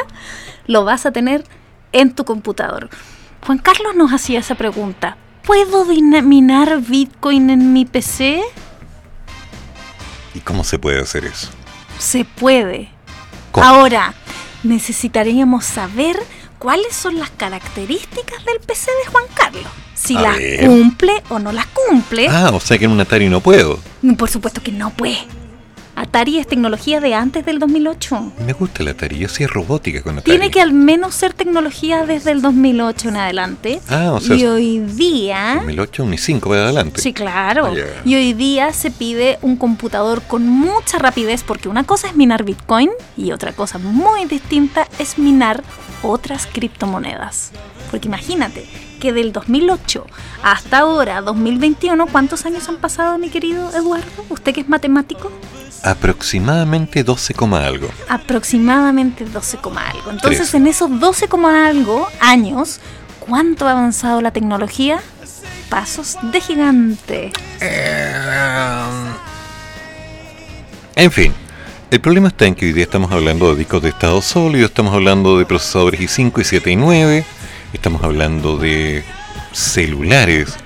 [0.66, 1.44] lo vas a tener
[1.92, 2.90] en tu computador.
[3.46, 5.16] Juan Carlos nos hacía esa pregunta.
[5.50, 8.40] ¿Puedo minar Bitcoin en mi PC?
[10.32, 11.48] ¿Y cómo se puede hacer eso?
[11.98, 12.88] Se puede.
[13.50, 13.66] ¿Cómo?
[13.66, 14.14] Ahora,
[14.62, 16.16] necesitaríamos saber
[16.60, 19.64] cuáles son las características del PC de Juan Carlos.
[19.92, 20.66] Si A las ver.
[20.66, 22.28] cumple o no las cumple.
[22.28, 23.80] Ah, o sea que en un Atari no puedo.
[24.16, 25.18] Por supuesto que no puede.
[25.96, 28.32] Atari es tecnología de antes del 2008.
[28.46, 30.38] Me gusta el Atari, yo hacía robótica con Atari.
[30.38, 33.80] Tiene que al menos ser tecnología desde el 2008 en adelante.
[33.88, 35.56] Ah, o sea, y hoy día...
[35.56, 37.00] 2008, un i5 para adelante.
[37.00, 37.66] Sí, claro.
[37.66, 38.02] Ah.
[38.04, 42.44] Y hoy día se pide un computador con mucha rapidez porque una cosa es minar
[42.44, 45.62] Bitcoin y otra cosa muy distinta es minar
[46.02, 47.52] otras criptomonedas.
[47.90, 50.06] Porque imagínate que del 2008
[50.44, 54.24] hasta ahora, 2021, ¿cuántos años han pasado, mi querido Eduardo?
[54.28, 55.32] ¿Usted que es matemático?
[55.82, 57.88] Aproximadamente 12, coma algo.
[58.08, 60.10] Aproximadamente 12, coma algo.
[60.10, 60.54] Entonces, Tres.
[60.54, 62.80] en esos 12, coma algo años,
[63.18, 65.00] ¿cuánto ha avanzado la tecnología?
[65.70, 67.32] Pasos de gigante.
[70.96, 71.32] En fin,
[71.90, 74.92] el problema está en que hoy día estamos hablando de discos de estado sólido, estamos
[74.92, 77.24] hablando de procesadores i5 y 7 y 9,
[77.72, 79.04] estamos hablando de
[79.52, 80.56] celulares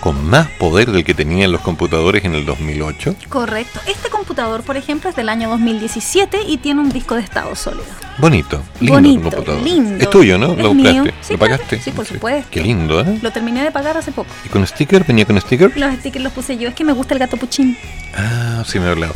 [0.00, 3.16] con más poder del que tenían los computadores en el 2008.
[3.28, 3.80] Correcto.
[3.86, 7.84] Este computador, por ejemplo, es del año 2017 y tiene un disco de estado sólido.
[8.16, 9.62] Bonito, lindo Bonito, computador.
[9.62, 10.02] lindo.
[10.02, 10.52] Es tuyo, ¿no?
[10.52, 11.80] Es Lo compraste, Sí, lo pagaste.
[11.80, 12.48] Sí, por supuesto.
[12.50, 13.18] Qué lindo, ¿eh?
[13.20, 14.30] Lo terminé de pagar hace poco.
[14.44, 15.04] ¿Y con sticker?
[15.04, 15.76] ¿Venía con sticker?
[15.76, 16.68] Los stickers los puse yo.
[16.70, 17.76] Es que me gusta el gato puchín.
[18.16, 19.14] Ah, sí me ha hablado.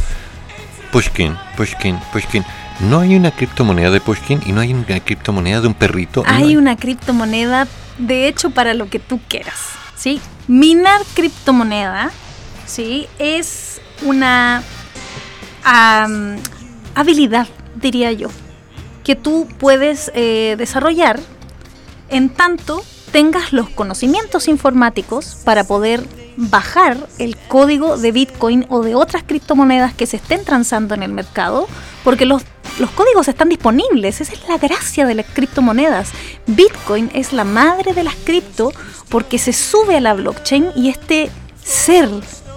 [0.93, 2.45] Pushkin, Pushkin, Pushkin.
[2.81, 6.25] No hay una criptomoneda de Pushkin y no hay una criptomoneda de un perrito.
[6.25, 7.67] No Hay una criptomoneda,
[7.99, 9.71] de hecho, para lo que tú quieras.
[9.97, 10.21] ¿sí?
[10.49, 12.11] Minar criptomoneda
[12.67, 13.07] ¿sí?
[13.19, 14.63] es una
[16.95, 18.29] habilidad, diría yo,
[19.03, 21.21] que tú puedes eh, desarrollar
[22.11, 26.05] en tanto tengas los conocimientos informáticos para poder
[26.37, 31.13] bajar el código de Bitcoin o de otras criptomonedas que se estén transando en el
[31.13, 31.69] mercado,
[32.03, 32.43] porque los,
[32.79, 36.11] los códigos están disponibles, esa es la gracia de las criptomonedas.
[36.47, 38.73] Bitcoin es la madre de las cripto
[39.09, 41.31] porque se sube a la blockchain y este
[41.63, 42.09] ser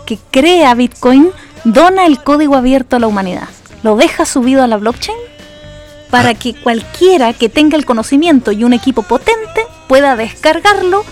[0.05, 1.29] que crea Bitcoin
[1.63, 3.49] dona el código abierto a la humanidad,
[3.83, 5.17] lo deja subido a la blockchain
[6.09, 11.03] para que cualquiera que tenga el conocimiento y un equipo potente pueda descargarlo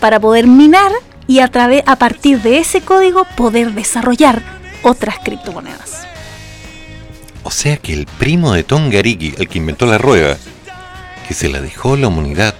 [0.00, 0.90] para poder minar
[1.26, 4.42] y a, través, a partir de ese código poder desarrollar
[4.82, 6.06] otras criptomonedas.
[7.42, 10.36] O sea que el primo de Tongariki, el que inventó la rueda,
[11.28, 12.54] que se la dejó a la humanidad,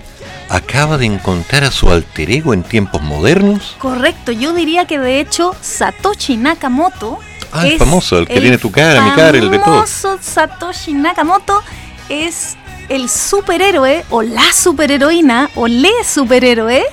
[0.49, 3.77] acaba de encontrar a su alter ego en tiempos modernos.
[3.79, 7.19] Correcto, yo diría que de hecho Satoshi Nakamoto
[7.57, 9.89] Ah, el es famoso, el que tiene tu cara, mi cara, el de todos.
[9.89, 11.63] famoso Satoshi Nakamoto
[12.09, 12.57] es
[12.89, 16.85] el superhéroe o la superheroína o le superhéroe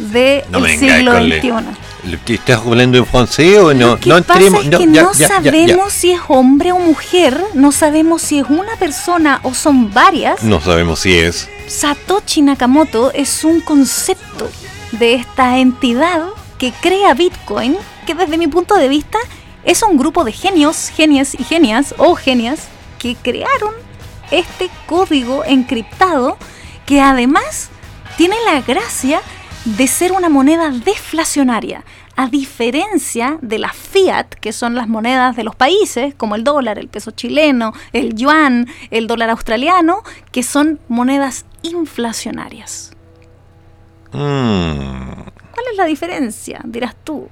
[0.00, 1.48] del No siglo XXI.
[1.50, 1.64] con
[2.04, 3.88] le- ¿Te ¿Estás hablando en francés o no?
[3.88, 5.28] Lo que no pasa entremos- es que ya, no ya, ya, ya.
[5.28, 10.42] sabemos si es hombre o mujer, no sabemos si es una persona o son varias.
[10.42, 11.46] No sabemos si es.
[11.66, 14.48] Satoshi Nakamoto es un concepto
[14.92, 16.22] de esta entidad
[16.58, 19.18] que crea Bitcoin, que desde mi punto de vista
[19.64, 22.60] es un grupo de genios, genias y genias o genias
[22.98, 23.74] que crearon
[24.30, 26.38] este código encriptado
[26.86, 27.68] que además
[28.16, 29.20] tiene la gracia
[29.64, 31.84] de ser una moneda deflacionaria,
[32.16, 36.78] a diferencia de las fiat, que son las monedas de los países, como el dólar,
[36.78, 42.92] el peso chileno, el yuan, el dólar australiano, que son monedas inflacionarias.
[44.12, 45.12] Mm,
[45.52, 46.60] ¿Cuál es la diferencia?
[46.64, 47.28] Dirás tú.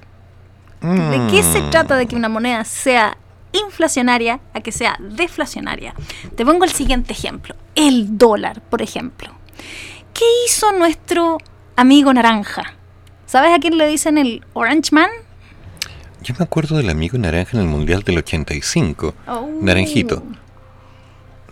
[0.81, 1.69] ¿De qué se mm.
[1.71, 3.17] trata de que una moneda sea
[3.51, 5.93] inflacionaria a que sea deflacionaria?
[6.35, 7.55] Te pongo el siguiente ejemplo.
[7.75, 9.33] El dólar, por ejemplo.
[10.13, 11.37] ¿Qué hizo nuestro
[11.79, 12.73] amigo naranja?
[13.25, 15.09] ¿Sabes a quién le dicen el Orange Man?
[16.21, 19.13] Yo me acuerdo del amigo naranja en el Mundial del 85.
[19.27, 19.49] Oh.
[19.61, 20.21] Naranjito.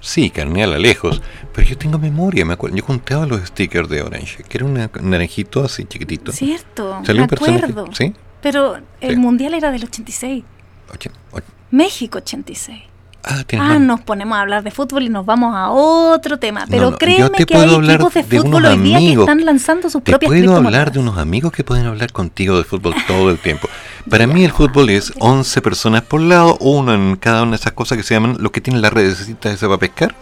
[0.01, 1.21] Sí, carneal a lejos.
[1.53, 2.75] Pero yo tengo memoria, me acuerdo.
[2.75, 4.73] Yo contaba los stickers de Orange, que era un
[5.09, 6.31] naranjito así chiquitito.
[6.31, 7.85] Cierto, Salió me acuerdo.
[7.93, 8.13] ¿Sí?
[8.41, 9.19] Pero el Sí.
[9.19, 10.43] mundial era del 86.
[10.91, 11.45] Oye, oye.
[11.71, 12.81] México 86.
[13.29, 16.65] Ah, Ah, nos ponemos a hablar de fútbol y nos vamos a otro tema.
[16.69, 19.89] Pero No, no, créeme que hay equipos de de fútbol hoy día que están lanzando
[19.89, 23.29] sus Te propias puedo hablar de unos amigos que pueden hablar contigo de fútbol todo
[23.29, 23.67] el tiempo.
[24.09, 27.73] Para mí el fútbol es 11 personas por lado, uno en cada una de esas
[27.73, 30.15] cosas que se llaman, lo que tiene la redecita esa para pescar,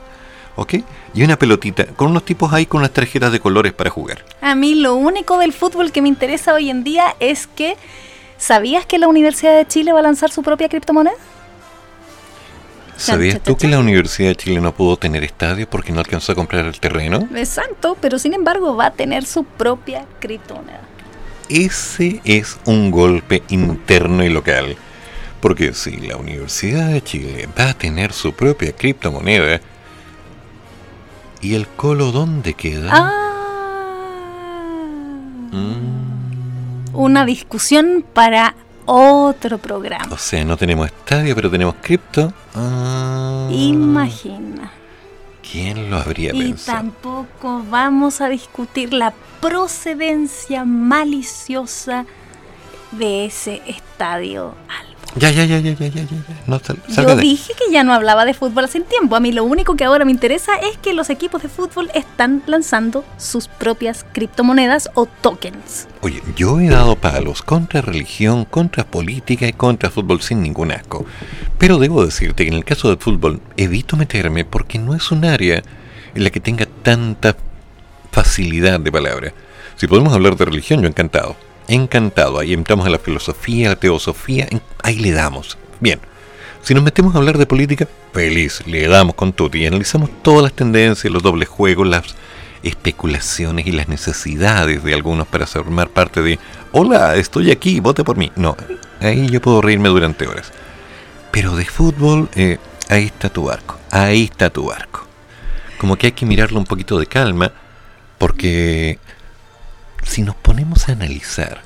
[0.56, 0.76] ¿ok?
[1.14, 4.26] Y una pelotita, con unos tipos ahí con unas tarjetas de colores para jugar.
[4.42, 7.78] A mí lo único del fútbol que me interesa hoy en día es que
[8.38, 11.16] ¿sabías que la Universidad de Chile va a lanzar su propia criptomoneda?
[12.98, 16.36] ¿Sabías tú que la Universidad de Chile no pudo tener estadio porque no alcanzó a
[16.36, 17.28] comprar el terreno?
[17.36, 20.82] Exacto, pero sin embargo va a tener su propia criptomoneda.
[21.50, 24.78] Ese es un golpe interno y local.
[25.42, 29.62] Porque si la Universidad de Chile va a tener su propia criptomoneda,
[31.42, 32.90] ¿y el colo dónde queda?
[32.92, 33.22] Ah.
[36.94, 38.56] Una discusión para
[38.86, 40.08] otro programa.
[40.14, 42.32] O sea, no tenemos estadio, pero tenemos cripto.
[42.54, 44.72] Ah, Imagina.
[45.52, 46.78] ¿Quién lo habría Y pensado?
[46.80, 52.06] tampoco vamos a discutir la procedencia maliciosa
[52.92, 56.04] de ese estadio Ya, ya, ya, ya, ya, ya, ya.
[56.04, 56.18] ya.
[56.48, 56.60] No,
[56.90, 59.16] Yo dije que ya no hablaba de fútbol hace tiempo.
[59.16, 62.44] A mí lo único que ahora me interesa es que los equipos de fútbol están
[62.48, 65.88] lanzando sus propias criptomonedas o tokens.
[66.02, 71.06] Oye, yo he dado palos contra religión, contra política y contra fútbol sin ningún asco.
[71.58, 75.24] Pero debo decirte que en el caso del fútbol evito meterme porque no es un
[75.24, 75.64] área
[76.14, 77.36] en la que tenga tanta
[78.12, 79.34] facilidad de palabra.
[79.76, 81.36] Si podemos hablar de religión, yo encantado.
[81.68, 82.40] Encantado.
[82.40, 84.48] Ahí entramos a la filosofía, la teosofía,
[84.84, 85.58] ahí le damos.
[85.80, 86.00] Bien.
[86.62, 90.42] Si nos metemos a hablar de política, feliz, le damos con todo y analizamos todas
[90.42, 92.16] las tendencias, los dobles juegos, las
[92.64, 96.40] especulaciones y las necesidades de algunos para formar parte de,
[96.72, 98.32] hola, estoy aquí, vote por mí.
[98.36, 98.58] No,
[99.00, 100.52] ahí yo puedo reírme durante horas.
[101.32, 102.58] Pero de fútbol, eh,
[102.90, 105.06] ahí está tu barco, ahí está tu barco.
[105.78, 107.52] Como que hay que mirarlo un poquito de calma,
[108.18, 108.98] porque
[110.06, 111.62] si nos ponemos a analizar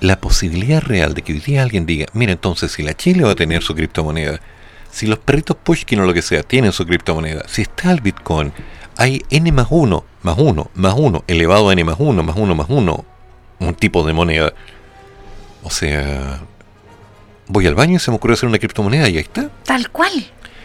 [0.00, 3.32] la posibilidad real de que hoy día alguien diga, mira entonces si la Chile va
[3.32, 4.40] a tener su criptomoneda,
[4.90, 8.52] si los perritos Pushkin o lo que sea tienen su criptomoneda, si está el Bitcoin,
[8.96, 12.54] hay N más 1, más 1, más 1, elevado a N más 1, más 1,
[12.54, 13.04] más 1,
[13.60, 14.52] un tipo de moneda.
[15.62, 16.40] O sea,
[17.46, 19.50] voy al baño y se me ocurre hacer una criptomoneda y ahí está.
[19.64, 20.12] Tal cual.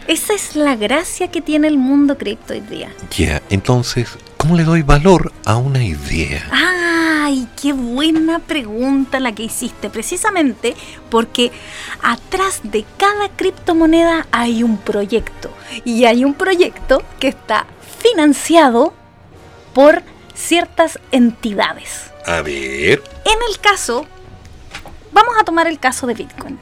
[0.06, 2.92] Esa es la gracia que tiene el mundo cripto hoy día.
[3.16, 6.46] Ya, entonces, ¿cómo le doy valor a una idea?
[6.52, 10.76] Ay, qué buena pregunta la que hiciste, precisamente
[11.08, 11.50] porque
[12.02, 15.50] atrás de cada criptomoneda hay un proyecto
[15.86, 17.64] y hay un proyecto que está
[18.00, 18.92] financiado
[19.72, 20.02] por
[20.34, 22.12] ciertas entidades.
[22.26, 23.02] A ver.
[23.24, 24.04] En el caso,
[25.10, 26.58] vamos a tomar el caso de Bitcoin.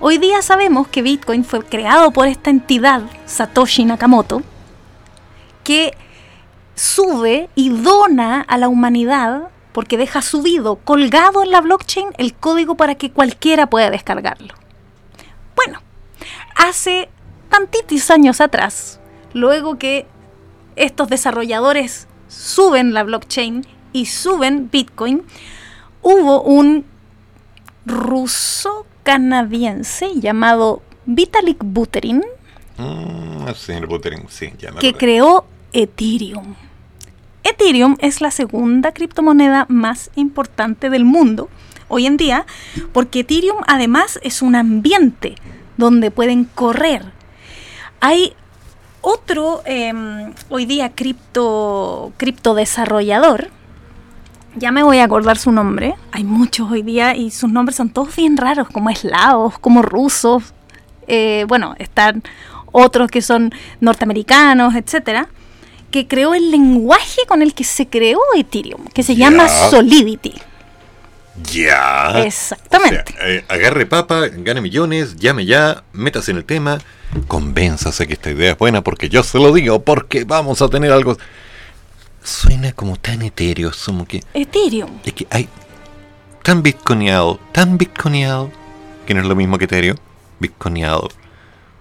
[0.00, 4.42] Hoy día sabemos que Bitcoin fue creado por esta entidad, Satoshi Nakamoto,
[5.62, 5.94] que
[6.80, 12.76] sube y dona a la humanidad porque deja subido, colgado en la blockchain, el código
[12.76, 14.54] para que cualquiera pueda descargarlo.
[15.54, 15.80] Bueno,
[16.56, 17.08] hace
[17.48, 18.98] tantitos años atrás,
[19.32, 20.06] luego que
[20.76, 25.22] estos desarrolladores suben la blockchain y suben Bitcoin,
[26.02, 26.86] hubo un
[27.84, 32.24] ruso canadiense llamado Vitalik Buterin
[32.80, 36.54] Mm, señor Buterin, sí, ya me que creó Ethereum.
[37.44, 41.48] Ethereum es la segunda criptomoneda más importante del mundo
[41.88, 42.46] hoy en día
[42.92, 45.34] porque Ethereum además es un ambiente
[45.76, 47.12] donde pueden correr.
[48.00, 48.34] Hay
[49.00, 52.12] otro em, hoy día cripto,
[52.54, 53.48] desarrollador,
[54.56, 57.90] ya me voy a acordar su nombre, hay muchos hoy día y sus nombres son
[57.90, 60.52] todos bien raros, como eslavos, como rusos,
[61.06, 62.22] eh, bueno, están
[62.72, 65.28] otros que son norteamericanos, etcétera,
[65.90, 69.48] que creó el lenguaje con el que se creó Ethereum, que se llama.
[69.48, 70.34] Solidity.
[71.52, 72.22] Ya.
[72.24, 73.12] Exactamente.
[73.14, 76.78] O sea, eh, agarre papa, gane millones, llame ya, métase en el tema,
[77.28, 80.92] convénzase que esta idea es buena porque yo se lo digo, porque vamos a tener
[80.92, 81.16] algo.
[82.22, 84.22] Suena como tan etéreo, como que.
[84.34, 84.90] Ethereum.
[85.04, 85.48] Es que hay.
[86.42, 88.50] Tan bitconeado, tan bitconeado,
[89.06, 89.96] que no es lo mismo que etéreo.
[90.38, 91.08] Bitconeado.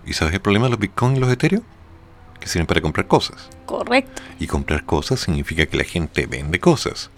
[0.06, 1.64] ¿Y sabes el problema de los bitcoin y los etéreos?
[2.40, 3.50] Que sirven para comprar cosas.
[3.66, 4.22] Correcto.
[4.40, 7.10] Y comprar cosas significa que la gente vende cosas.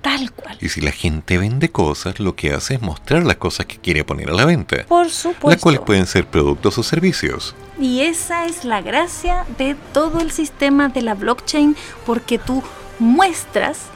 [0.00, 0.56] Tal cual.
[0.60, 4.02] Y si la gente vende cosas, lo que hace es mostrar las cosas que quiere
[4.04, 4.84] poner a la venta.
[4.88, 5.50] Por supuesto.
[5.50, 7.54] Las cuales pueden ser productos o servicios.
[7.78, 11.76] Y esa es la gracia de todo el sistema de la blockchain,
[12.06, 12.62] porque tú
[12.98, 13.86] muestras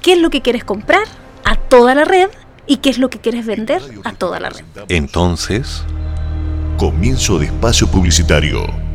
[0.00, 1.04] qué es lo que quieres comprar
[1.44, 2.30] a toda la red
[2.68, 4.64] y qué es lo que quieres vender a toda la red.
[4.88, 5.84] Entonces,
[6.78, 8.85] Comienzo de espacio publicitario.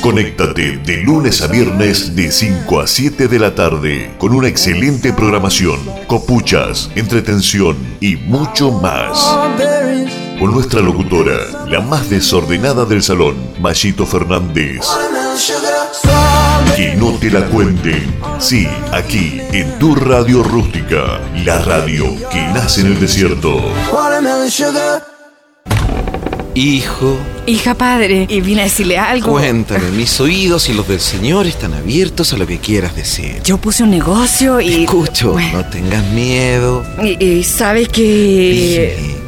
[0.00, 5.12] Conéctate de lunes a viernes de 5 a 7 de la tarde con una excelente
[5.12, 9.36] programación, copuchas, entretención y mucho más.
[10.38, 14.86] Con nuestra locutora, la más desordenada del salón, Mayito Fernández.
[16.76, 18.18] Que no te la cuenten.
[18.38, 23.60] Sí, aquí, en tu radio rústica, la radio que nace en el desierto.
[26.54, 27.16] Hijo,
[27.46, 29.32] Hija padre, y vine a decirle algo.
[29.32, 33.40] cuéntame, mis oídos y los del Señor están abiertos a lo que quieras decir.
[33.44, 34.84] Yo puse un negocio y.
[34.84, 36.84] Escucho, no tengas miedo.
[37.02, 39.27] Y, y sabe que.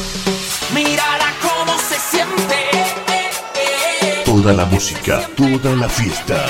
[4.41, 6.43] Toda la música, toda la fiesta.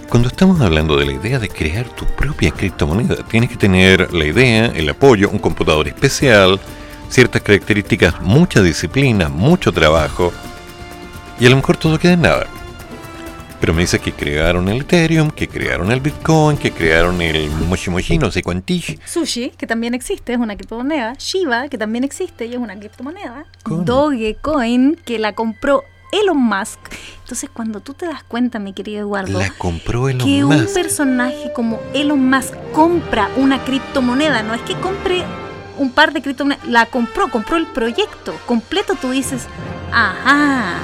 [0.10, 4.26] Cuando estamos hablando de la idea de crear tu propia criptomoneda, tienes que tener la
[4.26, 6.62] idea, el apoyo, un computador especial,
[7.10, 10.32] ciertas características, mucha disciplina, mucho trabajo,
[11.42, 12.48] y a lo mejor todo queda en nada.
[13.60, 17.90] Pero me dice que crearon el Ethereum, que crearon el Bitcoin, que crearon el Moshi
[17.90, 18.98] Moshi, no sé cuántish.
[19.04, 21.16] Sushi, que también existe, es una criptomoneda.
[21.18, 23.46] Shiba, que también existe y es una criptomoneda.
[23.66, 26.80] Dogecoin, que la compró Elon Musk.
[27.24, 31.52] Entonces, cuando tú te das cuenta, mi querido Eduardo, La compró Elon que un personaje
[31.54, 35.24] como Elon Musk compra una criptomoneda, no es que compre
[35.78, 39.46] un par de criptomonedas, la compró, compró el proyecto completo, tú dices,
[39.92, 40.78] ajá,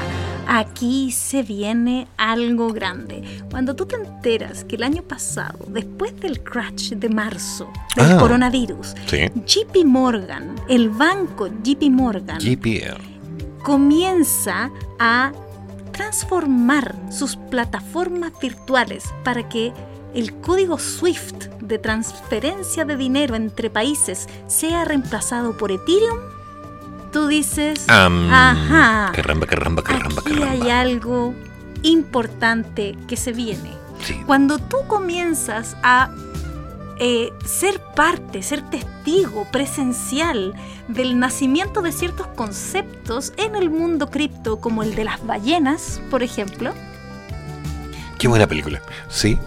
[0.48, 3.24] aquí se viene algo grande.
[3.50, 8.18] Cuando tú te enteras que el año pasado, después del crash de marzo del Ah.
[8.18, 9.30] coronavirus, Sí.
[9.46, 13.13] JP Morgan, el banco JP Morgan, GPL.
[13.64, 14.70] Comienza
[15.00, 15.32] a
[15.92, 19.74] transformar sus plataformas virtuales para que
[20.14, 26.20] el código SWIFT de transferencia de dinero entre países sea reemplazado por Ethereum,
[27.12, 30.52] tú dices, Am, ajá, Caramba, caramba, caramba, aquí caramba.
[30.52, 31.34] hay algo
[31.84, 33.72] importante que se viene.
[34.26, 36.10] Cuando tú comienzas a
[37.00, 40.54] eh, ser parte, ser testigo presencial
[40.88, 46.24] del nacimiento de ciertos conceptos en el mundo cripto, como el de las ballenas, por
[46.24, 46.74] ejemplo,
[48.24, 48.82] Qué buena película.
[49.10, 49.38] Sí,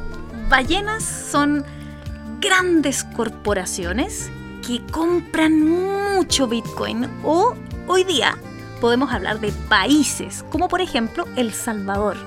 [0.51, 1.65] ballenas son
[2.41, 4.31] grandes corporaciones
[4.67, 7.55] que compran mucho Bitcoin o
[7.87, 8.37] hoy día
[8.81, 12.19] podemos hablar de países como por ejemplo El Salvador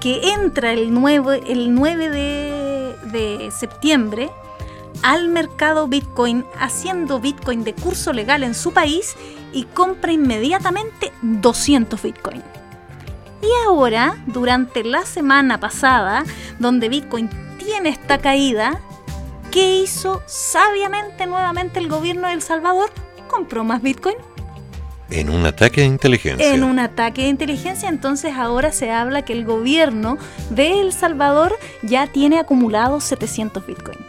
[0.00, 4.30] que entra el 9, el 9 de, de septiembre
[5.02, 9.16] al mercado Bitcoin haciendo Bitcoin de curso legal en su país
[9.52, 12.42] y compra inmediatamente 200 Bitcoin.
[13.42, 16.24] Y ahora, durante la semana pasada,
[16.58, 17.28] donde Bitcoin
[17.58, 18.80] tiene esta caída,
[19.50, 22.90] ¿qué hizo sabiamente nuevamente el gobierno de El Salvador?
[23.28, 24.16] Compró más Bitcoin
[25.10, 26.54] en un ataque de inteligencia.
[26.54, 30.18] En un ataque de inteligencia, entonces ahora se habla que el gobierno
[30.50, 34.00] de El Salvador ya tiene acumulados 700 bitcoins.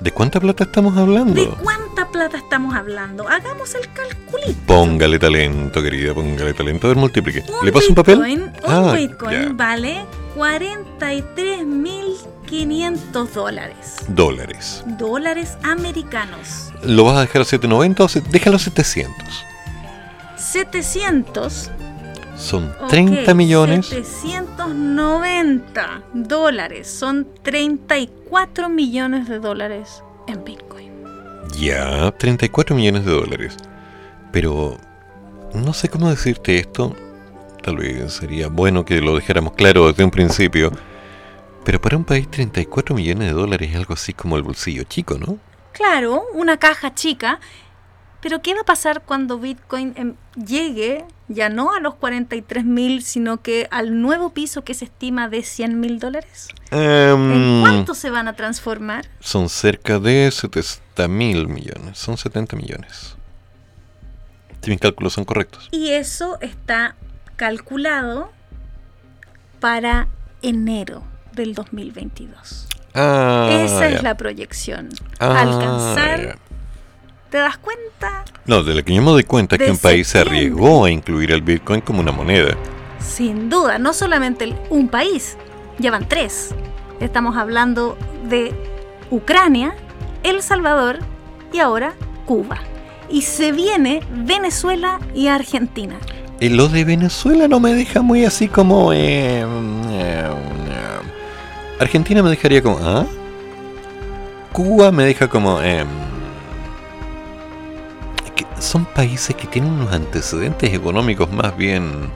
[0.00, 1.34] ¿De cuánta plata estamos hablando?
[1.34, 3.28] ¿De cuánta plata estamos hablando?
[3.28, 4.60] Hagamos el calculito.
[4.66, 6.86] Póngale talento, querida, póngale talento.
[6.86, 7.44] A ver, multiplique.
[7.62, 8.18] ¿Le paso un papel?
[8.18, 10.04] Un ah, Bitcoin vale
[10.34, 12.16] 43 mil
[12.46, 13.96] 43.500 dólares.
[14.08, 14.84] Dólares.
[14.98, 16.72] Dólares americanos.
[16.82, 18.20] ¿Lo vas a dejar a 790 o se...
[18.20, 19.44] déjalo a 700?
[20.36, 21.70] 700.
[22.36, 23.86] Son ok, 30 millones.
[23.86, 26.90] 790 dólares.
[26.90, 30.92] Son 34 millones de dólares en Bitcoin.
[31.58, 33.56] Ya, 34 millones de dólares.
[34.32, 34.76] Pero
[35.54, 36.94] no sé cómo decirte esto.
[37.62, 40.72] Tal vez sería bueno que lo dejáramos claro desde un principio.
[41.64, 45.18] Pero para un país 34 millones de dólares es algo así como el bolsillo chico,
[45.18, 45.38] ¿no?
[45.72, 47.40] Claro, una caja chica.
[48.20, 53.02] Pero ¿qué va a pasar cuando Bitcoin em, llegue ya no a los 43 mil,
[53.02, 56.48] sino que al nuevo piso que se estima de 100 mil dólares?
[56.70, 59.06] ¿En Em, cuánto se van a transformar?
[59.20, 61.98] Son cerca de 70 mil millones.
[61.98, 63.16] Son 70 millones.
[64.62, 65.68] Si mis cálculos son correctos.
[65.70, 66.96] Y eso está
[67.36, 68.30] calculado
[69.60, 70.08] para
[70.40, 71.02] enero
[71.34, 72.68] del 2022.
[72.94, 74.88] Ah, Esa es la proyección.
[75.18, 76.38] Ah, Alcanzar.
[77.30, 78.24] ¿te das cuenta?
[78.46, 80.90] No, de lo que yo me doy cuenta es que un país se arriesgó a
[80.90, 82.56] incluir el Bitcoin como una moneda.
[83.00, 85.36] Sin duda, no solamente un país,
[85.80, 86.54] ya van tres.
[87.00, 87.98] Estamos hablando
[88.28, 88.52] de
[89.10, 89.74] Ucrania,
[90.22, 91.00] El Salvador
[91.52, 91.94] y ahora
[92.24, 92.58] Cuba.
[93.10, 95.96] Y se viene Venezuela y Argentina.
[96.38, 98.92] Y lo de Venezuela no me deja muy así como...
[98.92, 99.44] eh,
[99.90, 100.30] eh.
[101.84, 102.78] Argentina me dejaría como...
[102.82, 103.06] ¿ah?
[104.52, 105.60] Cuba me deja como...
[105.62, 105.84] eh,
[108.34, 112.10] que son países que tienen unos antecedentes económicos más bien...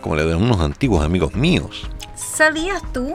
[0.00, 1.88] Como la de unos antiguos amigos míos.
[2.14, 3.12] ¿Sabías tú?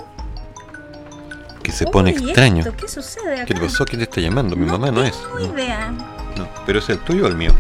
[1.64, 2.64] Que se pone extraño.
[2.64, 3.46] esto, ¿Qué sucede acá?
[3.46, 3.86] ¿Qué pasó?
[3.86, 4.56] ¿Quién te está llamando?
[4.56, 5.18] Mi mamá no es.
[5.38, 5.92] tengo idea.
[6.38, 7.54] No, pero es el tuyo o el mío.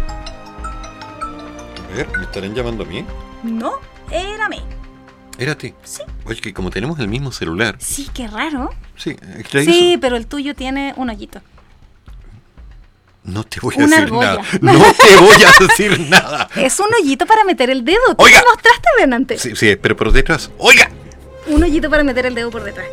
[1.91, 3.05] A ver, ¿me estarán llamando a mí?
[3.43, 3.73] No,
[4.09, 4.61] era mí.
[5.57, 5.73] Ti.
[5.83, 6.01] Sí.
[6.25, 7.75] Oye, que como tenemos el mismo celular.
[7.79, 8.69] Sí, qué raro.
[8.95, 9.15] Sí,
[9.65, 11.41] Sí, pero el tuyo tiene un hoyito.
[13.23, 14.27] No te voy a Una decir argolla.
[14.35, 14.43] nada.
[14.61, 16.49] No te voy a decir nada.
[16.55, 17.99] Es un hoyito para meter el dedo.
[18.17, 18.39] ¿Tú Oiga.
[18.39, 19.37] me mostraste delante?
[19.37, 20.49] Sí, sí, pero por detrás.
[20.57, 20.89] ¡Oiga!
[21.47, 22.85] Un hoyito para meter el dedo por detrás.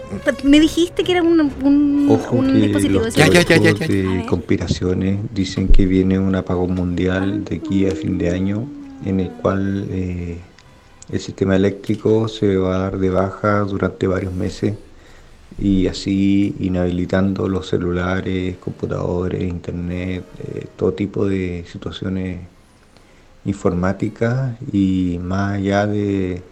[0.43, 4.11] Me dijiste que era un, un, Ojo un que dispositivo los de ese teóricos tipo.
[4.11, 8.67] de conspiraciones dicen que viene un apagón mundial de aquí a fin de año
[9.05, 10.39] en el cual eh,
[11.11, 14.75] el sistema eléctrico se va a dar de baja durante varios meses
[15.59, 22.41] y así inhabilitando los celulares, computadores, internet, eh, todo tipo de situaciones
[23.45, 26.43] informáticas y más allá de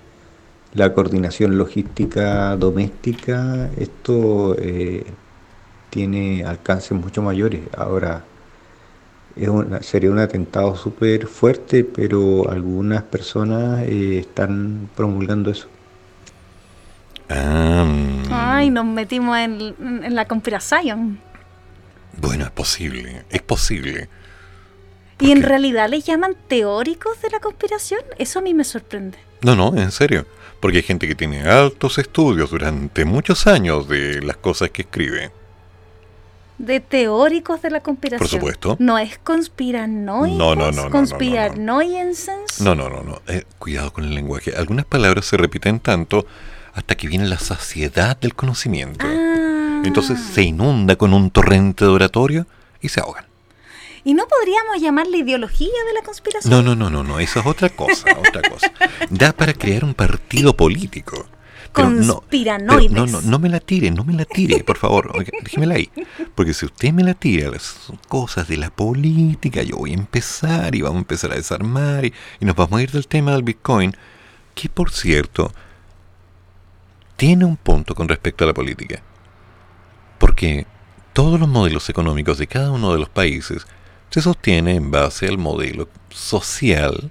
[0.74, 5.04] la coordinación logística doméstica, esto eh,
[5.90, 7.62] tiene alcances mucho mayores.
[7.76, 8.24] Ahora,
[9.36, 15.68] es una- sería un atentado súper fuerte, pero algunas personas eh, están promulgando eso.
[17.28, 21.18] Ah, mm, Ay, nos metimos en, en la conspiración.
[22.20, 23.24] bueno, es posible.
[23.30, 24.08] Es posible.
[25.18, 28.00] ¿Y en realidad les llaman teóricos de la conspiración?
[28.18, 29.18] Eso a mí me sorprende.
[29.42, 30.26] No, no, en serio.
[30.60, 35.30] Porque hay gente que tiene altos estudios durante muchos años de las cosas que escribe.
[36.58, 38.28] De teóricos de la conspiración.
[38.28, 38.76] Por supuesto.
[38.78, 40.38] No es conspiranoicos.
[40.38, 40.90] No, no, no, no, no, no.
[40.90, 42.60] Conspiranoiensens.
[42.60, 43.20] No, no, no, no.
[43.26, 44.54] Eh, cuidado con el lenguaje.
[44.56, 46.26] Algunas palabras se repiten tanto
[46.72, 49.06] hasta que viene la saciedad del conocimiento.
[49.06, 49.82] Ah.
[49.84, 52.46] Entonces se inunda con un torrente de oratorio
[52.80, 53.26] y se ahogan.
[54.04, 56.50] ¿Y no podríamos llamarle ideología de la conspiración?
[56.50, 58.70] No, no, no, no, no, eso es otra cosa, otra cosa.
[59.10, 61.26] Da para crear un partido político.
[61.76, 62.90] Pero no, pero Conspiranoides.
[62.90, 65.90] no, no, no me la tire, no me la tire, por favor, oiga, déjemela ahí.
[66.34, 70.74] Porque si usted me la tira, las cosas de la política, yo voy a empezar
[70.74, 73.42] y vamos a empezar a desarmar y, y nos vamos a ir del tema del
[73.42, 73.94] Bitcoin,
[74.54, 75.52] que por cierto,
[77.16, 79.02] tiene un punto con respecto a la política.
[80.18, 80.66] Porque
[81.12, 83.66] todos los modelos económicos de cada uno de los países
[84.10, 87.10] se sostiene en base al modelo social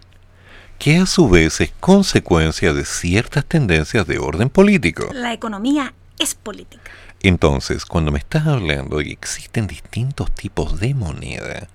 [0.79, 5.09] que a su vez es consecuencia de ciertas tendencias de orden político.
[5.13, 6.91] La economía es política.
[7.21, 11.67] Entonces, cuando me estás hablando de que existen distintos tipos de moneda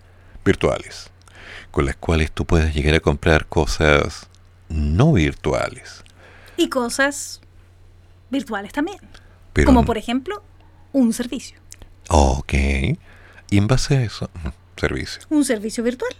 [0.45, 1.11] virtuales,
[1.71, 4.29] con las cuales tú puedes llegar a comprar cosas
[4.69, 6.05] no virtuales,
[6.57, 7.41] Y cosas
[8.31, 8.99] virtuales también.
[9.53, 10.43] pero Como por ejemplo,
[10.93, 11.59] un servicio.
[12.09, 12.53] Ok.
[12.53, 14.49] Y en base a eso, mm,
[14.79, 15.23] servicio.
[15.31, 16.15] Un servicio virtual.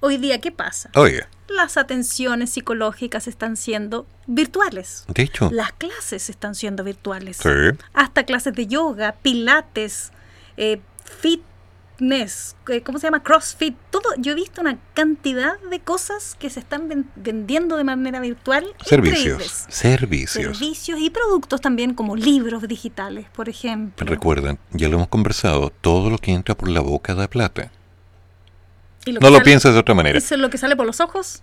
[0.00, 0.90] Hoy día, ¿qué pasa?
[0.94, 5.04] Oye, Las atenciones psicológicas están siendo virtuales.
[5.08, 7.36] de hecho, Las clases están siendo virtuales.
[7.38, 7.48] sí,
[7.92, 10.12] Hasta clases de yoga, pilates,
[10.56, 13.22] eh, fitness, eh, ¿cómo se llama?
[13.22, 13.76] CrossFit.
[13.90, 14.04] Todo.
[14.16, 18.64] Yo he visto una cantidad de cosas que se están ven- vendiendo de manera virtual.
[18.86, 19.66] servicios, increíbles.
[19.68, 20.56] servicios.
[20.56, 24.06] Servicios y productos también como libros digitales, por ejemplo.
[24.06, 27.70] Recuerden, ya lo hemos conversado, todo lo que entra por la boca da plata.
[29.06, 30.18] Y No lo sale- pienses de otra manera.
[30.18, 31.42] Eso es lo que sale por los ojos.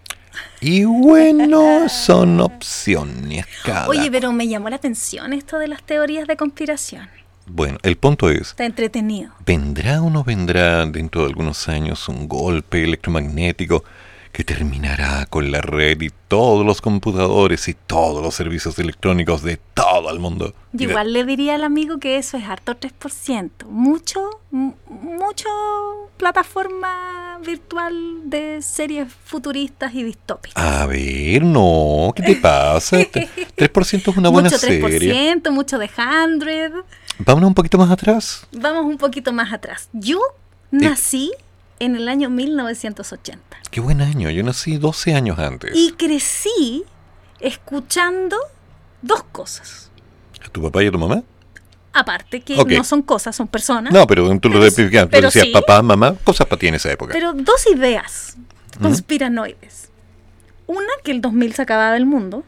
[0.62, 3.88] Y bueno, son opciones cada.
[3.88, 7.10] Oye, pero me llamó la atención esto de las teorías de conspiración.
[7.50, 9.32] Bueno, el punto es, Está entretenido.
[9.46, 13.86] ¿vendrá o no vendrá dentro de algunos años un golpe electromagnético
[14.32, 19.58] que terminará con la red y todos los computadores y todos los servicios electrónicos de
[19.74, 20.54] todo el mundo?
[20.78, 23.50] Y igual le diría al amigo que eso es harto 3%.
[23.68, 25.50] Mucho, mucho
[26.18, 27.94] plataforma virtual
[28.30, 30.62] de series futuristas y distópicas.
[30.64, 32.98] A ver, no, ¿qué te pasa?
[33.12, 35.36] Te- 3% es una buena mucho serie.
[35.36, 36.74] 3%, mucho de 100.
[37.20, 38.46] Vámonos un poquito más atrás.
[38.52, 39.90] Vamos un poquito más atrás.
[39.94, 40.20] Yo
[40.72, 41.32] nací
[41.80, 45.72] en el año 1980 Qué buen año, yo nací 12 años antes.
[45.76, 46.84] y crecí
[47.40, 48.38] escuchando
[49.02, 49.92] dos cosas.
[50.44, 51.24] ¿A tu papá y a tu mamá?
[51.94, 53.92] Aparte que no son cosas, son personas.
[53.92, 54.92] No, pero tú lo decías
[55.32, 55.52] sí.
[55.52, 57.14] papá, mamá, cosas para ti en esa época.
[57.14, 58.38] Pero dos ideas
[58.82, 59.90] conspiranoides.
[60.68, 62.44] Una, que el 2000 se acababa el mundo,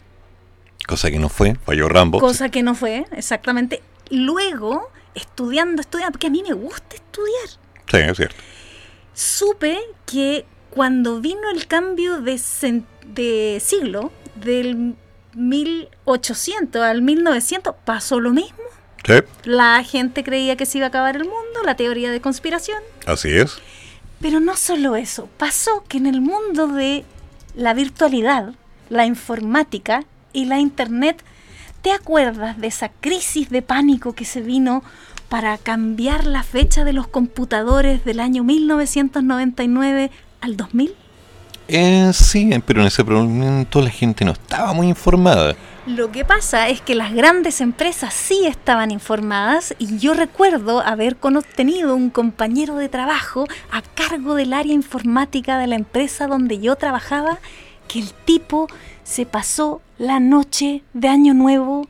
[0.88, 2.20] Cosa que no fue, falló Rambo.
[2.20, 3.82] cosa que no fue, exactamente.
[4.10, 7.50] Luego, estudiando, estudiando, porque a mí me gusta estudiar,
[7.92, 8.36] Sí, es cierto.
[9.20, 12.40] Supe que cuando vino el cambio de,
[13.06, 14.96] de siglo, del
[15.36, 18.58] 1800 al 1900, pasó lo mismo.
[19.06, 22.82] Sí, La gente creía que se iba a acabar el mundo, la teoría de conspiración.
[23.06, 23.58] así es.
[24.22, 27.04] Pero no solo eso, pasó que en el mundo de
[27.56, 28.54] la virtualidad,
[28.90, 31.24] la informática y la internet,
[31.82, 34.84] ¿te acuerdas de esa crisis de pánico que se vino
[35.30, 40.12] para cambiar la fecha de los computadores del año 1999
[40.42, 40.94] al 2000?
[41.68, 45.56] Eh, sí, pero en ese momento la gente no estaba muy informada.
[45.86, 51.18] Lo que pasa es que las grandes empresas sí estaban informadas y yo recuerdo haber
[51.18, 56.60] cono- tenido un compañero de trabajo a cargo del área informática de la empresa donde
[56.60, 57.40] yo trabajaba,
[57.88, 58.68] que el tipo
[59.04, 61.88] se pasó la noche de Año Nuevo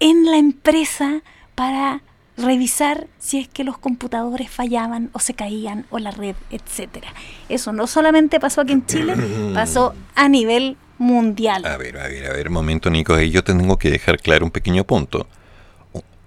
[0.00, 1.22] en la empresa
[1.58, 2.02] para
[2.36, 7.08] revisar si es que los computadores fallaban o se caían o la red, etcétera.
[7.48, 9.16] Eso no solamente pasó aquí en Chile,
[9.54, 11.66] pasó a nivel mundial.
[11.66, 14.52] A ver, a ver, a ver, momento, Nico, ahí yo tengo que dejar claro un
[14.52, 15.26] pequeño punto.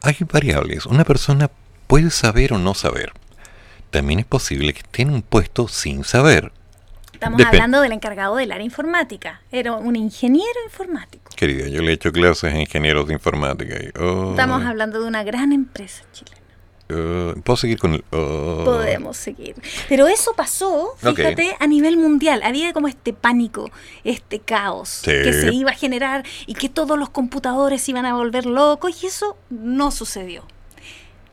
[0.02, 0.86] Hay variables.
[0.86, 1.50] Una persona
[1.88, 3.14] puede saber o no saber.
[3.90, 6.52] También es posible que esté en un puesto sin saber.
[7.14, 9.42] Estamos hablando del encargado del área informática.
[9.50, 11.21] Era un ingeniero informático.
[11.42, 13.74] Querida, yo le he hecho clases a ingenieros de informática.
[13.84, 16.38] Y, oh, Estamos hablando de una gran empresa chilena.
[16.92, 18.04] oh, ¿Puedo seguir con el...?
[18.12, 18.62] oh?
[18.64, 19.56] Podemos seguir.
[19.90, 22.42] Pero eso pasó, fíjate, a nivel mundial.
[22.44, 23.72] Había como este pánico,
[24.04, 25.10] este caos Sí.
[25.24, 29.04] que se iba a generar y que todos los computadores se iban a volver locos
[29.04, 30.44] y eso no sucedió.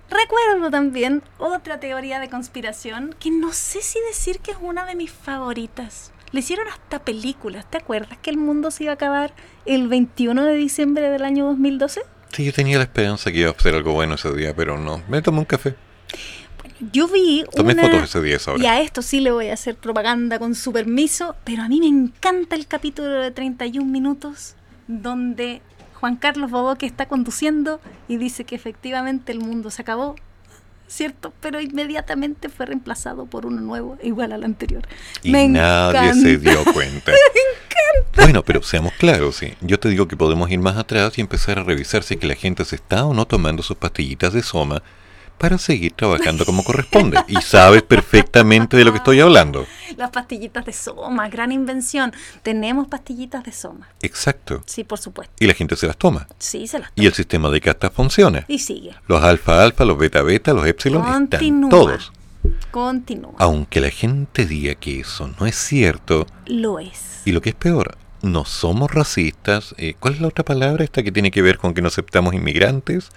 [0.09, 4.94] Recuerdo también otra teoría de conspiración que no sé si decir que es una de
[4.94, 6.12] mis favoritas.
[6.32, 7.68] Le hicieron hasta películas.
[7.70, 9.32] ¿Te acuerdas que el mundo se iba a acabar
[9.64, 12.02] el 21 de diciembre del año 2012?
[12.32, 15.02] Sí, yo tenía la esperanza que iba a ser algo bueno ese día, pero no.
[15.09, 15.74] Me tomé un café.
[16.92, 17.82] Yo vi Tomé una...
[17.82, 18.62] fotos ese día, hora.
[18.62, 21.80] Y a esto sí le voy a hacer propaganda con su permiso, pero a mí
[21.80, 24.55] me encanta el capítulo de 31 minutos
[24.86, 25.60] donde
[25.94, 30.14] Juan Carlos Bodoque está conduciendo y dice que efectivamente el mundo se acabó,
[30.89, 31.32] ¿cierto?
[31.40, 34.82] Pero inmediatamente fue reemplazado por uno nuevo igual al anterior.
[35.23, 36.20] Y Me nadie encanta.
[36.23, 37.12] se dio cuenta.
[38.16, 39.55] Bueno, pero seamos claros, sí.
[39.60, 42.35] Yo te digo que podemos ir más atrás y empezar a revisar si que la
[42.35, 44.82] gente se está o no tomando sus pastillitas de soma
[45.39, 47.19] para seguir trabajando como corresponde.
[47.28, 49.66] Y sabes perfectamente de lo que estoy hablando.
[49.97, 52.12] Las pastillitas de soma, gran invención.
[52.43, 53.89] Tenemos pastillitas de soma.
[54.02, 54.62] Exacto.
[54.66, 55.35] Sí, por supuesto.
[55.40, 56.27] Y la gente se las toma.
[56.39, 58.44] Sí, se las Y el sistema de casta funciona.
[58.48, 58.94] Y sigue.
[59.06, 61.70] Los alfa alfa, los beta beta, los epsilon están Continúa.
[61.70, 62.12] todos.
[62.70, 63.35] Continúa.
[63.39, 67.23] Aunque la gente diga que eso no es cierto, Lo es.
[67.24, 69.74] y lo que es peor, no somos racistas.
[69.78, 72.35] eh, ¿Cuál es la otra palabra esta que tiene que ver con que no aceptamos
[72.35, 73.10] inmigrantes?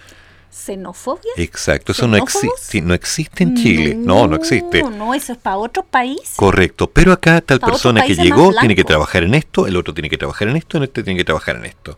[0.52, 1.32] ¿Xenofobia?
[1.38, 2.60] Exacto, eso no, exi- ¿Xenófobos?
[2.60, 3.96] sí, no existe en Chile.
[3.96, 4.84] No, no existe.
[4.84, 6.34] No, eso es para otro país.
[6.36, 9.78] Correcto, pero acá tal otros persona que países llegó tiene que trabajar en esto, el
[9.78, 11.98] otro tiene que trabajar en esto, este tiene que trabajar en esto.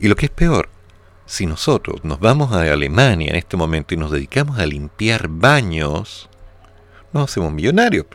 [0.00, 0.68] Y lo que es peor,
[1.26, 6.28] si nosotros nos vamos a Alemania en este momento y nos dedicamos a limpiar baños,
[7.12, 8.06] nos hacemos millonarios.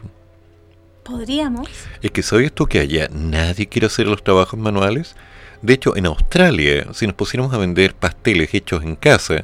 [1.04, 1.68] Podríamos.
[2.02, 5.16] Es que sabías tú que allá nadie quiere hacer los trabajos manuales.
[5.62, 9.44] De hecho, en Australia, si nos pusiéramos a vender pasteles hechos en casa,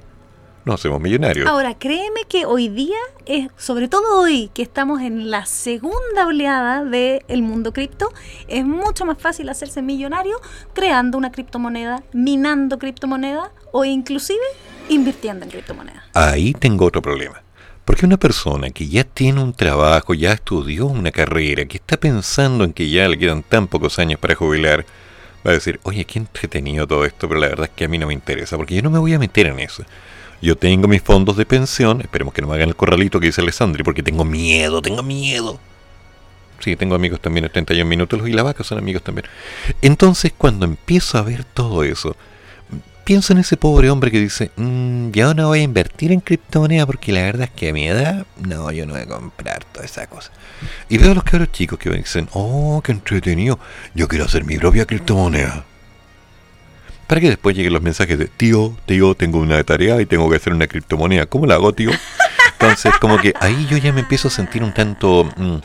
[0.67, 1.47] nos hacemos millonarios.
[1.47, 6.83] Ahora, créeme que hoy día, es, sobre todo hoy que estamos en la segunda oleada
[6.83, 8.13] del mundo cripto,
[8.47, 10.39] es mucho más fácil hacerse millonario
[10.73, 14.43] creando una criptomoneda, minando criptomoneda o inclusive
[14.89, 16.03] invirtiendo en criptomoneda.
[16.13, 17.41] Ahí tengo otro problema.
[17.85, 22.65] Porque una persona que ya tiene un trabajo, ya estudió una carrera, que está pensando
[22.65, 24.85] en que ya le quedan tan pocos años para jubilar,
[25.45, 27.97] va a decir, oye, qué entretenido todo esto, pero la verdad es que a mí
[27.97, 29.85] no me interesa, porque yo no me voy a meter en eso.
[30.41, 33.41] Yo tengo mis fondos de pensión, esperemos que no me hagan el corralito que dice
[33.41, 35.59] Alessandri, porque tengo miedo, tengo miedo.
[36.59, 39.27] Sí, tengo amigos también en 31 minutos, los y la vaca son amigos también.
[39.81, 42.15] Entonces, cuando empiezo a ver todo eso,
[43.03, 46.85] pienso en ese pobre hombre que dice, "Mm, yo no voy a invertir en criptomonedas
[46.85, 49.85] porque la verdad es que a mi edad, no, yo no voy a comprar toda
[49.85, 50.31] esa cosa.
[50.89, 53.59] Y veo a los cabros chicos que dicen, oh, qué entretenido,
[53.95, 55.65] yo quiero hacer mi propia criptomoneda.
[57.07, 60.35] Para que después lleguen los mensajes de, tío, tío, tengo una tarea y tengo que
[60.35, 61.25] hacer una criptomoneda.
[61.25, 61.89] ¿Cómo la hago, tío?
[62.59, 65.23] Entonces, como que ahí yo ya me empiezo a sentir un tanto...
[65.37, 65.57] mm,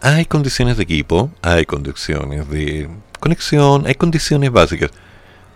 [0.00, 2.88] hay condiciones de equipo, hay condiciones de
[3.20, 4.90] conexión, hay condiciones básicas.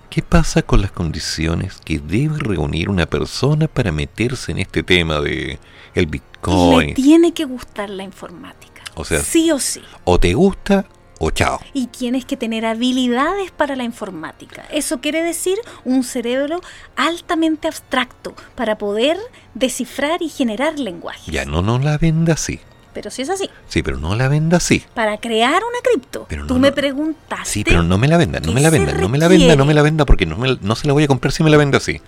[0.09, 5.21] ¿Qué pasa con las condiciones que debe reunir una persona para meterse en este tema
[5.21, 5.59] de
[5.95, 6.95] el Le Bitcoin?
[6.95, 8.83] tiene que gustar la informática.
[8.95, 9.83] O sea, sí o sí.
[10.05, 10.87] o te gusta
[11.19, 11.61] o chao.
[11.73, 14.65] Y tienes que tener habilidades para la informática.
[14.71, 16.61] Eso quiere decir un cerebro
[16.97, 19.17] altamente abstracto para poder
[19.55, 21.31] descifrar y generar lenguaje.
[21.31, 22.61] Ya no no la venda así.
[22.93, 24.83] Pero si es así, Sí, pero no la venda así.
[24.95, 26.75] para crear una cripto, Pero tú no, me no.
[26.75, 27.45] preguntaste.
[27.45, 29.55] Sí, pero no me la venda, no ¿Qué me la venda, no me la venda,
[29.55, 31.51] no me la venda porque no, me- no se la voy a comprar si me
[31.51, 32.01] la venda así.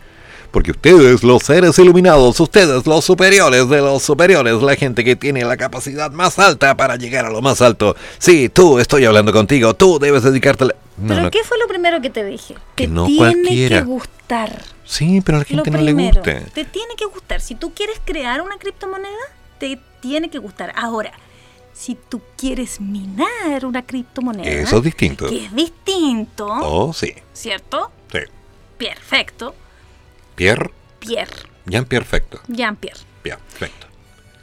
[0.51, 5.45] Porque ustedes, los seres iluminados, ustedes, los superiores de los superiores, la gente que tiene
[5.45, 7.95] la capacidad más alta para llegar a lo más alto.
[8.19, 10.75] Sí, tú, estoy hablando contigo, tú debes dedicarte a la...
[10.97, 12.55] No, ¿Pero no, qué fue lo primero que te dije?
[12.75, 13.79] Que Te no tiene cualquiera.
[13.81, 14.63] que gustar.
[14.85, 16.41] Sí, pero a la Lo gente no le primero, gusta.
[16.55, 17.41] te tiene que gustar.
[17.43, 19.15] Si tú quieres crear una criptomoneda,
[19.59, 20.73] te tiene que gustar.
[20.77, 21.13] Ahora,
[21.75, 25.29] si tú quieres minar una criptomoneda, Eso es distinto.
[25.29, 27.13] que es distinto, Oh, sí.
[27.35, 27.93] ¿cierto?
[28.11, 28.21] Sí.
[28.79, 29.55] Perfecto.
[30.39, 30.71] Pierre,
[31.01, 31.33] Pierre,
[31.67, 32.41] Jean perfecto.
[32.47, 33.01] Jean-Pierre.
[33.23, 33.87] Perfecto.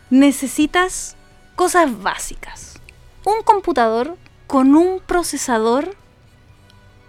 [0.09, 1.15] Necesitas
[1.55, 2.80] cosas básicas.
[3.23, 5.95] Un computador con un procesador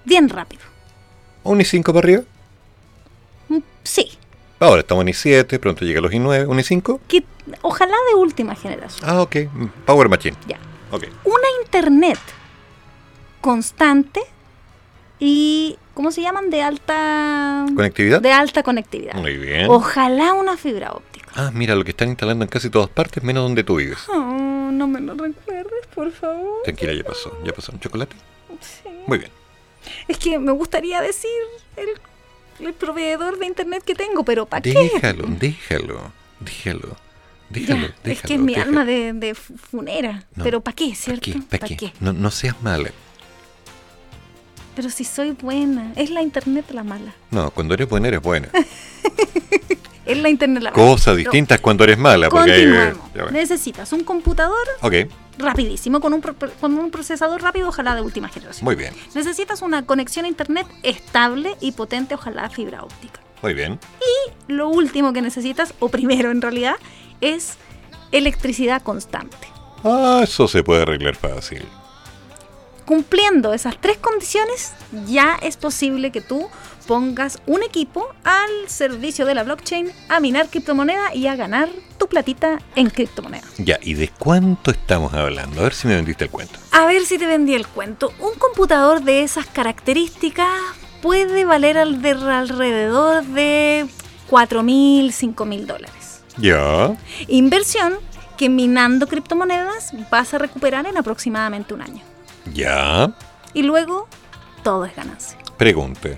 [0.04, 0.62] bien rápido.
[1.42, 2.22] ¿Un i5 para arriba?
[3.48, 4.18] Mm, Sí,
[4.58, 7.00] Ahora estamos en i7, pronto llega los i9, un i5.
[7.08, 7.24] que
[7.62, 9.10] ojalá de última generación.
[9.10, 9.36] Ah, ok.
[9.84, 10.36] Power Machine.
[10.46, 10.58] Ya.
[10.92, 11.04] Ok.
[11.24, 12.18] Una internet
[13.42, 14.20] constante
[15.18, 16.50] y ¿cómo se llaman?
[16.50, 18.20] De alta ¿Conectividad?
[18.20, 19.14] De alta conectividad.
[19.14, 19.66] Muy bien.
[19.68, 21.26] Ojalá una fibra óptica.
[21.34, 23.98] Ah, mira, lo que están instalando en casi todas partes, menos donde tú vives.
[24.08, 26.62] Oh, no me lo recuerdes, por favor.
[26.64, 27.36] Tranquila, ya pasó.
[27.44, 28.14] ¿Ya pasó un chocolate?
[28.60, 28.88] Sí.
[29.06, 29.30] Muy bien.
[30.08, 31.30] Es que me gustaría decir
[31.76, 31.88] el,
[32.66, 34.72] el proveedor de internet que tengo, pero ¿para qué?
[34.72, 36.96] Déjalo, déjalo, déjalo,
[37.50, 38.70] déjalo, Ya, es que es mi déjalo.
[38.70, 40.24] alma de, de fu- funera.
[40.34, 41.20] No, pero ¿para qué, cierto?
[41.22, 41.34] ¿Qué?
[41.50, 41.92] ¿Para ¿Pa' qué?
[42.00, 42.90] No, no seas mala.
[44.76, 47.12] Pero si soy buena, es la internet la mala.
[47.32, 48.48] No, cuando eres buena, eres buena.
[50.04, 50.82] Es la internet la mala.
[50.84, 52.28] Cosas No, distintas cuando eres mala.
[52.28, 52.92] Porque eh.
[53.32, 54.54] Necesitas un computador
[55.36, 58.64] rapidísimo, con un, pro- con un procesador rápido, ojalá de última generación.
[58.64, 63.20] muy bien, Necesitas una conexión a internet estable y potente, ojalá fibra óptica.
[63.42, 63.80] muy bien.
[64.46, 66.76] Lo último que necesitas, o primero en realidad,
[67.20, 67.54] es
[68.12, 69.36] electricidad constante.
[69.82, 71.64] Ah, eso se puede arreglar fácil.
[72.86, 74.72] Cumpliendo esas tres condiciones,
[75.06, 76.48] ya es posible que tú
[76.86, 81.68] pongas un equipo al servicio de la blockchain a minar criptomoneda y a ganar
[81.98, 83.42] tu platita en criptomoneda.
[83.58, 85.60] Ya, ¿y de cuánto estamos hablando?
[85.60, 86.58] A ver si me vendiste el cuento.
[86.70, 88.12] A ver si te vendí el cuento.
[88.20, 90.48] Un computador de esas características
[91.02, 93.86] puede valer al- de alrededor de
[94.30, 96.22] 4.000, 5.000 dólares.
[96.36, 96.96] Ya.
[97.28, 97.96] Inversión
[98.36, 102.02] que minando criptomonedas vas a recuperar en aproximadamente un año.
[102.52, 103.14] Ya.
[103.54, 104.08] Y luego
[104.62, 105.38] todo es ganancia.
[105.56, 106.10] Pregunta.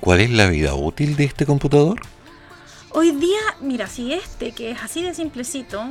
[0.00, 2.00] ¿Cuál es la vida útil de este computador?
[2.92, 5.84] Hoy día, mira, si este, que es así de simplecito,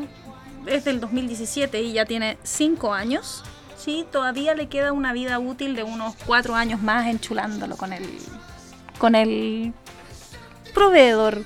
[0.65, 3.43] es del 2017 y ya tiene 5 años,
[3.77, 8.05] sí, todavía le queda una vida útil de unos 4 años más enchulándolo con el,
[8.97, 9.73] con el
[10.73, 11.43] proveedor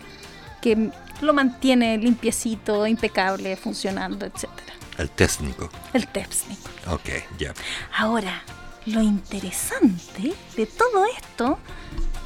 [0.62, 0.90] que
[1.22, 4.74] lo mantiene limpiecito, impecable, funcionando, etcétera.
[4.98, 5.70] El técnico.
[5.94, 6.70] El técnico.
[6.90, 7.54] Ok, ya.
[7.98, 8.44] Ahora,
[8.86, 11.58] lo interesante de todo esto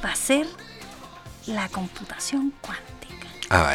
[0.04, 0.46] va a ser
[1.46, 3.26] la computación cuántica.
[3.50, 3.74] Ah,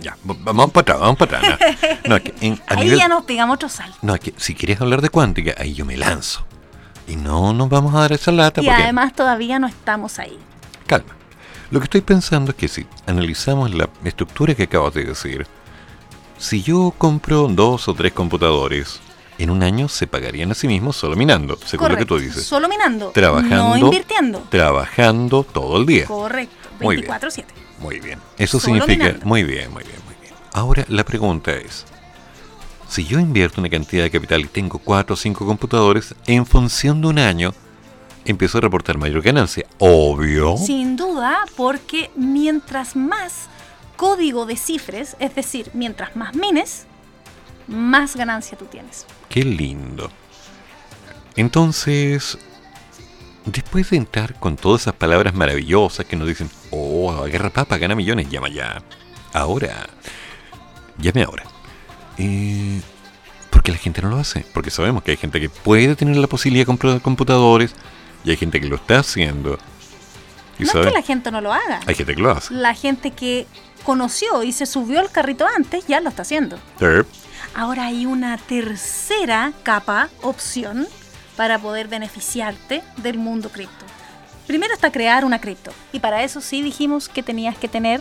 [0.00, 1.58] ya, ya, vamos para atrás, vamos para atrás.
[2.04, 3.96] No, no, es que en- a Ahí nivel- ya nos pegamos otro salto.
[4.02, 6.46] no, es que si quieres hablar de cuántica, ahí yo me lanzo.
[7.06, 8.82] Y no nos vamos a dar esa lata Y porque...
[8.82, 10.38] además todavía no estamos ahí.
[10.86, 11.14] Calma.
[11.70, 15.46] Lo que estoy pensando es que si analizamos la estructura que acabas de decir,
[16.38, 19.00] si yo compro dos o tres computadores,
[19.38, 22.36] en un año se pagarían a sí mismos solo minando, según lo que tú Correcto.
[22.36, 22.46] dices.
[22.46, 23.10] Solo minando.
[23.10, 23.70] Trabajando.
[23.70, 24.40] No invirtiendo.
[24.50, 26.06] Trabajando todo el día.
[26.06, 26.68] Correcto.
[26.80, 27.08] Muy bien.
[27.08, 27.44] 24-7.
[27.80, 28.18] Muy bien.
[28.38, 29.04] Eso Solo significa...
[29.04, 29.26] minando.
[29.26, 30.34] Muy bien, muy bien, muy bien.
[30.52, 31.84] Ahora la pregunta es,
[32.88, 37.00] si yo invierto una cantidad de capital y tengo cuatro o cinco computadores, en función
[37.00, 37.54] de un año,
[38.24, 39.66] empiezo a reportar mayor ganancia.
[39.78, 40.56] Obvio.
[40.56, 43.48] Sin duda, porque mientras más
[43.96, 46.86] código de cifres, es decir, mientras más mines,
[47.66, 49.06] más ganancia tú tienes.
[49.28, 50.10] Qué lindo.
[51.36, 52.38] Entonces,
[53.44, 57.94] después de entrar con todas esas palabras maravillosas que nos dicen, oh, agarra papa, gana
[57.94, 58.82] millones, llama ya.
[59.32, 59.88] Ahora.
[60.98, 61.44] Llame ahora.
[62.18, 62.80] Eh,
[63.50, 64.44] porque la gente no lo hace.
[64.52, 67.74] Porque sabemos que hay gente que puede tener la posibilidad de comprar computadores
[68.24, 69.58] y hay gente que lo está haciendo.
[70.58, 71.80] No sabe- es que la gente no lo haga.
[71.86, 72.54] hay gente que lo hace.
[72.54, 73.46] La gente que
[73.84, 76.56] conoció y se subió al carrito antes ya lo está haciendo.
[76.78, 76.86] Sí.
[77.54, 80.86] Ahora hay una tercera capa, opción,
[81.36, 83.84] para poder beneficiarte del mundo cripto.
[84.46, 85.72] Primero está crear una cripto.
[85.92, 88.00] Y para eso sí dijimos que tenías que tener,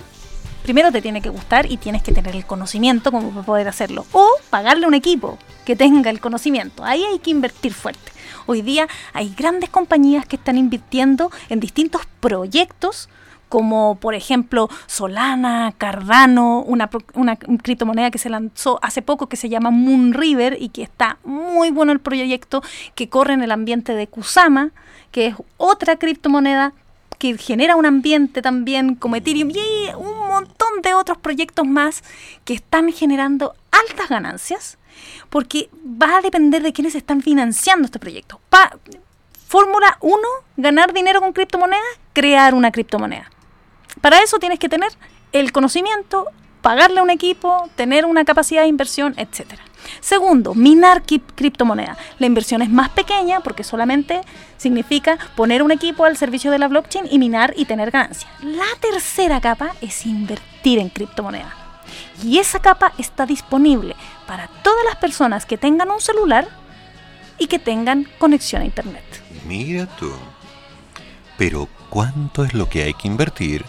[0.63, 4.05] primero te tiene que gustar y tienes que tener el conocimiento como para poder hacerlo.
[4.11, 6.83] O pagarle a un equipo que tenga el conocimiento.
[6.83, 8.11] Ahí hay que invertir fuerte.
[8.45, 13.09] Hoy día hay grandes compañías que están invirtiendo en distintos proyectos
[13.53, 16.89] como por ejemplo Solana, Cardano, una,
[17.61, 21.91] criptomoneda que se lanzó hace poco que se llama Moonriver y que está muy bueno
[21.91, 22.63] el proyecto
[22.95, 24.71] que corre en el ambiente de Kusama,
[25.11, 26.73] que es otra criptomoneda
[27.19, 32.03] que genera un ambiente también como Ethereum y un montón de otros proyectos más
[32.45, 34.79] que están generando altas ganancias
[35.29, 38.39] porque va a depender de quiénes están financiando este proyecto.
[39.47, 40.17] Fórmula 1,
[40.57, 41.83] ganar dinero con criptomonedas,
[42.13, 43.29] crear una criptomoneda.
[44.01, 44.89] Para eso tienes que tener
[45.31, 46.27] el conocimiento,
[46.61, 49.53] pagarle a un equipo, tener una capacidad de inversión, etc.
[49.99, 51.97] Segundo, minar crip- criptomoneda.
[52.17, 54.21] La inversión es más pequeña porque solamente
[54.57, 58.29] significa poner un equipo al servicio de la blockchain y minar y tener ganancia.
[58.41, 61.53] La tercera capa es invertir en criptomoneda.
[62.23, 63.95] Y esa capa está disponible
[64.27, 66.47] para todas las personas que tengan un celular
[67.37, 69.03] y que tengan conexión a internet.
[69.47, 70.11] Mira tú.
[71.37, 73.65] Pero ¿cuánto es lo que hay que invertir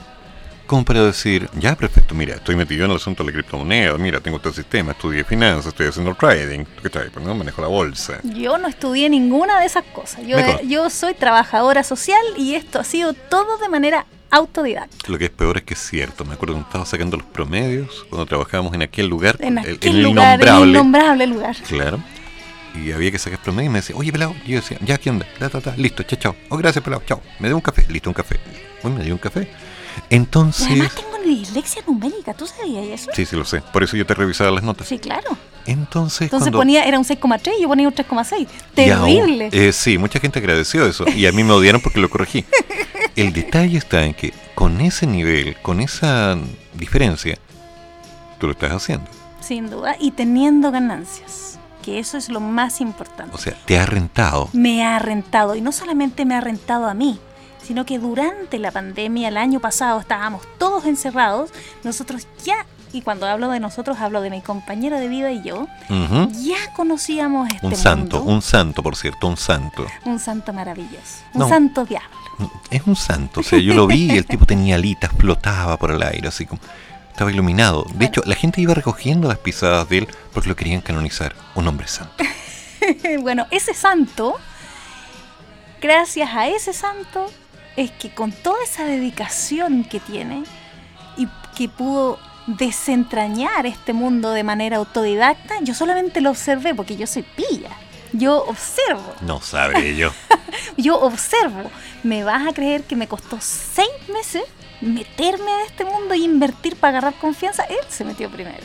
[0.66, 4.20] como para decir, ya perfecto, mira, estoy metido en el asunto de la criptomoneda, mira,
[4.20, 7.10] tengo este sistema, estudié finanzas, estoy haciendo trading, ¿tú qué traes?
[7.10, 8.18] Pues no, manejo la bolsa.
[8.22, 10.26] Yo no estudié ninguna de esas cosas.
[10.26, 14.96] Yo, yo soy trabajadora social y esto ha sido todo de manera autodidacta.
[15.10, 18.04] Lo que es peor es que es cierto, me acuerdo cuando estaba sacando los promedios,
[18.08, 21.56] cuando trabajábamos en aquel lugar, En el- aquel el lugar, el innombrable lugar.
[21.68, 22.02] Claro.
[22.74, 24.34] Y había que sacar promedio y me decía, oye, pelado.
[24.44, 25.26] Y yo decía, ya, ¿qué onda?
[25.38, 26.36] Ta, ta, ta, listo, chao, chao.
[26.48, 27.22] Oh, gracias, pelado, chao.
[27.38, 28.40] Me dio un café, listo, un café.
[28.82, 29.48] Uy, me dio un café.
[30.10, 30.66] Y Entonces.
[30.66, 33.10] además tengo dislexia numérica, ¿tú sabías eso?
[33.14, 33.62] Sí, sí, lo sé.
[33.72, 34.88] Por eso yo te revisaba las notas.
[34.88, 35.38] Sí, claro.
[35.66, 36.58] Entonces, Entonces cuando.
[36.58, 38.46] ponía, era un 6,3 y yo ponía un 3,6.
[38.76, 39.48] Y aún- Terrible.
[39.52, 41.04] eh, sí, mucha gente agradeció eso.
[41.08, 42.44] Y a mí me odiaron porque lo corregí.
[43.16, 46.36] El detalle está en que con ese nivel, con esa
[46.74, 47.38] diferencia,
[48.38, 49.06] tú lo estás haciendo.
[49.40, 49.96] Sin duda.
[50.00, 51.58] Y teniendo ganancias.
[51.82, 53.34] Que eso es lo más importante.
[53.34, 54.48] O sea, te ha rentado.
[54.54, 55.54] me ha rentado.
[55.54, 57.18] Y no solamente me ha rentado a mí,
[57.62, 61.50] sino que durante la pandemia, el año pasado, estábamos todos encerrados.
[61.82, 65.66] Nosotros ya y cuando hablo de nosotros hablo de mi compañero de vida y yo,
[65.88, 68.32] ya conocíamos este Un santo, mundo.
[68.32, 69.84] un santo, por cierto, un santo.
[70.04, 71.22] Un santo maravilloso.
[71.34, 71.48] Un No.
[71.48, 72.08] santo diablo.
[72.70, 73.40] Es un santo.
[73.40, 76.46] O sea, yo lo vi y el tipo tenía alitas, flotaba por el aire, así
[76.46, 76.60] como.
[77.10, 77.84] Estaba iluminado.
[77.94, 81.34] De hecho, la gente iba recogiendo las pisadas de él porque lo querían canonizar.
[81.54, 82.24] Un hombre santo.
[83.20, 84.34] bueno, ese santo,
[85.80, 87.26] gracias a ese santo,
[87.76, 90.44] es que con toda esa dedicación que tiene
[91.16, 97.06] y que pudo desentrañar este mundo de manera autodidacta, yo solamente lo observé porque yo
[97.06, 97.70] soy pilla.
[98.12, 100.12] Yo observo, No sabré yo.
[100.76, 101.70] yo observo.
[102.04, 104.44] ¿Me vas a creer que me costó seis meses
[104.80, 107.64] meterme a este mundo y invertir para agarrar confianza?
[107.64, 108.62] Él se metió primero.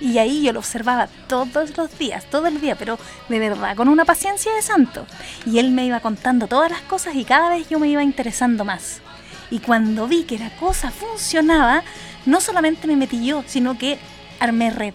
[0.00, 3.88] Y ahí yo lo observaba todos los días, todo el día, pero de verdad, con
[3.88, 5.06] una paciencia de santo.
[5.44, 8.64] Y él me iba contando todas las cosas y cada vez yo me iba interesando
[8.64, 9.02] más.
[9.50, 11.82] Y cuando vi que la cosa funcionaba,
[12.26, 13.98] no solamente me metí yo, sino que
[14.38, 14.94] armé red.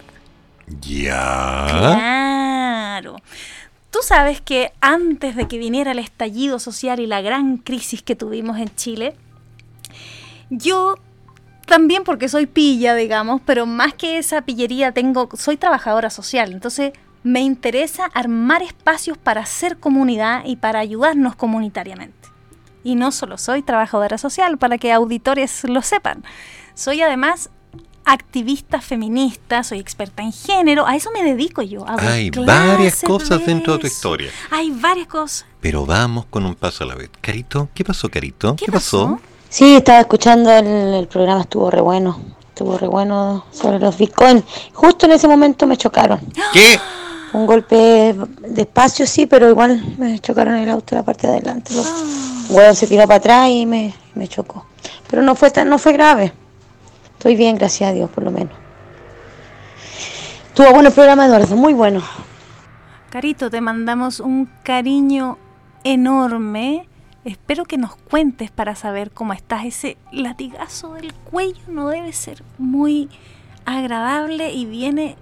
[0.80, 1.66] Ya.
[1.68, 3.16] Claro.
[3.90, 8.16] Tú sabes que antes de que viniera el estallido social y la gran crisis que
[8.16, 9.16] tuvimos en Chile,
[10.50, 10.96] yo
[11.66, 16.92] también porque soy pilla, digamos, pero más que esa pillería tengo, soy trabajadora social, entonces
[17.22, 22.28] me interesa armar espacios para hacer comunidad y para ayudarnos comunitariamente.
[22.84, 26.22] Y no solo soy trabajadora social, para que auditores lo sepan,
[26.76, 27.50] soy además
[28.04, 31.84] activista feminista, soy experta en género, a eso me dedico yo.
[31.88, 34.30] hago Hay varias cosas de dentro de tu historia.
[34.52, 35.44] Hay varias cosas.
[35.60, 37.10] Pero vamos con un paso a la vez.
[37.20, 38.54] Carito, ¿qué pasó, Carito?
[38.54, 39.18] ¿Qué, pasó?
[39.48, 42.20] Sí, estaba escuchando el, el programa, estuvo re bueno.
[42.48, 44.44] Estuvo re bueno sobre los bitcoins.
[44.72, 46.20] Justo en ese momento me chocaron.
[46.52, 46.78] ¿Qué?
[47.32, 48.14] Un golpe
[48.48, 51.74] despacio, sí, pero igual me chocaron el auto en la parte de adelante.
[51.74, 54.64] Lo- Un hueón se tiró para atrás y me, me chocó.
[55.10, 56.32] Pero no fue tan, no fue grave.
[57.18, 58.52] Estoy bien, gracias a Dios, por lo menos.
[60.54, 62.02] Tuvo bueno el programa, Eduardo, muy bueno.
[63.10, 65.38] Carito, te mandamos un cariño
[65.84, 66.88] enorme.
[67.24, 69.64] Espero que nos cuentes para saber cómo estás.
[69.64, 73.08] Ese latigazo del cuello no debe ser muy
[73.64, 75.16] agradable y viene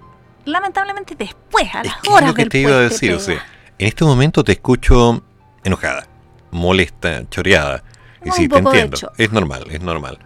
[0.45, 3.13] lamentablemente después, a las ¿Qué es horas lo que del te iba a decir?
[3.13, 3.45] O sea,
[3.77, 5.23] en este momento te escucho
[5.63, 6.07] enojada,
[6.51, 7.83] molesta, choreada.
[8.23, 8.97] Y Un sí, te entiendo.
[9.17, 10.19] Es normal, es normal.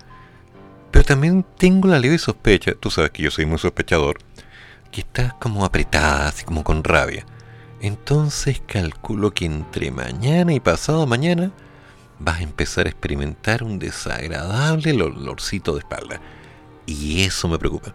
[0.91, 4.19] Pero también tengo la leve sospecha, tú sabes que yo soy muy sospechador,
[4.91, 7.25] que estás como apretada, así como con rabia.
[7.81, 11.51] Entonces calculo que entre mañana y pasado mañana
[12.19, 16.19] vas a empezar a experimentar un desagradable olorcito de espalda.
[16.85, 17.93] Y eso me preocupa.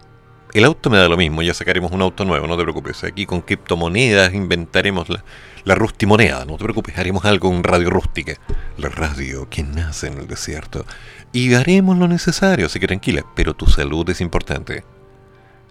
[0.55, 3.03] El auto me da lo mismo, ya sacaremos un auto nuevo, no te preocupes.
[3.03, 5.25] Aquí con criptomonedas inventaremos la,
[5.65, 8.35] la rustimoneda, no te preocupes, haremos algo en radio rústica.
[8.79, 10.87] La radio que nace en el desierto.
[11.33, 14.85] Y haremos lo necesario, así que tranquila, pero tu salud es importante.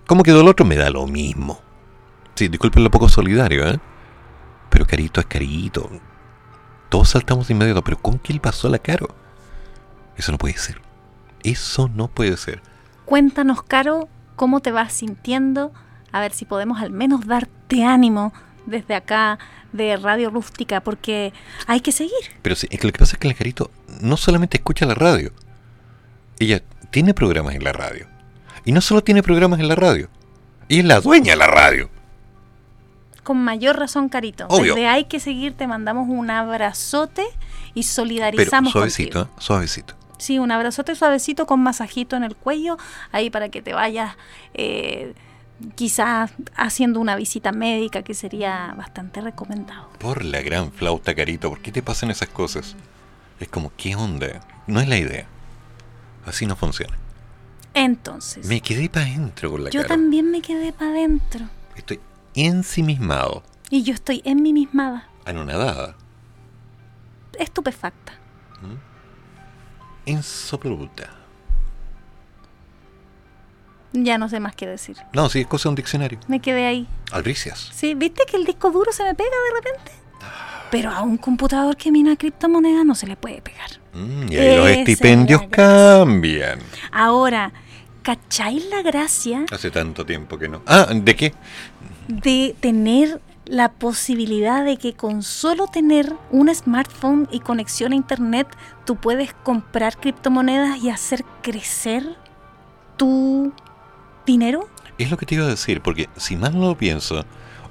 [0.05, 0.65] ¿Cómo quedó el otro?
[0.65, 1.61] Me da lo mismo.
[2.35, 3.79] Sí, disculpen lo poco solidario, ¿eh?
[4.69, 5.89] Pero carito es carito.
[6.89, 9.07] Todos saltamos de inmediato, pero ¿con qué le pasó la caro?
[10.17, 10.81] Eso no puede ser.
[11.41, 12.61] Eso no puede ser.
[13.05, 15.71] Cuéntanos, Caro, cómo te vas sintiendo.
[16.11, 18.33] A ver si podemos al menos darte ánimo
[18.65, 19.39] desde acá
[19.71, 21.33] de Radio Rústica, porque
[21.65, 22.13] hay que seguir.
[22.41, 24.93] Pero sí, es que lo que pasa es que la Carito no solamente escucha la
[24.95, 25.31] radio.
[26.39, 26.61] Ella
[26.91, 28.07] tiene programas en la radio.
[28.65, 30.09] Y no solo tiene programas en la radio.
[30.69, 31.89] Ella es la dueña de la radio.
[33.23, 34.45] Con mayor razón, Carito.
[34.49, 34.75] Obvio.
[34.75, 37.23] Desde hay que seguir, te mandamos un abrazote
[37.73, 39.37] y Pero solidarizamos suavecito, contigo.
[39.37, 39.41] ¿eh?
[39.43, 39.95] suavecito.
[40.23, 42.77] Sí, un abrazote suavecito con masajito en el cuello,
[43.11, 44.15] ahí para que te vayas
[44.53, 45.13] eh,
[45.75, 49.89] quizás haciendo una visita médica que sería bastante recomendado.
[49.99, 52.77] Por la gran flauta, Carito, ¿por qué te pasan esas cosas?
[53.41, 54.39] Es como, ¿qué onda?
[54.65, 55.25] No es la idea.
[56.25, 56.97] Así no funciona.
[57.73, 59.89] Entonces, Me quedé para adentro con la yo cara.
[59.95, 61.45] también me quedé para adentro
[61.75, 61.99] Estoy
[62.35, 65.95] ensimismado, y yo estoy en mi mismada, anonadada,
[70.05, 71.09] ensopluta.
[73.93, 74.97] Ya no sé más qué decir.
[75.13, 76.19] No, sí, es cosa de un diccionario.
[76.27, 76.87] Me quedé ahí.
[77.11, 77.69] Albricias.
[77.73, 79.91] Sí, ¿viste que el disco duro se me pega de repente?
[80.71, 83.69] Pero a un computador que mina criptomonedas no se le puede pegar.
[83.93, 86.59] Mm, y ahí los es estipendios cambian.
[86.91, 87.53] Ahora,
[88.01, 90.63] ¿cacháis la gracia Hace tanto tiempo que no.
[90.65, 91.33] Ah, ¿de qué?
[92.07, 98.47] de tener la posibilidad de que con solo tener un smartphone y conexión a internet
[98.85, 102.17] tú puedes comprar criptomonedas y hacer crecer
[102.97, 103.51] tu
[104.25, 104.67] dinero?
[104.97, 107.25] Es lo que te iba a decir, porque si mal no lo pienso,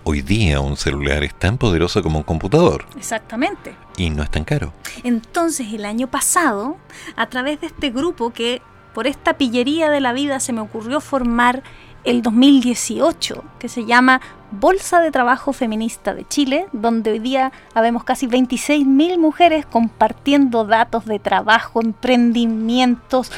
[0.04, 3.74] hoy día un celular es tan poderoso como un computador Exactamente.
[3.96, 4.72] y no es tan caro.
[5.04, 6.76] Entonces el año pasado,
[7.16, 8.60] a través de este grupo que
[8.92, 11.62] por esta pillería de la vida se me ocurrió formar
[12.04, 14.20] el 2018, que se llama
[14.52, 21.06] Bolsa de Trabajo Feminista de Chile, donde hoy día habemos casi 26.000 mujeres compartiendo datos
[21.06, 23.32] de trabajo, emprendimientos,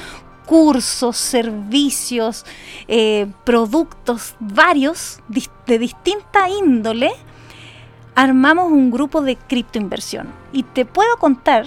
[0.44, 2.44] cursos, servicios,
[2.88, 5.20] eh, productos varios
[5.66, 7.12] de distinta índole,
[8.16, 10.28] armamos un grupo de criptoinversión.
[10.52, 11.66] Y te puedo contar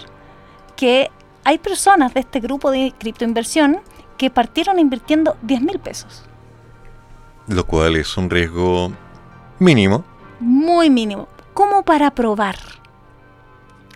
[0.75, 1.09] que
[1.45, 3.79] hay personas de este grupo de criptoinversión
[4.17, 6.23] que partieron invirtiendo 10 mil pesos.
[7.47, 8.91] Lo cual es un riesgo
[9.59, 10.03] mínimo.
[10.39, 11.27] Muy mínimo.
[11.53, 12.57] Como para probar.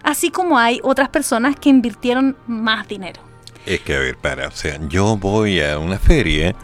[0.03, 3.21] Así como hay otras personas que invirtieron más dinero.
[3.65, 6.55] Es que, a ver, para, o sea, yo voy a una feria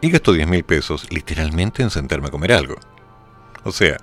[0.00, 2.76] y gasto 10 mil pesos literalmente en sentarme a comer algo.
[3.64, 3.96] O sea,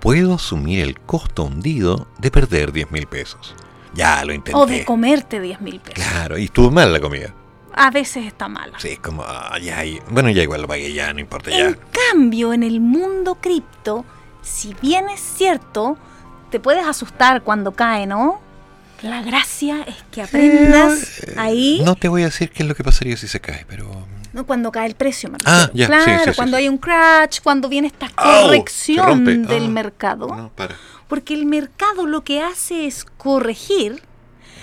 [0.00, 3.54] puedo asumir el costo hundido de perder 10 mil pesos.
[3.94, 4.58] Ya lo intenté.
[4.58, 5.94] O de comerte 10 mil pesos.
[5.94, 7.34] Claro, y estuvo mal la comida.
[7.74, 8.78] A veces está mala.
[8.80, 11.66] Sí, es como, ah, ya, y- bueno, ya igual lo pagué, ya, no importa, ya.
[11.68, 11.78] En
[12.12, 14.04] cambio, en el mundo cripto,
[14.42, 15.96] si bien es cierto,
[16.50, 18.40] te puedes asustar cuando cae, ¿no?
[19.02, 22.82] La gracia es que aprendas ahí, No te voy a decir qué es lo que
[22.82, 23.86] pasaría si se cae, pero...
[24.32, 24.44] ¿no?
[24.44, 25.30] cuando cae el precio.
[25.30, 25.74] me Ah, refiero.
[25.74, 26.62] ya, sí, claro, sí, sí, cuando sí.
[26.62, 28.34] hay un crash, cuando viene esta ¡Au!
[28.34, 29.36] Se corrección rompe.
[29.36, 30.26] del Ah, mercado.
[30.28, 30.74] No, para.
[31.08, 34.02] Porque el mercado lo que hace es corregir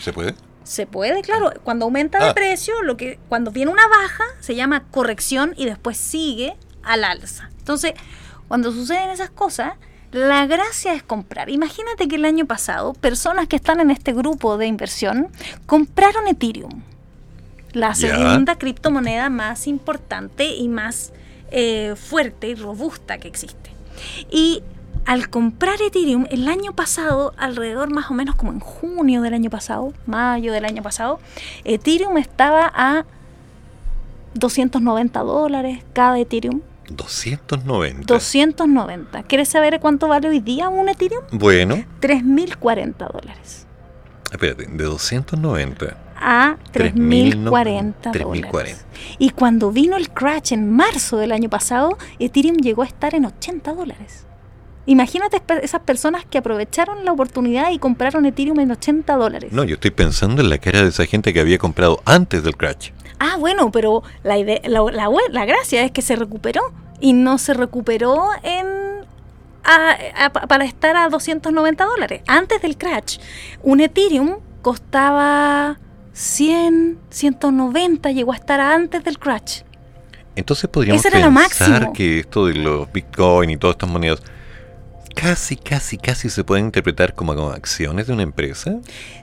[0.02, 0.36] ¿Se puede?
[0.66, 1.54] Se puede, claro.
[1.64, 2.34] Cuando aumenta de Ah.
[2.34, 7.50] precio, lo que cuando viene una baja se llama corrección y después sigue al alza.
[7.60, 7.94] Entonces,
[8.50, 9.74] cuando suceden esas cosas,
[10.12, 11.50] la gracia es comprar.
[11.50, 15.30] Imagínate que el año pasado, personas que están en este grupo de inversión
[15.66, 16.82] compraron Ethereum,
[17.74, 21.12] la segunda criptomoneda más importante y más
[21.52, 23.72] eh, fuerte y robusta que existe.
[24.32, 24.64] Y
[25.06, 29.50] al comprar Ethereum el año pasado, alrededor más o menos como en junio del año
[29.50, 31.20] pasado, mayo del año pasado,
[31.64, 33.06] Ethereum estaba a
[34.34, 36.62] 290 dólares cada Ethereum.
[36.90, 38.04] 290.
[38.06, 39.24] 290.
[39.24, 41.24] ¿Quieres saber cuánto vale hoy día un Ethereum?
[41.32, 43.66] Bueno, 3.040 dólares.
[44.32, 48.52] espérate, de 290 A 3.040 3.040.
[48.52, 48.86] dólares.
[49.18, 53.26] Y cuando vino el crash en marzo del año pasado, Ethereum llegó a estar en
[53.26, 54.26] 80 dólares.
[54.88, 59.52] Imagínate esas personas que aprovecharon la oportunidad y compraron Ethereum en 80 dólares.
[59.52, 62.56] No, yo estoy pensando en la cara de esa gente que había comprado antes del
[62.56, 62.92] crash.
[63.20, 66.62] Ah, bueno, pero la, idea, la, la la gracia es que se recuperó
[67.00, 68.68] y no se recuperó en
[69.64, 72.22] a- a- pa- para estar a 290 dólares.
[72.28, 73.18] Antes del crash,
[73.64, 75.80] un Ethereum costaba
[76.14, 79.62] 100, 190, llegó a estar antes del crash.
[80.36, 81.02] Entonces podríamos
[81.58, 84.22] pensar que esto de los Bitcoin y todas estas monedas
[85.16, 88.76] casi, casi, casi se pueden interpretar como, como acciones de una empresa.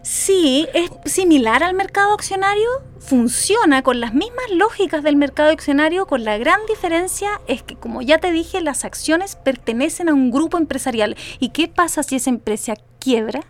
[0.03, 6.25] Sí, es similar al mercado accionario, funciona con las mismas lógicas del mercado accionario, con
[6.25, 10.59] la gran diferencia es que, como ya te dije, las acciones pertenecen a un grupo
[10.59, 11.17] empresarial.
[11.39, 13.41] ¿Y qué pasa si esa empresa quiebra?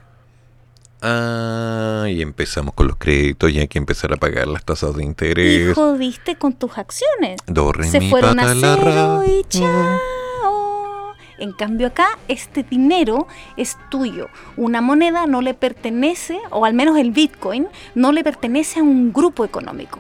[1.05, 5.03] Ah, y empezamos con los créditos y hay que empezar a pagar las tasas de
[5.03, 5.75] Y interés.
[5.75, 7.41] jodiste con tus acciones.
[7.47, 9.99] Do, re, Se mi, fueron a la, cero y chao.
[11.43, 14.29] En cambio acá, este dinero es tuyo.
[14.57, 17.67] Una moneda no le pertenece, o al menos el Bitcoin,
[17.97, 19.99] no le pertenece a un grupo económico.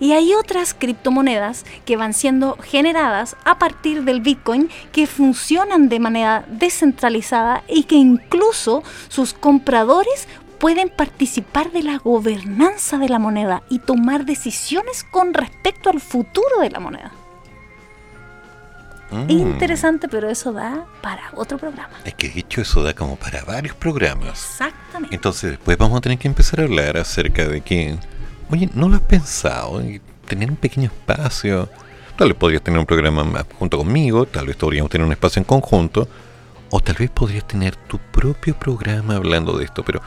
[0.00, 5.98] Y hay otras criptomonedas que van siendo generadas a partir del Bitcoin que funcionan de
[5.98, 10.28] manera descentralizada y que incluso sus compradores
[10.58, 16.60] pueden participar de la gobernanza de la moneda y tomar decisiones con respecto al futuro
[16.60, 17.12] de la moneda.
[19.10, 19.30] Mm.
[19.30, 21.90] Interesante, pero eso da para otro programa.
[22.04, 24.30] Es que de hecho eso da como para varios programas.
[24.30, 25.14] Exactamente.
[25.14, 27.96] Entonces después vamos a tener que empezar a hablar acerca de que,
[28.50, 29.82] oye, ¿no lo has pensado?
[30.26, 31.68] Tener un pequeño espacio.
[32.16, 35.40] Tal vez podrías tener un programa más junto conmigo, tal vez podríamos tener un espacio
[35.40, 36.08] en conjunto,
[36.70, 40.00] o tal vez podrías tener tu propio programa hablando de esto, pero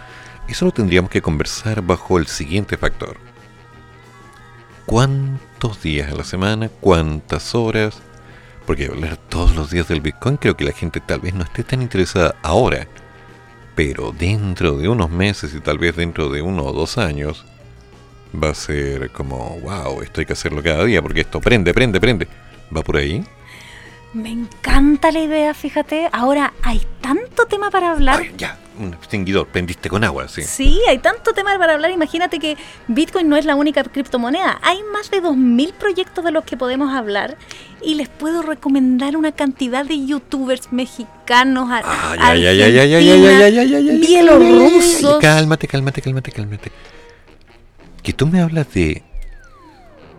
[0.48, 3.18] eso lo tendríamos que conversar bajo el siguiente factor.
[4.88, 6.70] ¿Cuántos días a la semana?
[6.82, 8.02] ¿Cuántas horas?
[8.70, 11.64] Porque hablar todos los días del Bitcoin creo que la gente tal vez no esté
[11.64, 12.88] tan interesada ahora.
[13.74, 17.48] Pero dentro de unos meses y tal vez dentro de uno o dos años
[18.32, 22.00] va a ser como, wow, esto hay que hacerlo cada día porque esto prende, prende,
[22.00, 22.28] prende.
[22.72, 23.26] ¿Va por ahí?
[24.14, 26.08] Me encanta la idea, fíjate.
[26.12, 28.22] Ahora hay tanto tema para hablar.
[28.38, 30.44] ya, un extinguidor, prendiste con agua, sí.
[30.44, 31.92] Sí, hay tanto tema para hablar.
[31.92, 32.58] Imagínate que
[32.88, 34.60] Bitcoin no es la única criptomoneda.
[34.64, 37.38] Hay más de 2.000 proyectos de los que podemos hablar
[37.82, 41.70] y les puedo recomendar una cantidad de youtubers mexicanos,
[44.00, 45.20] bielorrusos.
[45.20, 46.72] Cálmate, cálmate, cálmate, cálmate.
[48.02, 49.04] Que tú me hablas de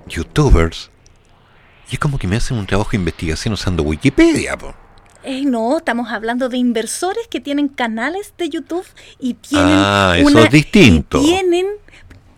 [0.06, 0.90] youtubers
[1.90, 4.74] y es como que me hacen un trabajo de investigación usando Wikipedia, po.
[5.22, 8.86] Eh, no, estamos hablando de inversores que tienen canales de YouTube
[9.18, 11.20] y tienen Ah, eso una- es distinto.
[11.20, 11.66] y tienen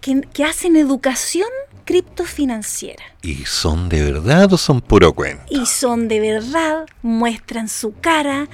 [0.01, 1.47] que, que hacen educación
[1.85, 5.45] criptofinanciera ¿Y son de verdad o son puro cuento?
[5.49, 8.49] y son de verdad, muestran su cara,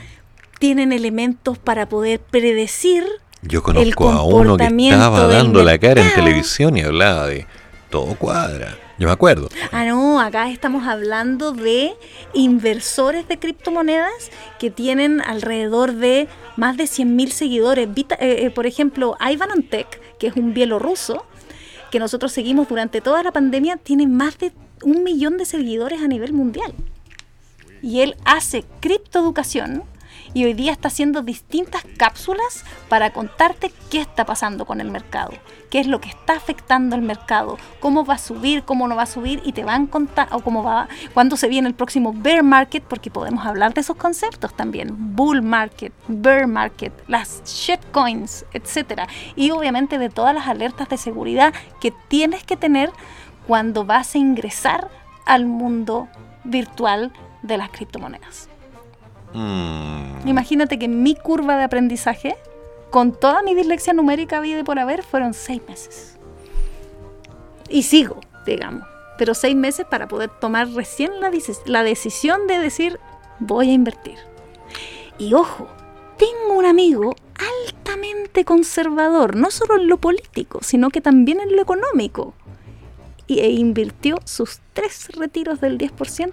[0.58, 3.04] tienen elementos para poder predecir
[3.42, 7.46] Yo el conozco a uno que estaba dando la cara en televisión y hablaba de
[7.90, 8.76] todo cuadra.
[8.98, 9.48] Yo me acuerdo.
[9.70, 11.94] Ah, no, acá estamos hablando de
[12.34, 16.26] inversores de criptomonedas que tienen alrededor de
[16.56, 17.92] más de 100.000 seguidores.
[17.94, 21.24] Vita- eh, eh, por ejemplo, Ivan Antek, que es un bielorruso,
[21.92, 24.52] que nosotros seguimos durante toda la pandemia, tiene más de
[24.82, 26.74] un millón de seguidores a nivel mundial.
[27.80, 29.84] Y él hace criptoeducación
[30.38, 35.32] y hoy día está haciendo distintas cápsulas para contarte qué está pasando con el mercado,
[35.68, 39.02] qué es lo que está afectando el mercado, cómo va a subir, cómo no va
[39.02, 42.12] a subir y te van a contar o cómo va, cuándo se viene el próximo
[42.14, 48.44] bear market, porque podemos hablar de esos conceptos también, bull market, bear market, las shitcoins,
[48.52, 52.92] etcétera, y obviamente de todas las alertas de seguridad que tienes que tener
[53.48, 54.88] cuando vas a ingresar
[55.26, 56.06] al mundo
[56.44, 57.12] virtual
[57.42, 58.48] de las criptomonedas.
[59.34, 62.36] Mm, Imagínate que mi curva de aprendizaje,
[62.90, 66.16] con toda mi dislexia numérica vida y por haber, fueron seis meses.
[67.68, 68.86] Y sigo, digamos.
[69.18, 71.30] Pero seis meses para poder tomar recién la,
[71.66, 72.98] la decisión de decir,
[73.40, 74.16] voy a invertir.
[75.18, 75.68] Y ojo,
[76.16, 81.62] tengo un amigo altamente conservador, no solo en lo político, sino que también en lo
[81.62, 82.34] económico.
[83.28, 86.32] E invirtió sus tres retiros del 10%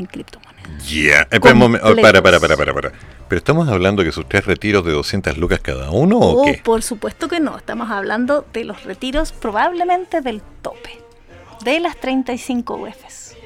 [0.00, 0.88] en criptomonedas.
[0.90, 1.28] Ya.
[1.30, 2.92] Momen- oh, para, para, para, para, para.
[3.28, 6.60] Pero estamos hablando que sus tres retiros de 200 lucas cada uno o Oh, qué?
[6.64, 7.56] por supuesto que no.
[7.56, 10.98] Estamos hablando de los retiros probablemente del tope.
[11.64, 13.36] De las 35 UFs.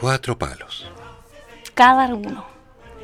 [0.00, 0.90] Cuatro palos.
[1.74, 2.44] Cada uno.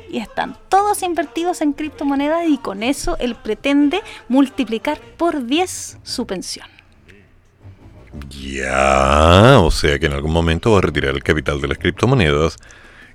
[0.09, 6.27] Y están todos invertidos en criptomonedas y con eso él pretende multiplicar por 10 su
[6.27, 6.67] pensión.
[8.29, 9.59] Ya.
[9.59, 12.57] O sea que en algún momento va a retirar el capital de las criptomonedas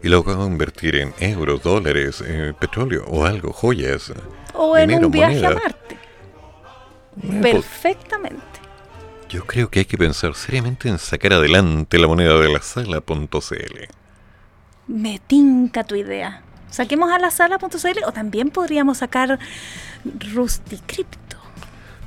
[0.02, 4.12] y luego va a invertir en euros, dólares, eh, petróleo o algo, joyas.
[4.54, 5.94] O en un viaje a Marte.
[5.94, 8.42] Eh, pues, Perfectamente.
[9.28, 13.78] Yo creo que hay que pensar seriamente en sacar adelante la moneda de la sala.cl.
[14.86, 16.42] Me tinca tu idea.
[16.70, 19.38] Saquemos a la sala.cl o también podríamos sacar
[20.32, 21.27] Rusty Crypto.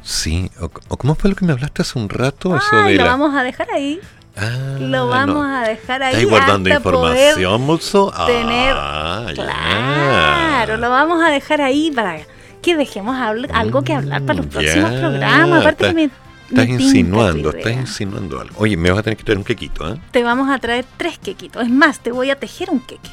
[0.03, 2.56] Sí, o, o ¿cómo fue lo que me hablaste hace un rato?
[2.56, 3.11] Eso Ay, de lo la...
[3.11, 3.99] vamos a dejar ahí.
[4.36, 5.44] Ah, lo vamos no.
[5.57, 6.14] a dejar ahí.
[6.14, 8.14] ¿Estáis guardando hasta información, Mulso?
[8.26, 9.34] tener- Ah, ya.
[9.44, 12.19] Claro, lo vamos a dejar ahí para
[12.61, 13.15] que dejemos
[13.53, 15.61] algo que hablar para los próximos Ya, programas.
[15.61, 16.03] Aparte que me,
[16.49, 18.56] Estás me insinuando, estás insinuando algo.
[18.60, 19.99] Oye, me vas a tener que traer un quequito, ¿eh?
[20.11, 21.64] Te vamos a traer tres quequitos.
[21.64, 23.10] Es más, te voy a tejer un queque.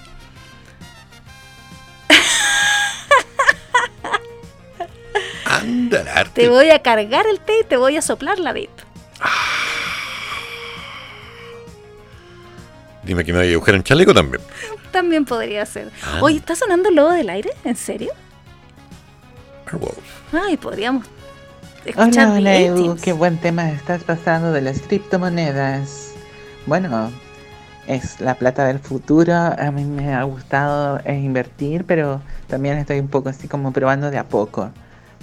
[5.48, 6.42] Anda, arte.
[6.42, 8.70] Te voy a cargar el té y te voy a soplar la VIP.
[13.02, 14.42] Dime que me voy a dibujar un chaleco también.
[14.92, 15.90] También podría ser.
[16.04, 16.18] Ah.
[16.20, 17.50] Oye, ¿está sonando el lobo del aire?
[17.64, 18.12] ¿En serio?
[20.32, 21.06] Ay, podríamos
[21.84, 26.12] escuchar Hola, hola, Edu, qué buen tema estás pasando de las criptomonedas.
[26.66, 27.10] Bueno,
[27.86, 29.32] es la plata del futuro.
[29.34, 34.10] A mí me ha gustado eh, invertir, pero también estoy un poco así como probando
[34.10, 34.70] de a poco.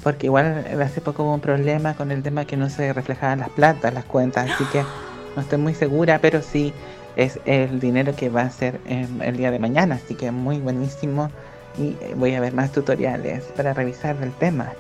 [0.04, 3.50] Porque igual hace poco hubo un problema con el tema que no se reflejaban las
[3.50, 4.84] platas, las cuentas, así que
[5.36, 6.74] no estoy muy segura, pero sí
[7.16, 11.30] es el dinero que va a ser el día de mañana, así que muy buenísimo
[11.78, 14.72] y eh, voy a ver más tutoriales para revisar el tema.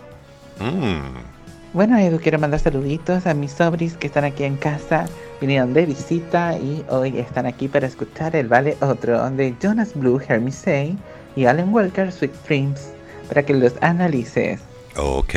[0.59, 1.35] Mm.
[1.73, 5.05] Bueno, Edu, quiero mandar saluditos a mis sobris que están aquí en casa,
[5.41, 10.21] vinieron de visita y hoy están aquí para escuchar el Vale Otro de Jonas Blue,
[10.25, 10.95] Hermisei
[11.35, 12.91] y Alan Walker, Sweet Dreams,
[13.27, 14.61] para que los analices.
[14.97, 15.35] Ok.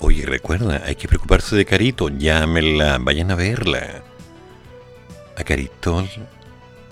[0.00, 2.08] Oye, recuerda, hay que preocuparse de Carito.
[2.08, 4.02] Llámenla, vayan a verla.
[5.38, 6.06] A Carito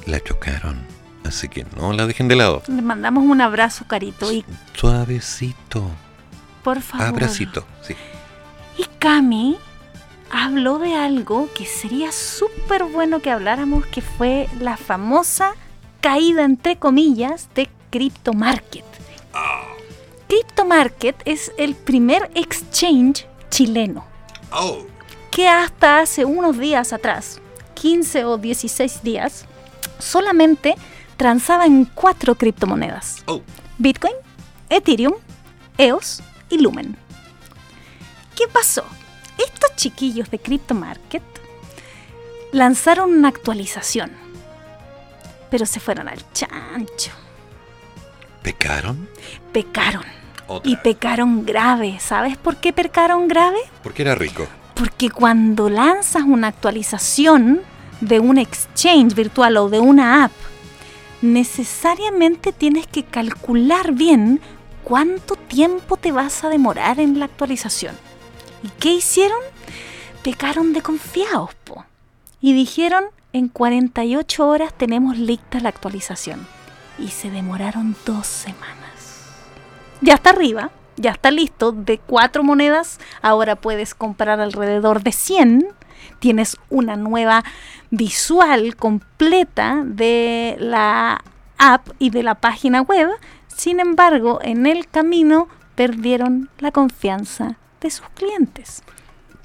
[0.06, 0.86] la chocaron.
[1.24, 2.62] Así que no la dejen de lado.
[2.68, 4.30] Le mandamos un abrazo, Carito.
[4.32, 4.44] Y
[4.74, 5.90] Suavecito.
[6.62, 7.06] por favor.
[7.06, 7.94] Abracito, sí.
[8.76, 9.56] Y Cami
[10.30, 15.54] habló de algo que sería súper bueno que habláramos, que fue la famosa
[16.00, 18.84] caída, entre comillas, de Crypto Market.
[18.84, 19.73] Crypto
[20.66, 24.04] Market es el primer exchange chileno
[25.30, 27.40] que hasta hace unos días atrás,
[27.74, 29.46] 15 o 16 días,
[29.98, 30.74] solamente
[31.16, 33.24] transaba en cuatro criptomonedas.
[33.78, 34.14] Bitcoin,
[34.68, 35.14] Ethereum,
[35.76, 36.96] EOS y Lumen.
[38.36, 38.84] ¿Qué pasó?
[39.38, 41.22] Estos chiquillos de Crypto Market
[42.52, 44.12] lanzaron una actualización,
[45.50, 47.23] pero se fueron al chancho.
[48.44, 49.08] ¿Pecaron?
[49.54, 50.04] Pecaron.
[50.46, 50.70] Otra.
[50.70, 51.96] Y pecaron grave.
[51.98, 53.56] ¿Sabes por qué pecaron grave?
[53.82, 54.46] Porque era rico.
[54.74, 57.62] Porque cuando lanzas una actualización
[58.02, 60.32] de un exchange virtual o de una app,
[61.22, 64.42] necesariamente tienes que calcular bien
[64.82, 67.94] cuánto tiempo te vas a demorar en la actualización.
[68.62, 69.40] ¿Y qué hicieron?
[70.22, 71.86] Pecaron de confiados, po.
[72.42, 76.46] Y dijeron, en 48 horas tenemos lista la actualización.
[76.98, 79.24] Y se demoraron dos semanas.
[80.00, 81.72] Ya está arriba, ya está listo.
[81.72, 85.66] De cuatro monedas, ahora puedes comprar alrededor de 100.
[86.20, 87.44] Tienes una nueva
[87.90, 91.22] visual completa de la
[91.58, 93.08] app y de la página web.
[93.48, 98.82] Sin embargo, en el camino perdieron la confianza de sus clientes.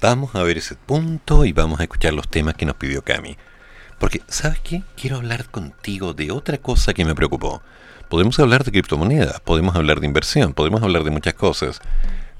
[0.00, 3.36] Vamos a ver ese punto y vamos a escuchar los temas que nos pidió Cami.
[4.00, 4.82] Porque, ¿sabes qué?
[4.96, 7.60] Quiero hablar contigo de otra cosa que me preocupó.
[8.08, 11.80] Podemos hablar de criptomonedas, podemos hablar de inversión, podemos hablar de muchas cosas.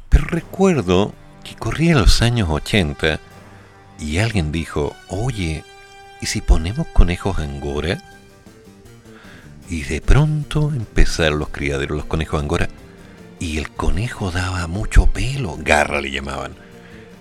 [0.08, 1.12] Pero recuerdo
[1.44, 3.20] que corría los años 80
[4.00, 5.62] y alguien dijo, oye,
[6.22, 7.98] ¿y si ponemos conejos angora?
[9.68, 12.70] Y de pronto empezaron los criaderos, los conejos angora.
[13.38, 16.54] Y el conejo daba mucho pelo, garra le llamaban.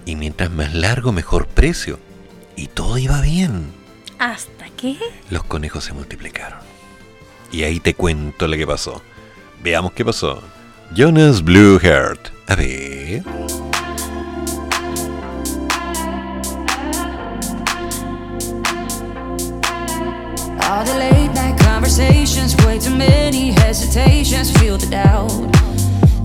[0.05, 1.99] Y mientras más largo, mejor precio.
[2.55, 3.78] Y todo iba bien.
[4.19, 4.97] ¿Hasta qué?
[5.29, 6.59] Los conejos se multiplicaron.
[7.53, 9.01] Y ahí te cuento lo que pasó.
[9.63, 10.43] Veamos qué pasó.
[10.93, 12.27] Jonas Blue Heart.
[12.47, 13.23] A ver.
[20.61, 24.51] All the late night conversations, way too many hesitations.
[24.59, 25.31] Feel the doubt,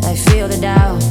[0.03, 1.03] I feel the doubt.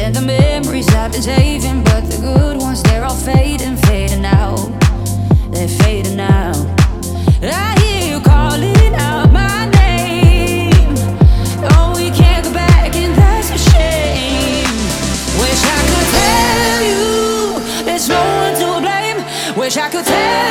[0.00, 4.79] In the memories I've been saving, but the good ones they're all fading, fading out.
[5.68, 6.18] Fading.
[6.20, 10.94] I hear you calling out my name.
[11.72, 14.64] Oh, we can't go back, and that's a shame.
[15.38, 19.18] Wish I could tell you there's no one to blame.
[19.56, 20.49] Wish I could tell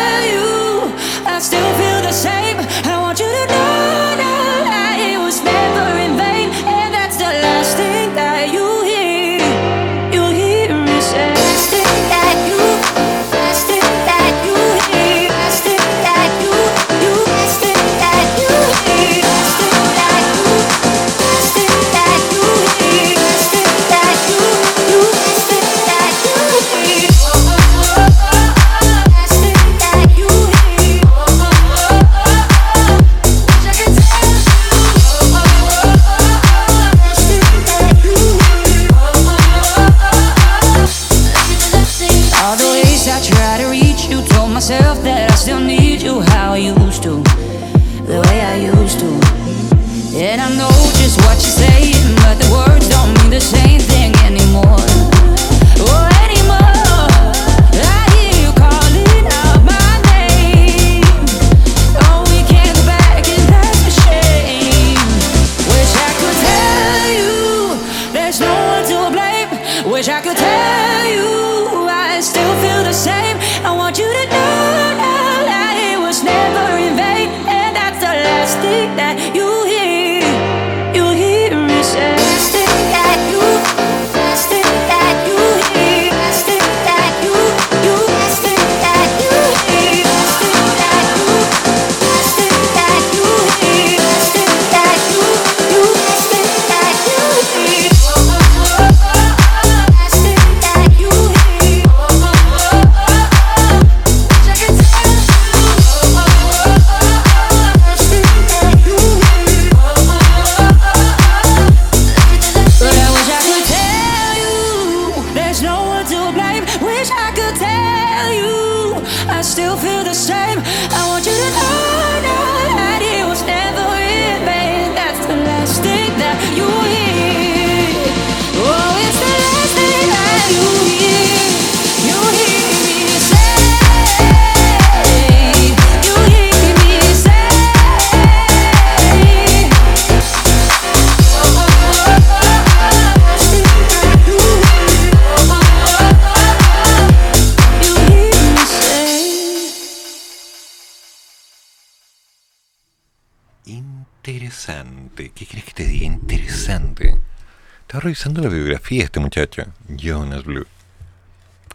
[158.02, 160.66] Revisando la biografía de este muchacho, Jonas Blue.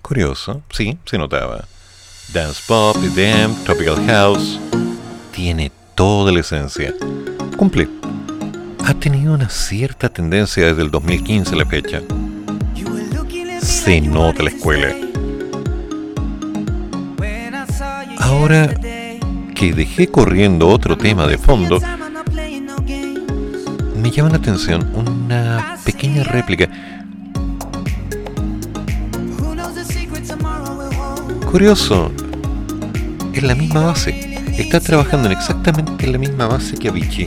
[0.00, 1.66] Curioso, sí, se notaba.
[2.32, 4.58] Dance Pop, EDM, Tropical House.
[5.32, 6.94] Tiene toda la esencia.
[7.58, 7.90] Cumple.
[8.86, 12.00] Ha tenido una cierta tendencia desde el 2015 a la fecha.
[13.60, 14.96] Se nota la escuela.
[18.18, 18.74] Ahora
[19.54, 21.80] que dejé corriendo otro tema de fondo,
[23.94, 25.23] me llama la atención una
[25.84, 26.68] pequeña réplica.
[31.50, 32.10] Curioso,
[33.32, 34.34] es la misma base.
[34.58, 37.24] Está trabajando en exactamente la misma base que Avicii.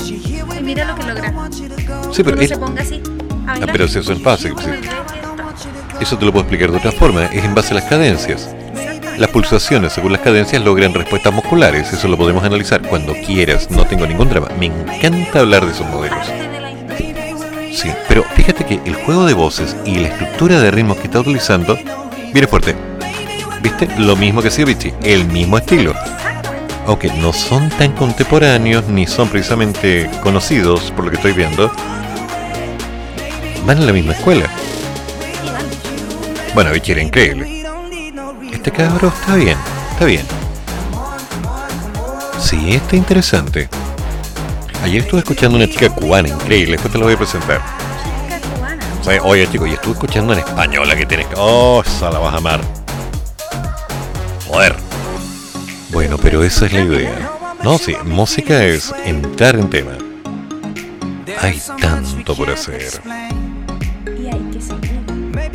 [0.59, 1.33] Y mira lo que logra.
[2.11, 3.01] Sí, pero él- se ponga así.
[3.47, 4.49] a Ah, pero si eso es base.
[4.49, 4.69] sí.
[5.99, 7.25] Eso te lo puedo explicar de otra forma.
[7.25, 8.49] Es en base a las cadencias.
[9.17, 11.91] Las pulsaciones según las cadencias logran respuestas musculares.
[11.91, 13.71] Eso lo podemos analizar cuando quieras.
[13.71, 14.47] No tengo ningún drama.
[14.59, 16.19] Me encanta hablar de esos modelos.
[17.77, 21.19] Sí, pero fíjate que el juego de voces y la estructura de ritmos que está
[21.19, 21.77] utilizando
[22.33, 22.75] viene fuerte.
[23.61, 23.87] ¿Viste?
[23.99, 24.95] Lo mismo que Avicii.
[25.03, 25.93] El mismo estilo.
[26.87, 31.71] Aunque no son tan contemporáneos ni son precisamente conocidos por lo que estoy viendo.
[33.67, 34.47] Van a la misma escuela.
[36.55, 37.63] Bueno, Avicii era increíble.
[38.51, 39.57] Este cabro está bien,
[39.91, 40.25] está bien.
[42.39, 43.69] Sí, está interesante.
[44.83, 47.61] Ayer estuve escuchando una chica cubana increíble, después te la voy a presentar.
[49.05, 51.35] Oye, oye chico, y estuve escuchando en español la que tienes que.
[51.37, 52.61] Oh, esa la vas a amar.
[54.47, 54.75] Joder.
[55.89, 57.31] Bueno, pero esa es la idea.
[57.63, 59.97] No, sí, música es entrar en tema.
[61.41, 63.01] Hay tanto por hacer.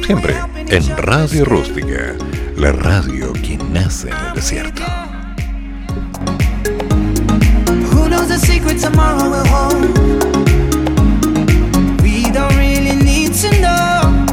[0.05, 0.35] Siempre
[0.69, 2.15] en Radio Rústica,
[2.57, 4.82] la radio que nace en el desierto.
[8.73, 8.78] We
[12.32, 14.27] don't really need to know.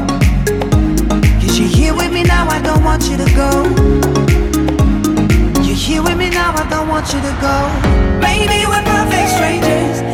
[1.42, 3.64] You're here with me now, I don't want you to go.
[5.62, 7.68] You're here with me now, I don't want you to go.
[8.18, 10.09] Maybe we're perfect strangers.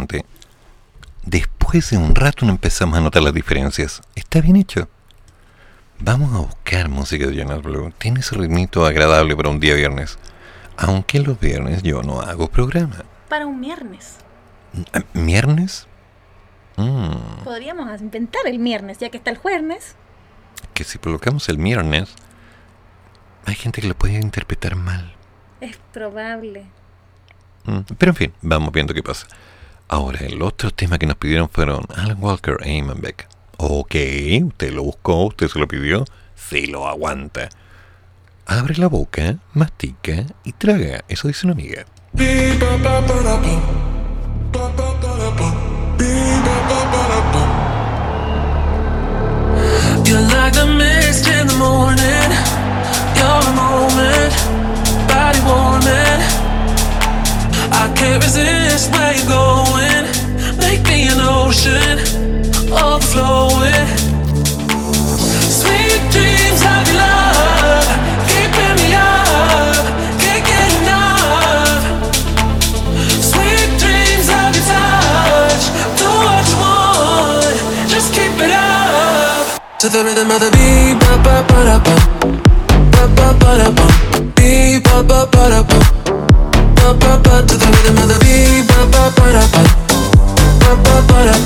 [0.00, 0.24] Interesante.
[1.24, 4.02] Después de un rato no empezamos a notar las diferencias.
[4.14, 4.88] Está bien hecho.
[6.00, 7.92] Vamos a buscar música de Jonas Blue.
[7.98, 10.18] Tiene ese ritmito agradable para un día viernes.
[10.76, 13.04] Aunque los viernes yo no hago programa.
[13.28, 14.16] Para un viernes.
[14.94, 15.86] ¿Eh, ¿Viernes?
[16.76, 19.94] Mm, Podríamos inventar el viernes, ya que está el jueves.
[20.74, 22.14] que si colocamos el viernes,
[23.44, 25.14] hay gente que lo puede interpretar mal.
[25.60, 26.64] Es probable.
[27.64, 29.28] Mm, Pero en fin, vamos viendo qué pasa.
[29.88, 33.28] Ahora, el otro tema que nos pidieron fueron Alan Walker e Eamon Beck.
[33.58, 33.94] Ok,
[34.44, 36.04] usted lo buscó, usted se lo pidió,
[36.34, 37.48] se lo aguanta.
[38.46, 41.04] Abre la boca, mastica y traga.
[41.08, 41.84] Eso dice una amiga.
[57.82, 60.04] I can't resist where you're going.
[60.62, 61.98] Make me an ocean,
[62.70, 63.88] overflowing.
[65.60, 67.88] Sweet dreams of your love,
[68.30, 69.82] keeping me up,
[70.22, 71.82] can't get enough.
[73.30, 75.64] Sweet dreams of your touch,
[75.98, 77.56] do what you want,
[77.90, 79.58] just keep it up.
[79.80, 81.96] To the rhythm of the beat, ba ba ba da ba,
[82.94, 83.86] ba ba ba da ba,
[84.36, 85.78] beat ba ba ba da ba,
[86.82, 87.34] ba ba ba.
[87.46, 89.62] To the rhythm of the beat, ba ba ba da ba,
[90.62, 91.36] ba ba ba da.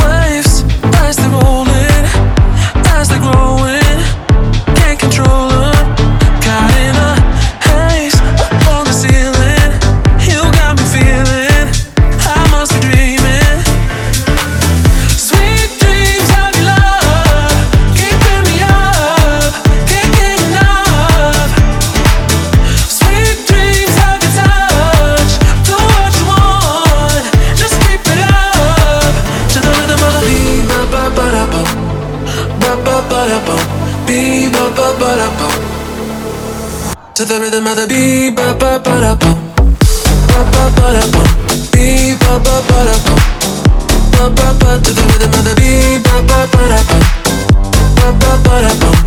[0.00, 0.64] Waves
[1.04, 2.06] as they rolling,
[2.96, 3.81] as they growing,
[37.22, 39.38] To the rhythm of the beat, ba ba ba da bum.
[40.26, 41.28] Ba ba ba da bum.
[41.70, 43.20] Beat, ba ba ba da bum.
[44.10, 47.04] Ba ba ba to the rhythm of the beat, ba ba ba da bum.
[47.94, 49.01] Ba ba ba da bum.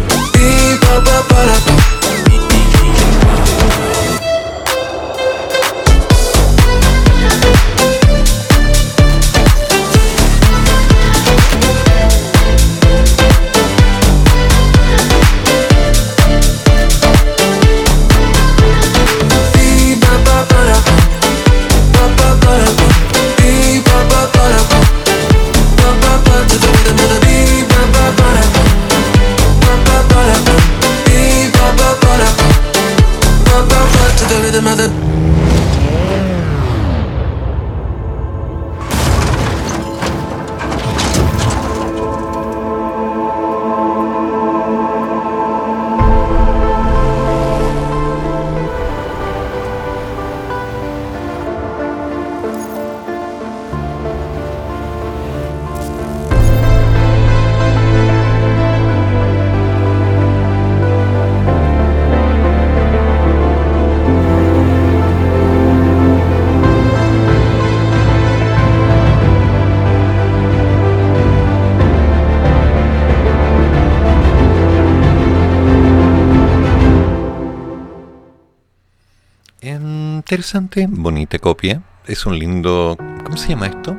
[80.36, 81.82] Interesante, bonita copia.
[82.08, 82.98] Es un lindo.
[83.24, 83.96] ¿Cómo se llama esto?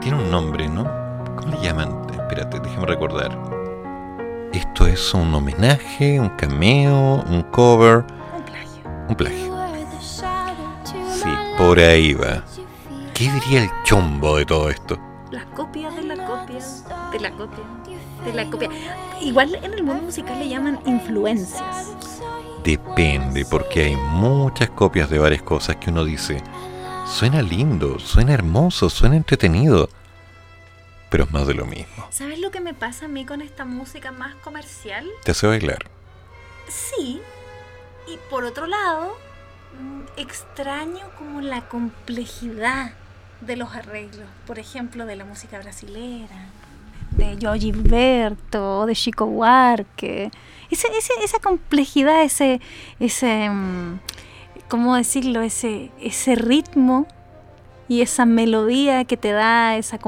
[0.00, 0.82] Tiene un nombre, ¿no?
[1.36, 1.90] ¿Cómo le llaman?
[2.12, 3.38] Espérate, déjame recordar.
[4.52, 8.04] Esto es un homenaje, un cameo, un cover.
[9.08, 9.54] Un plagio.
[11.12, 12.42] Sí, por ahí va.
[13.14, 14.98] ¿Qué diría el chombo de todo esto?
[15.30, 16.58] La copia de la copia
[17.12, 17.64] de la copia
[18.24, 18.70] de la copia.
[19.20, 21.83] Igual en el mundo musical le llaman influencias.
[22.64, 26.42] Depende, porque hay muchas copias de varias cosas que uno dice,
[27.06, 29.90] suena lindo, suena hermoso, suena entretenido,
[31.10, 32.06] pero es más de lo mismo.
[32.08, 35.06] ¿Sabes lo que me pasa a mí con esta música más comercial?
[35.24, 35.90] Te hace bailar.
[36.68, 37.20] Sí.
[38.08, 39.14] Y por otro lado,
[39.78, 42.92] mm, extraño como la complejidad
[43.42, 44.26] de los arreglos.
[44.46, 46.48] Por ejemplo, de la música brasilera,
[47.10, 50.30] de Joe Gilberto, de Chico Buarque.
[50.78, 52.60] Esa complejidad, ese,
[53.00, 54.00] ese, mm,
[54.68, 55.42] ¿cómo decirlo?
[55.42, 57.06] Ese, ese ritmo
[57.88, 59.98] y esa melodía que te da esa,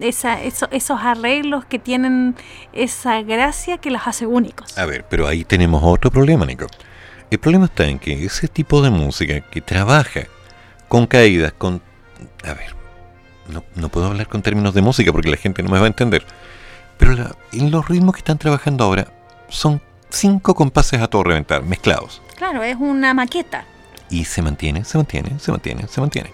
[0.00, 2.36] esa eso- esos arreglos que tienen
[2.72, 4.76] esa gracia que los hace únicos.
[4.78, 6.66] A ver, pero ahí tenemos otro problema, Nico.
[7.30, 10.22] El problema está en que ese tipo de música que trabaja
[10.88, 11.80] con caídas, con...
[12.44, 12.74] A ver,
[13.48, 15.88] no, no puedo hablar con términos de música porque la gente no me va a
[15.88, 16.24] entender.
[16.98, 19.06] Pero la- en los ritmos que están trabajando ahora
[19.50, 22.20] son cinco compases a todo reventar, mezclados.
[22.36, 23.64] Claro, es una maqueta.
[24.08, 26.32] Y se mantiene, se mantiene, se mantiene, se mantiene.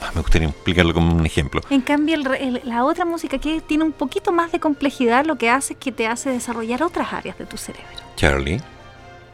[0.00, 1.60] Ah, Me gustaría explicarlo como un ejemplo.
[1.70, 5.36] En cambio, el el- la otra música que tiene un poquito más de complejidad, lo
[5.36, 7.88] que hace es que te hace desarrollar otras áreas de tu cerebro.
[8.16, 8.60] Charlie,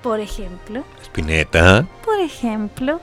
[0.02, 3.00] Por ejemplo, Spinetta, por ejemplo,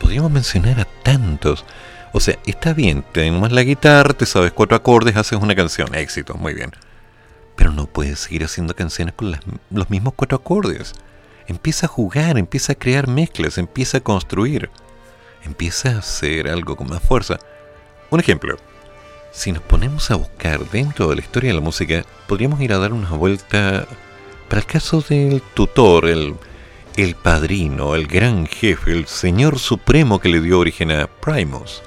[0.00, 1.64] podríamos mencionar a tantos.
[2.12, 6.34] O sea, está bien, tenemos la guitarra, te sabes cuatro acordes, haces una canción, éxito,
[6.34, 6.70] muy bien.
[7.56, 10.92] Pero no puedes seguir haciendo canciones con las- los mismos cuatro acordes.
[11.48, 14.70] Empieza a jugar, empieza a crear mezclas, empieza a construir,
[15.44, 17.38] empieza a hacer algo con más fuerza.
[18.10, 18.56] Un ejemplo,
[19.32, 22.78] si nos ponemos a buscar dentro de la historia de la música, podríamos ir a
[22.78, 23.86] dar una vuelta
[24.48, 26.34] para el caso del tutor, el,
[26.96, 31.82] el padrino, el gran jefe, el señor supremo que le dio origen a Primus,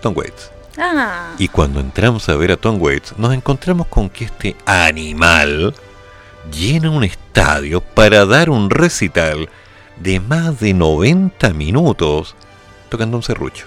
[0.00, 0.51] Tom Waits.
[0.78, 5.74] Ah, Y cuando entramos a ver a Tom Waits, nos encontramos con que este animal
[6.52, 9.48] llena un estadio para dar un recital
[10.00, 12.34] de más de 90 minutos
[12.88, 13.66] tocando un serrucho.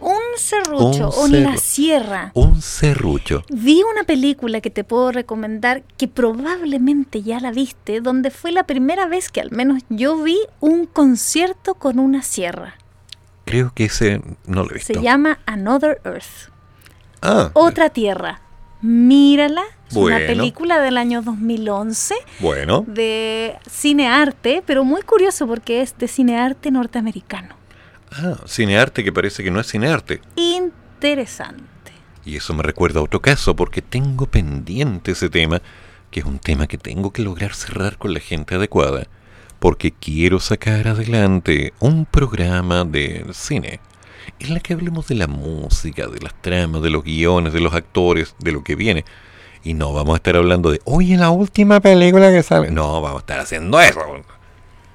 [0.00, 2.30] un serrucho, Un una serru- sierra.
[2.34, 3.44] Un serrucho.
[3.50, 8.64] Vi una película que te puedo recomendar que probablemente ya la viste, donde fue la
[8.64, 12.76] primera vez que al menos yo vi un concierto con una sierra.
[13.50, 14.94] Creo que ese no lo he visto.
[14.94, 16.50] Se llama Another Earth.
[17.20, 18.40] Ah, Otra Tierra.
[18.80, 19.62] Mírala.
[19.90, 22.84] Es una película del año 2011 bueno.
[22.86, 27.56] de cinearte, pero muy curioso porque es de cinearte norteamericano.
[28.12, 30.20] Ah, cinearte que parece que no es cinearte.
[30.36, 31.92] Interesante.
[32.24, 35.60] Y eso me recuerda a otro caso, porque tengo pendiente ese tema,
[36.12, 39.08] que es un tema que tengo que lograr cerrar con la gente adecuada,
[39.60, 43.78] porque quiero sacar adelante un programa de cine,
[44.40, 47.74] en la que hablemos de la música, de las tramas, de los guiones, de los
[47.74, 49.04] actores, de lo que viene.
[49.62, 52.70] Y no vamos a estar hablando de, oye, la última película que sale.
[52.70, 54.00] No, vamos a estar haciendo eso.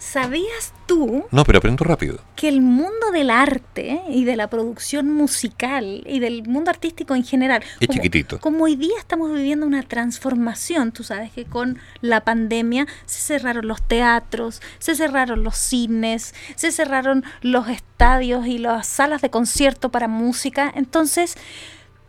[0.05, 2.19] ¿Sabías tú No, pero aprendo rápido.
[2.35, 7.23] que el mundo del arte y de la producción musical y del mundo artístico en
[7.23, 8.39] general, Es como, chiquitito.
[8.39, 13.67] como hoy día estamos viviendo una transformación, tú sabes que con la pandemia se cerraron
[13.67, 19.89] los teatros, se cerraron los cines, se cerraron los estadios y las salas de concierto
[19.89, 21.35] para música, entonces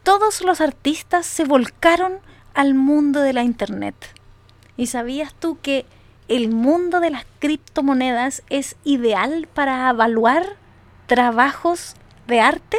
[0.02, 2.18] todos los artistas se volcaron
[2.52, 3.94] al mundo de la internet.
[4.76, 5.86] ¿Y sabías tú que
[6.28, 10.56] el mundo de las criptomonedas es ideal para evaluar
[11.06, 11.94] trabajos
[12.26, 12.78] de arte?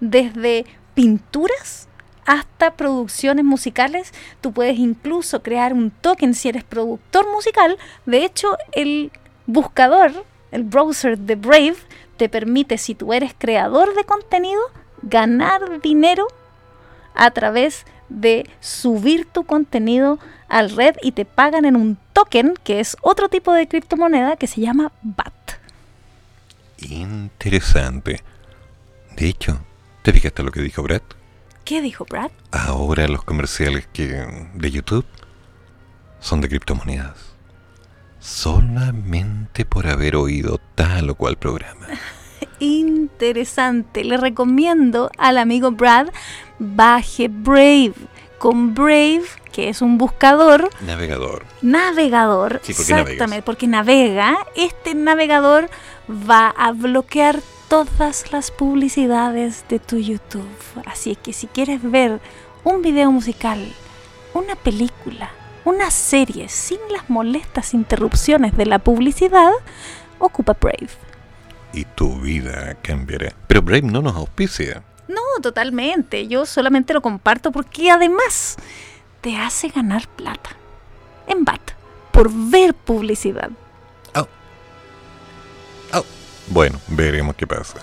[0.00, 1.88] Desde pinturas
[2.26, 4.12] hasta producciones musicales.
[4.40, 7.78] Tú puedes incluso crear un token si eres productor musical.
[8.04, 9.12] De hecho, el
[9.46, 11.76] buscador, el browser de Brave,
[12.16, 14.60] te permite, si tú eres creador de contenido,
[15.02, 16.26] ganar dinero
[17.14, 20.18] a través de subir tu contenido
[20.48, 24.46] al red y te pagan en un token, que es otro tipo de criptomoneda que
[24.46, 25.32] se llama BAT.
[26.78, 28.22] Interesante.
[29.16, 29.60] De hecho,
[30.02, 31.02] ¿te fijaste lo que dijo Brad?
[31.64, 32.30] ¿Qué dijo Brad?
[32.52, 35.06] Ahora los comerciales que de YouTube
[36.20, 37.34] son de criptomonedas.
[38.20, 41.86] Solamente por haber oído tal o cual programa.
[42.58, 44.04] Interesante.
[44.04, 46.08] Le recomiendo al amigo Brad
[46.58, 47.94] baje Brave.
[48.38, 49.24] Con Brave,
[49.56, 51.46] que es un buscador, Navegador.
[51.62, 53.10] navegador, Sí, porque navegas.
[53.12, 55.70] exactamente, porque navega, este navegador
[56.10, 60.46] va a bloquear todas las publicidades de tu YouTube.
[60.84, 62.20] Así es que si quieres ver
[62.64, 63.66] un video musical,
[64.34, 65.30] una película,
[65.64, 69.52] una serie sin las molestas interrupciones de la publicidad,
[70.18, 70.90] ocupa Brave.
[71.72, 73.34] Y tu vida cambiará.
[73.46, 74.82] Pero Brave no nos auspicia.
[75.08, 76.26] No, totalmente.
[76.28, 78.56] Yo solamente lo comparto porque además
[79.20, 80.50] te hace ganar plata
[81.26, 81.72] en BAT
[82.12, 83.50] por ver publicidad.
[86.48, 87.78] Bueno, veremos qué pasa.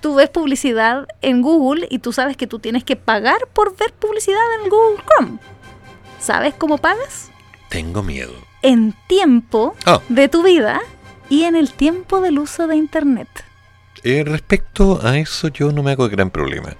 [0.00, 3.92] Tú ves publicidad en Google y tú sabes que tú tienes que pagar por ver
[3.92, 5.38] publicidad en Google Chrome.
[6.20, 7.30] ¿Sabes cómo pagas?
[7.70, 8.32] Tengo miedo.
[8.62, 9.74] En tiempo
[10.08, 10.80] de tu vida
[11.28, 13.28] y en el tiempo del uso de Internet.
[14.02, 16.76] Eh, respecto a eso yo no me hago gran problema.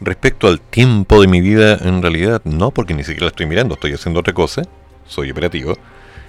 [0.00, 3.74] Respecto al tiempo de mi vida, en realidad no, porque ni siquiera la estoy mirando,
[3.74, 4.62] estoy haciendo otra cosa,
[5.06, 5.76] soy operativo.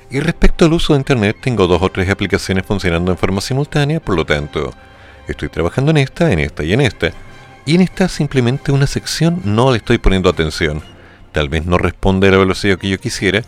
[0.09, 3.99] Y respecto al uso de Internet, tengo dos o tres aplicaciones funcionando en forma simultánea,
[3.99, 4.73] por lo tanto,
[5.27, 7.11] estoy trabajando en esta, en esta y en esta.
[7.65, 10.81] Y en esta simplemente una sección no le estoy poniendo atención.
[11.31, 13.43] Tal vez no responde a la velocidad que yo quisiera,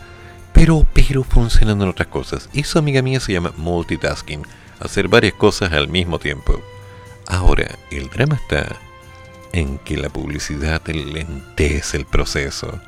[0.53, 2.47] pero, pero funcionando en otras cosas.
[2.53, 4.43] Eso, amiga mía, se llama multitasking,
[4.79, 6.61] hacer varias cosas al mismo tiempo.
[7.25, 8.67] Ahora, el drama está
[9.53, 12.79] en que la publicidad lentece el proceso.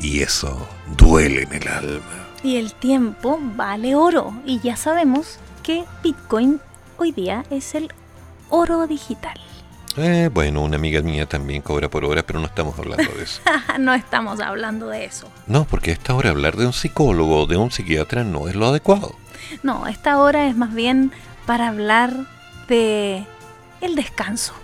[0.00, 2.28] Y eso duele en el alma.
[2.42, 4.34] Y el tiempo vale oro.
[4.44, 6.60] Y ya sabemos que Bitcoin
[6.98, 7.92] hoy día es el
[8.50, 9.40] oro digital.
[9.96, 13.40] Eh, bueno, una amiga mía también cobra por hora, pero no estamos hablando de eso.
[13.78, 15.28] no estamos hablando de eso.
[15.46, 18.56] No, porque a esta hora hablar de un psicólogo o de un psiquiatra no es
[18.56, 19.14] lo adecuado.
[19.62, 21.12] No, esta hora es más bien
[21.46, 22.12] para hablar
[22.68, 23.24] de
[23.80, 24.54] el descanso.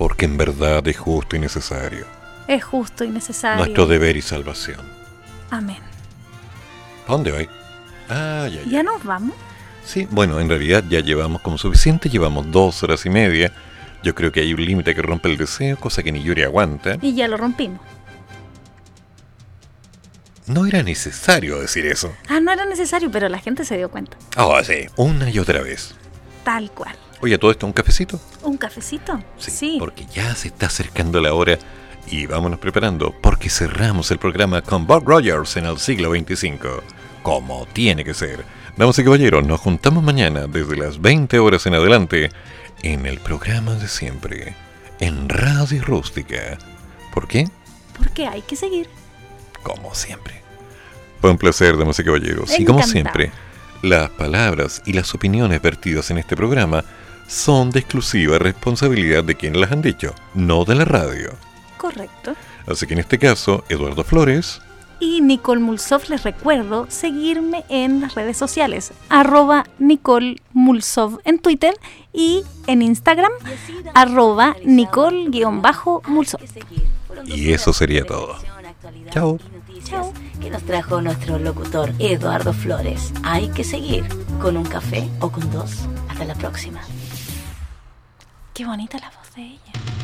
[0.00, 2.06] Porque en verdad es justo y necesario.
[2.48, 3.58] Es justo y necesario.
[3.58, 4.80] Nuestro deber y salvación.
[5.50, 5.76] Amén.
[7.06, 7.46] ¿A dónde voy?
[8.08, 8.70] Ah, ya, ya.
[8.70, 9.34] ¿Ya nos vamos?
[9.84, 13.52] Sí, bueno, en realidad ya llevamos como suficiente, llevamos dos horas y media.
[14.02, 16.96] Yo creo que hay un límite que rompe el deseo, cosa que ni Yuri aguanta.
[17.02, 17.80] Y ya lo rompimos.
[20.46, 22.10] No era necesario decir eso.
[22.26, 24.16] Ah, no era necesario, pero la gente se dio cuenta.
[24.34, 25.94] Ah, sí, una y otra vez.
[26.42, 26.96] Tal cual.
[27.22, 28.18] Oye, ¿todo esto un cafecito?
[28.42, 29.22] ¿Un cafecito?
[29.36, 29.76] Sí.
[29.78, 31.58] Porque ya se está acercando la hora
[32.06, 36.82] y vámonos preparando porque cerramos el programa con Bob Rogers en el siglo 25,
[37.22, 38.44] como tiene que ser.
[38.76, 42.30] Damas y caballeros, nos juntamos mañana desde las 20 horas en adelante
[42.82, 44.54] en el programa de siempre,
[44.98, 46.56] en Radio Rústica.
[47.12, 47.46] ¿Por qué?
[47.98, 48.88] Porque hay que seguir.
[49.62, 50.40] Como siempre.
[51.20, 52.58] Fue un placer, damas y caballeros.
[52.58, 53.30] Y como siempre,
[53.82, 56.82] las palabras y las opiniones vertidas en este programa
[57.30, 61.30] son de exclusiva responsabilidad de quienes las han dicho, no de la radio.
[61.76, 62.34] Correcto.
[62.66, 64.60] Así que en este caso, Eduardo Flores,
[64.98, 71.74] Y Nicole Mulsov, les recuerdo seguirme en las redes sociales, arroba Nicole Mulsov en Twitter
[72.12, 73.32] y en Instagram,
[73.94, 76.40] arroba Nicole-Mulsov.
[77.26, 78.36] y eso sería todo.
[79.12, 79.38] Chao.
[79.84, 80.12] Chao.
[80.40, 83.12] Que nos trajo nuestro locutor Eduardo Flores.
[83.22, 84.04] Hay que seguir
[84.42, 85.70] con un café o con dos.
[86.08, 86.80] Hasta la próxima.
[88.60, 89.99] Qué bonita la voz de ella.